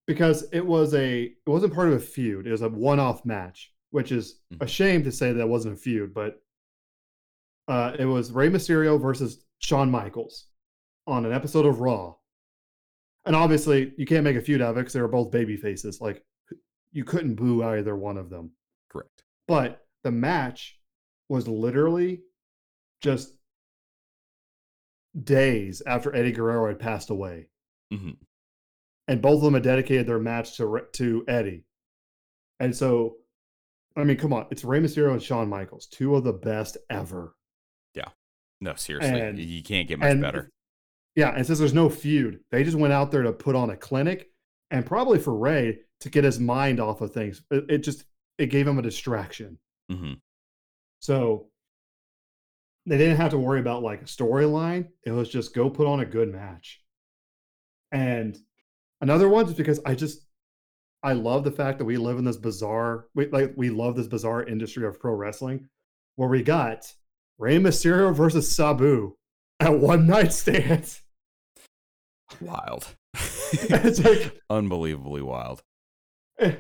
because 0.08 0.46
it 0.52 0.66
was 0.66 0.94
a, 0.96 1.24
it 1.24 1.36
wasn't 1.46 1.74
part 1.74 1.88
of 1.90 1.94
a 1.94 2.00
feud, 2.00 2.48
it 2.48 2.52
was 2.52 2.64
a 2.64 2.70
one-off 2.70 3.24
match, 3.26 3.72
which 3.92 4.12
is 4.12 4.42
a 4.60 4.66
Mhm. 4.66 4.70
shame 4.70 5.04
to 5.04 5.12
say 5.12 5.32
that 5.32 5.48
wasn't 5.48 5.76
a 5.76 5.78
feud, 5.78 6.14
but 6.14 6.42
uh, 7.68 7.96
it 8.00 8.06
was 8.06 8.32
Rey 8.32 8.50
Mysterio 8.50 9.00
versus 9.00 9.46
Shawn 9.60 9.92
Michaels 9.92 10.48
on 11.06 11.26
an 11.26 11.32
episode 11.32 11.66
of 11.68 11.80
Raw, 11.80 12.16
and 13.26 13.36
obviously 13.36 13.94
you 13.98 14.06
can't 14.08 14.24
make 14.24 14.36
a 14.36 14.42
feud 14.42 14.62
out 14.62 14.72
of 14.72 14.78
it 14.78 14.82
because 14.82 14.94
they 14.94 15.02
were 15.02 15.08
both 15.08 15.30
baby 15.32 15.56
faces, 15.58 16.02
like 16.02 16.24
you 16.92 17.04
couldn't 17.04 17.36
boo 17.36 17.64
either 17.64 17.96
one 17.96 18.18
of 18.18 18.30
them. 18.30 18.52
Correct. 18.90 19.24
But 19.48 19.86
the 20.04 20.12
match 20.12 20.80
was 21.30 21.48
literally 21.48 22.22
just 23.02 23.34
days 25.24 25.82
after 25.86 26.16
Eddie 26.16 26.32
Guerrero 26.32 26.68
had 26.68 26.80
passed 26.80 27.10
away, 27.10 27.50
Mhm. 27.92 28.18
and 29.08 29.22
both 29.22 29.38
of 29.38 29.42
them 29.44 29.54
had 29.56 29.64
dedicated 29.64 30.08
their 30.08 30.20
match 30.20 30.56
to 30.58 30.88
to 30.94 31.26
Eddie. 31.28 31.66
And 32.60 32.76
so, 32.76 33.18
I 33.96 34.04
mean, 34.04 34.18
come 34.18 34.34
on, 34.34 34.48
it's 34.52 34.64
Rey 34.64 34.80
Mysterio 34.80 35.12
and 35.12 35.22
Shawn 35.22 35.50
Michaels, 35.50 35.88
two 35.88 36.16
of 36.16 36.24
the 36.24 36.34
best 36.34 36.78
ever. 36.90 37.36
Yeah. 37.96 38.10
No, 38.62 38.76
seriously, 38.76 39.20
And- 39.20 39.40
you 39.40 39.64
can't 39.64 39.88
get 39.88 40.00
much 40.00 40.12
and 40.12 40.22
better. 40.22 40.52
Yeah, 41.16 41.32
and 41.36 41.46
since 41.46 41.60
there's 41.60 41.74
no 41.74 41.90
feud, 41.90 42.46
they 42.52 42.64
just 42.64 42.78
went 42.78 42.94
out 42.94 43.12
there 43.12 43.24
to 43.24 43.34
put 43.34 43.56
on 43.56 43.70
a 43.70 43.76
clinic, 43.76 44.31
and 44.72 44.86
probably 44.86 45.20
for 45.20 45.36
Rey 45.36 45.80
to 46.00 46.10
get 46.10 46.24
his 46.24 46.40
mind 46.40 46.80
off 46.80 47.02
of 47.02 47.14
things. 47.14 47.44
It, 47.52 47.66
it 47.70 47.78
just 47.80 48.06
it 48.38 48.48
gave 48.48 48.68
him 48.68 48.80
a 48.80 48.82
distraction. 48.82 49.60
hmm 49.90 50.14
So 51.00 51.48
they 52.88 52.98
didn't 52.98 53.18
have 53.18 53.32
to 53.32 53.38
worry 53.38 53.60
about 53.60 53.84
like 53.84 54.02
a 54.02 54.06
storyline. 54.06 54.88
It 55.06 55.12
was 55.12 55.30
just 55.30 55.54
go 55.54 55.70
put 55.70 55.86
on 55.86 56.00
a 56.00 56.06
good 56.06 56.32
match. 56.32 56.82
And 57.92 58.38
another 59.02 59.30
one 59.30 59.46
is 59.48 59.54
because 59.54 59.80
I 59.86 59.94
just 59.94 60.26
I 61.04 61.14
love 61.14 61.44
the 61.44 61.52
fact 61.52 61.80
that 61.80 61.86
we 61.86 61.98
live 61.98 62.18
in 62.18 62.26
this 62.26 62.38
bizarre 62.38 63.08
we 63.14 63.28
like 63.28 63.54
we 63.56 63.70
love 63.70 63.96
this 63.96 64.08
bizarre 64.08 64.44
industry 64.44 64.86
of 64.86 65.00
pro 65.00 65.14
wrestling 65.14 65.68
where 66.16 66.30
we 66.30 66.42
got 66.42 66.92
Rey 67.38 67.58
Mysterio 67.58 68.16
versus 68.16 68.54
Sabu 68.56 69.18
at 69.60 69.80
one 69.80 70.08
night 70.08 70.34
stand. 70.42 71.01
Wild. 72.40 72.88
it's 73.14 74.00
like 74.04 74.40
Unbelievably 74.50 75.22
wild. 75.22 75.62
eh, 76.40 76.56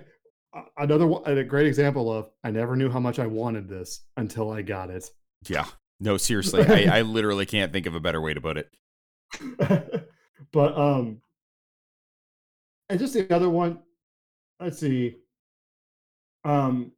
another 0.77 1.07
one, 1.07 1.23
a 1.25 1.43
great 1.43 1.67
example 1.67 2.11
of 2.11 2.29
I 2.43 2.51
never 2.51 2.75
knew 2.75 2.89
how 2.89 2.99
much 2.99 3.19
I 3.19 3.27
wanted 3.27 3.69
this 3.69 4.01
until 4.17 4.51
I 4.51 4.61
got 4.61 4.89
it. 4.89 5.09
Yeah. 5.47 5.65
No, 5.99 6.17
seriously, 6.17 6.65
I, 6.67 6.99
I 6.99 7.01
literally 7.03 7.45
can't 7.45 7.71
think 7.71 7.85
of 7.85 7.95
a 7.95 7.99
better 7.99 8.19
way 8.21 8.33
to 8.33 8.41
put 8.41 8.57
it. 8.57 8.69
but 10.51 10.77
um 10.77 11.21
and 12.89 12.99
just 12.99 13.13
the 13.13 13.33
other 13.33 13.49
one 13.49 13.79
let's 14.59 14.77
see 14.79 15.15
um 16.43 16.91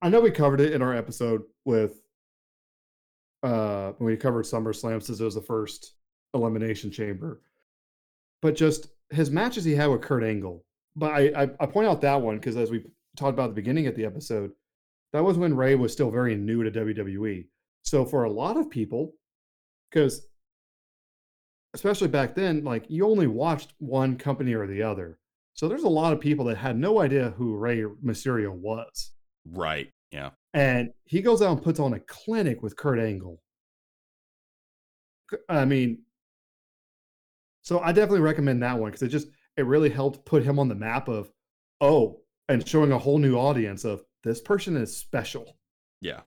i 0.00 0.08
know 0.08 0.20
we 0.20 0.30
covered 0.30 0.62
it 0.62 0.72
in 0.72 0.80
our 0.80 0.94
episode 0.96 1.42
with 1.66 2.00
uh 3.42 3.92
when 3.98 4.06
we 4.06 4.16
covered 4.16 4.46
SummerSlam 4.46 5.02
since 5.02 5.20
it 5.20 5.24
was 5.24 5.34
the 5.34 5.42
first 5.42 5.92
elimination 6.34 6.90
chamber 6.90 7.40
but 8.42 8.54
just 8.54 8.88
his 9.10 9.30
matches 9.30 9.64
he 9.64 9.74
had 9.74 9.86
with 9.86 10.02
Kurt 10.02 10.24
Angle 10.24 10.64
but 10.94 11.12
I 11.12 11.42
I, 11.42 11.50
I 11.60 11.66
point 11.66 11.88
out 11.88 12.00
that 12.02 12.20
one 12.20 12.36
because 12.36 12.56
as 12.56 12.70
we 12.70 12.84
talked 13.16 13.34
about 13.34 13.44
at 13.44 13.50
the 13.50 13.62
beginning 13.62 13.86
of 13.86 13.96
the 13.96 14.04
episode 14.04 14.50
that 15.12 15.24
was 15.24 15.38
when 15.38 15.56
Rey 15.56 15.74
was 15.74 15.92
still 15.92 16.10
very 16.10 16.34
new 16.34 16.62
to 16.62 16.70
WWE 16.70 17.46
so 17.82 18.04
for 18.04 18.24
a 18.24 18.30
lot 18.30 18.56
of 18.56 18.68
people 18.68 19.14
because 19.90 20.26
especially 21.76 22.08
back 22.08 22.34
then, 22.34 22.64
like 22.64 22.86
you 22.88 23.06
only 23.06 23.26
watched 23.26 23.74
one 23.78 24.16
company 24.16 24.54
or 24.54 24.66
the 24.66 24.82
other. 24.82 25.18
So 25.52 25.68
there's 25.68 25.84
a 25.84 25.88
lot 25.88 26.12
of 26.12 26.20
people 26.20 26.46
that 26.46 26.56
had 26.56 26.78
no 26.78 27.00
idea 27.00 27.34
who 27.36 27.54
Rey 27.54 27.82
Mysterio 28.04 28.50
was. 28.50 29.12
Right. 29.46 29.92
Yeah. 30.10 30.30
And 30.54 30.90
he 31.04 31.20
goes 31.20 31.42
out 31.42 31.52
and 31.52 31.62
puts 31.62 31.78
on 31.78 31.92
a 31.92 32.00
clinic 32.00 32.62
with 32.62 32.76
Kurt 32.76 32.98
Angle. 32.98 33.42
I 35.50 35.66
mean, 35.66 35.98
so 37.66 37.80
I 37.80 37.90
definitely 37.90 38.20
recommend 38.20 38.62
that 38.62 38.78
one 38.78 38.90
because 38.92 39.02
it 39.02 39.08
just 39.08 39.26
it 39.56 39.66
really 39.66 39.90
helped 39.90 40.24
put 40.24 40.44
him 40.44 40.60
on 40.60 40.68
the 40.68 40.74
map 40.76 41.08
of 41.08 41.28
oh, 41.80 42.20
and 42.48 42.66
showing 42.66 42.92
a 42.92 42.98
whole 42.98 43.18
new 43.18 43.36
audience 43.36 43.84
of 43.84 44.04
this 44.22 44.40
person 44.40 44.76
is 44.76 44.96
special. 44.96 45.58
Yeah. 46.00 46.20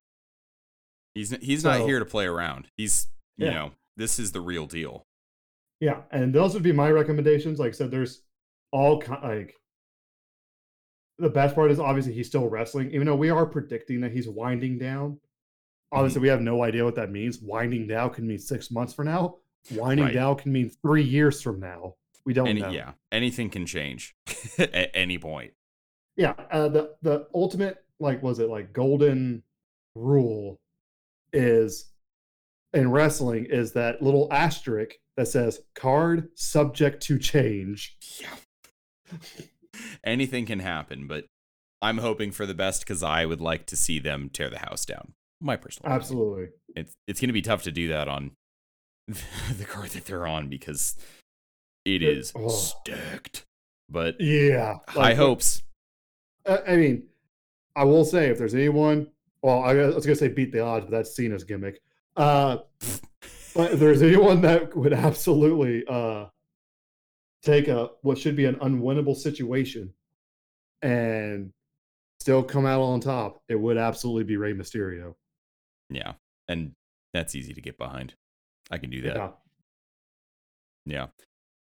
He's 1.15 1.31
he's 1.37 1.63
not 1.63 1.81
here 1.81 1.99
to 1.99 2.05
play 2.05 2.25
around. 2.25 2.67
He's 2.75 3.07
you 3.37 3.47
Yeah. 3.47 3.53
know 3.53 3.71
this 3.95 4.19
is 4.19 4.33
the 4.33 4.41
real 4.41 4.65
deal. 4.65 5.07
Yeah, 5.79 6.01
and 6.11 6.35
those 6.35 6.53
would 6.53 6.63
be 6.63 6.73
my 6.73 6.91
recommendations. 6.91 7.57
Like 7.57 7.69
I 7.69 7.71
said, 7.71 7.89
there's 7.89 8.21
all 8.73 9.01
like 9.23 9.55
the 11.19 11.29
best 11.29 11.55
part 11.55 11.71
is 11.71 11.79
obviously 11.79 12.13
he's 12.13 12.27
still 12.27 12.49
wrestling, 12.49 12.91
even 12.91 13.07
though 13.07 13.15
we 13.15 13.29
are 13.29 13.45
predicting 13.45 14.01
that 14.01 14.11
he's 14.11 14.27
winding 14.27 14.77
down. 14.77 15.11
Mm-hmm. 15.11 15.99
Obviously, 15.99 16.21
we 16.21 16.27
have 16.27 16.41
no 16.41 16.63
idea 16.63 16.83
what 16.83 16.95
that 16.95 17.11
means. 17.11 17.39
Winding 17.41 17.87
down 17.87 18.09
can 18.09 18.27
mean 18.27 18.39
six 18.39 18.71
months 18.71 18.93
from 18.93 19.05
now. 19.05 19.37
Winding 19.71 20.05
Right. 20.05 20.13
down 20.13 20.35
can 20.37 20.51
mean 20.51 20.69
three 20.81 21.03
years 21.03 21.41
from 21.41 21.59
now. 21.59 21.95
We 22.25 22.33
don't 22.33 22.47
Any, 22.47 22.61
know. 22.61 22.69
yeah, 22.69 22.93
anything 23.11 23.49
can 23.49 23.65
change 23.65 24.15
at 24.57 24.91
any 24.93 25.17
point. 25.17 25.53
yeah. 26.15 26.33
Uh, 26.51 26.67
the 26.69 26.95
the 27.01 27.27
ultimate 27.33 27.83
like 27.99 28.21
was 28.23 28.39
it 28.39 28.49
like 28.49 28.71
golden 28.73 29.43
rule 29.95 30.59
is 31.33 31.91
in 32.73 32.91
wrestling 32.91 33.45
is 33.49 33.73
that 33.73 34.01
little 34.01 34.27
asterisk 34.31 34.91
that 35.17 35.27
says 35.27 35.59
card 35.75 36.29
subject 36.35 37.01
to 37.03 37.17
change. 37.19 37.97
Yeah. 38.21 39.17
anything 40.03 40.45
can 40.45 40.59
happen, 40.59 41.07
but 41.07 41.25
I'm 41.81 41.97
hoping 41.99 42.31
for 42.31 42.45
the 42.45 42.53
best 42.53 42.81
because 42.81 43.01
I 43.03 43.25
would 43.25 43.41
like 43.41 43.65
to 43.67 43.75
see 43.75 43.99
them 43.99 44.29
tear 44.31 44.49
the 44.49 44.59
house 44.59 44.85
down. 44.85 45.13
My 45.41 45.55
personal 45.55 45.87
opinion. 45.87 46.01
Absolutely. 46.01 46.47
It's 46.75 46.93
it's 47.07 47.19
going 47.21 47.29
to 47.29 47.33
be 47.33 47.41
tough 47.41 47.63
to 47.63 47.71
do 47.71 47.87
that 47.89 48.07
on 48.07 48.31
the 49.57 49.65
card 49.65 49.89
that 49.91 50.05
they're 50.05 50.27
on 50.27 50.47
because 50.47 50.95
it 51.85 52.03
is 52.03 52.31
oh. 52.35 52.49
stacked. 52.49 53.45
But 53.89 54.19
Yeah. 54.19 54.77
high 54.87 54.99
like, 54.99 55.17
hopes. 55.17 55.63
I 56.45 56.59
I 56.67 56.77
mean, 56.77 57.03
I 57.75 57.83
will 57.83 58.05
say 58.05 58.29
if 58.29 58.37
there's 58.37 58.55
anyone, 58.55 59.07
well, 59.41 59.63
I 59.63 59.73
was 59.73 60.05
gonna 60.05 60.15
say 60.15 60.27
beat 60.27 60.51
the 60.51 60.59
odds, 60.59 60.85
but 60.85 60.91
that's 60.91 61.15
Cena's 61.15 61.43
gimmick. 61.43 61.81
Uh, 62.15 62.57
but 63.55 63.73
if 63.73 63.79
there's 63.79 64.01
anyone 64.01 64.41
that 64.41 64.75
would 64.75 64.93
absolutely 64.93 65.85
uh, 65.87 66.25
take 67.41 67.67
a 67.67 67.89
what 68.01 68.17
should 68.17 68.35
be 68.35 68.45
an 68.45 68.55
unwinnable 68.55 69.15
situation 69.15 69.93
and 70.81 71.51
still 72.19 72.43
come 72.43 72.65
out 72.65 72.81
on 72.81 72.99
top, 72.99 73.41
it 73.47 73.55
would 73.55 73.77
absolutely 73.77 74.23
be 74.23 74.37
Rey 74.37 74.53
Mysterio. 74.53 75.15
Yeah, 75.89 76.13
and 76.47 76.73
that's 77.13 77.33
easy 77.33 77.53
to 77.53 77.61
get 77.61 77.77
behind. 77.77 78.13
I 78.69 78.77
can 78.77 78.89
do 78.89 79.01
that. 79.01 79.15
Yeah. 79.15 79.29
Yeah. 80.85 81.07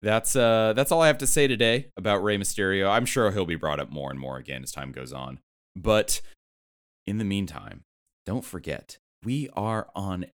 that's 0.03 0.37
uh 0.37 0.73
that's 0.75 0.93
all 0.93 1.03
I 1.03 1.09
have 1.09 1.19
to 1.19 1.27
say 1.27 1.47
today 1.47 1.89
about 1.97 2.23
Rey 2.23 2.39
Mysterio. 2.39 2.89
I'm 2.91 3.05
sure 3.05 3.31
he'll 3.31 3.45
be 3.47 3.57
brought 3.57 3.81
up 3.81 3.91
more 3.91 4.11
and 4.11 4.19
more 4.21 4.37
again 4.39 4.63
as 4.63 4.73
time 4.73 4.93
goes 4.93 5.13
on. 5.13 5.41
But 5.77 6.21
in 7.07 7.19
the 7.19 7.25
meantime, 7.25 7.83
don't 8.27 8.45
forget 8.45 8.99
we 9.25 9.49
are 9.55 9.89
on 9.95 10.27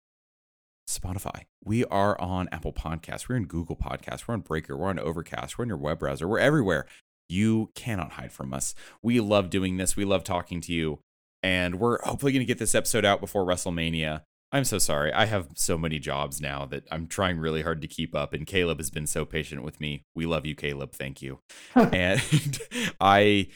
Spotify. 0.89 1.43
We 1.63 1.85
are 1.85 2.19
on 2.19 2.49
Apple 2.51 2.73
Podcasts. 2.73 3.29
We're 3.29 3.37
in 3.37 3.45
Google 3.45 3.75
Podcasts. 3.77 4.27
We're 4.27 4.33
on 4.33 4.41
Breaker. 4.41 4.75
We're 4.75 4.89
on 4.89 4.99
Overcast. 4.99 5.57
We're 5.57 5.63
in 5.63 5.69
your 5.69 5.77
web 5.77 5.99
browser. 5.99 6.27
We're 6.27 6.39
everywhere. 6.39 6.85
You 7.29 7.69
cannot 7.73 8.13
hide 8.13 8.33
from 8.33 8.53
us. 8.53 8.75
We 9.01 9.19
love 9.21 9.49
doing 9.49 9.77
this. 9.77 9.95
We 9.95 10.03
love 10.05 10.23
talking 10.23 10.59
to 10.61 10.73
you. 10.73 10.99
And 11.41 11.79
we're 11.79 12.01
hopefully 12.03 12.31
going 12.31 12.41
to 12.41 12.45
get 12.45 12.59
this 12.59 12.75
episode 12.75 13.05
out 13.05 13.21
before 13.21 13.45
WrestleMania. 13.45 14.21
I'm 14.53 14.65
so 14.65 14.77
sorry. 14.77 15.11
I 15.11 15.25
have 15.25 15.47
so 15.55 15.79
many 15.79 15.97
jobs 15.97 16.39
now 16.39 16.65
that 16.67 16.87
I'm 16.91 17.07
trying 17.07 17.39
really 17.39 17.63
hard 17.63 17.81
to 17.81 17.87
keep 17.87 18.13
up. 18.13 18.33
And 18.33 18.45
Caleb 18.45 18.77
has 18.77 18.91
been 18.91 19.07
so 19.07 19.25
patient 19.25 19.63
with 19.63 19.81
me. 19.81 20.03
We 20.13 20.27
love 20.27 20.45
you, 20.45 20.53
Caleb. 20.53 20.93
Thank 20.93 21.23
you. 21.23 21.39
and 21.75 22.21
I 23.01 23.47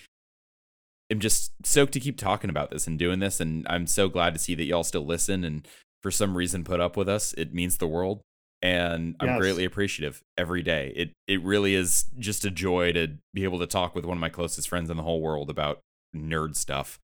am 1.11 1.19
just 1.19 1.51
stoked 1.63 1.93
to 1.93 1.99
keep 1.99 2.17
talking 2.17 2.49
about 2.49 2.71
this 2.71 2.87
and 2.87 2.97
doing 2.97 3.19
this. 3.19 3.39
And 3.39 3.67
I'm 3.69 3.85
so 3.85 4.09
glad 4.09 4.33
to 4.33 4.39
see 4.39 4.55
that 4.55 4.65
y'all 4.65 4.83
still 4.83 5.05
listen 5.05 5.43
and 5.43 5.67
for 6.01 6.09
some 6.09 6.35
reason 6.35 6.63
put 6.63 6.79
up 6.79 6.97
with 6.97 7.07
us. 7.07 7.31
It 7.33 7.53
means 7.53 7.77
the 7.77 7.87
world. 7.87 8.21
And 8.63 9.15
I'm 9.19 9.37
greatly 9.37 9.65
appreciative 9.65 10.23
every 10.35 10.63
day. 10.63 10.91
It 10.95 11.11
it 11.27 11.43
really 11.43 11.75
is 11.75 12.05
just 12.17 12.43
a 12.43 12.49
joy 12.49 12.91
to 12.93 13.09
be 13.31 13.43
able 13.43 13.59
to 13.59 13.67
talk 13.67 13.93
with 13.93 14.03
one 14.03 14.17
of 14.17 14.21
my 14.21 14.29
closest 14.29 14.67
friends 14.67 14.89
in 14.89 14.97
the 14.97 15.03
whole 15.03 15.21
world 15.21 15.51
about 15.51 15.81
nerd 16.15 16.55
stuff. 16.55 16.99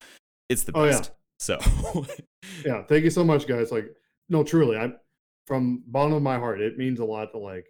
It's 0.49 0.63
the 0.63 0.71
Oh, 0.73 0.85
yeah. 0.85 1.01
So 1.43 1.59
yeah 2.65 2.83
thank 2.83 3.03
you 3.03 3.09
so 3.09 3.23
much 3.23 3.47
guys 3.47 3.71
like 3.71 3.93
no 4.29 4.43
truly 4.43 4.77
I'm 4.77 4.95
from 5.45 5.83
bottom 5.87 6.13
of 6.13 6.23
my 6.23 6.37
heart 6.37 6.61
it 6.61 6.77
means 6.77 6.99
a 6.99 7.05
lot 7.05 7.31
to 7.31 7.37
like 7.37 7.65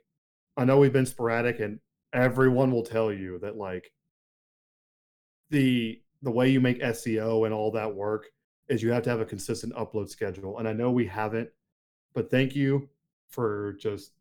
i 0.57 0.63
know 0.63 0.77
we've 0.77 0.93
been 0.93 1.07
sporadic 1.07 1.59
and 1.59 1.79
everyone 2.13 2.71
will 2.71 2.83
tell 2.83 3.11
you 3.11 3.39
that 3.39 3.57
like 3.57 3.91
the 5.49 5.99
the 6.21 6.29
way 6.29 6.49
you 6.49 6.61
make 6.61 6.81
seo 6.81 7.45
and 7.45 7.53
all 7.53 7.71
that 7.71 7.95
work 7.95 8.27
is 8.67 8.83
you 8.83 8.91
have 8.91 9.03
to 9.03 9.09
have 9.09 9.21
a 9.21 9.25
consistent 9.25 9.73
upload 9.73 10.07
schedule 10.07 10.59
and 10.59 10.67
i 10.67 10.73
know 10.73 10.91
we 10.91 11.07
haven't 11.07 11.49
but 12.13 12.29
thank 12.29 12.55
you 12.55 12.87
for 13.27 13.75
just 13.79 14.11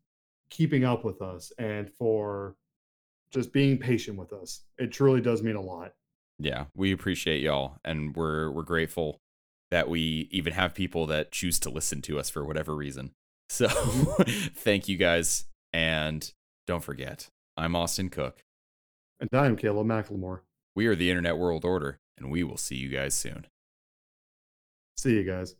keeping 0.49 0.83
up 0.83 1.03
with 1.03 1.21
us 1.21 1.51
and 1.59 1.89
for 1.89 2.55
just 3.31 3.51
being 3.51 3.77
patient 3.77 4.17
with 4.17 4.31
us. 4.31 4.61
It 4.77 4.91
truly 4.91 5.19
does 5.19 5.41
mean 5.41 5.55
a 5.55 5.61
lot. 5.61 5.93
Yeah, 6.39 6.65
we 6.75 6.91
appreciate 6.91 7.41
y'all 7.41 7.77
and 7.85 8.15
we're 8.15 8.51
we're 8.51 8.63
grateful 8.63 9.21
that 9.73 9.89
we 9.89 10.27
even 10.29 10.53
have 10.53 10.75
people 10.75 11.07
that 11.07 11.31
choose 11.31 11.59
to 11.59 11.67
listen 11.67 11.99
to 12.03 12.19
us 12.19 12.29
for 12.29 12.45
whatever 12.45 12.75
reason. 12.75 13.11
So 13.49 13.67
mm-hmm. 13.67 14.53
thank 14.55 14.87
you 14.87 14.97
guys 14.97 15.45
and 15.73 16.31
don't 16.65 16.83
forget, 16.83 17.29
I'm 17.57 17.75
Austin 17.75 18.09
Cook. 18.09 18.41
and 19.19 19.29
i'm 19.33 19.55
caleb 19.57 19.85
mclemore 19.85 20.39
We 20.75 20.87
are 20.87 20.95
the 20.95 21.09
Internet 21.09 21.37
World 21.37 21.65
Order 21.65 21.99
and 22.17 22.31
we 22.31 22.43
will 22.43 22.57
see 22.57 22.77
you 22.77 22.89
guys 22.89 23.13
soon. 23.13 23.45
see 24.97 25.15
you 25.15 25.23
guys 25.23 25.55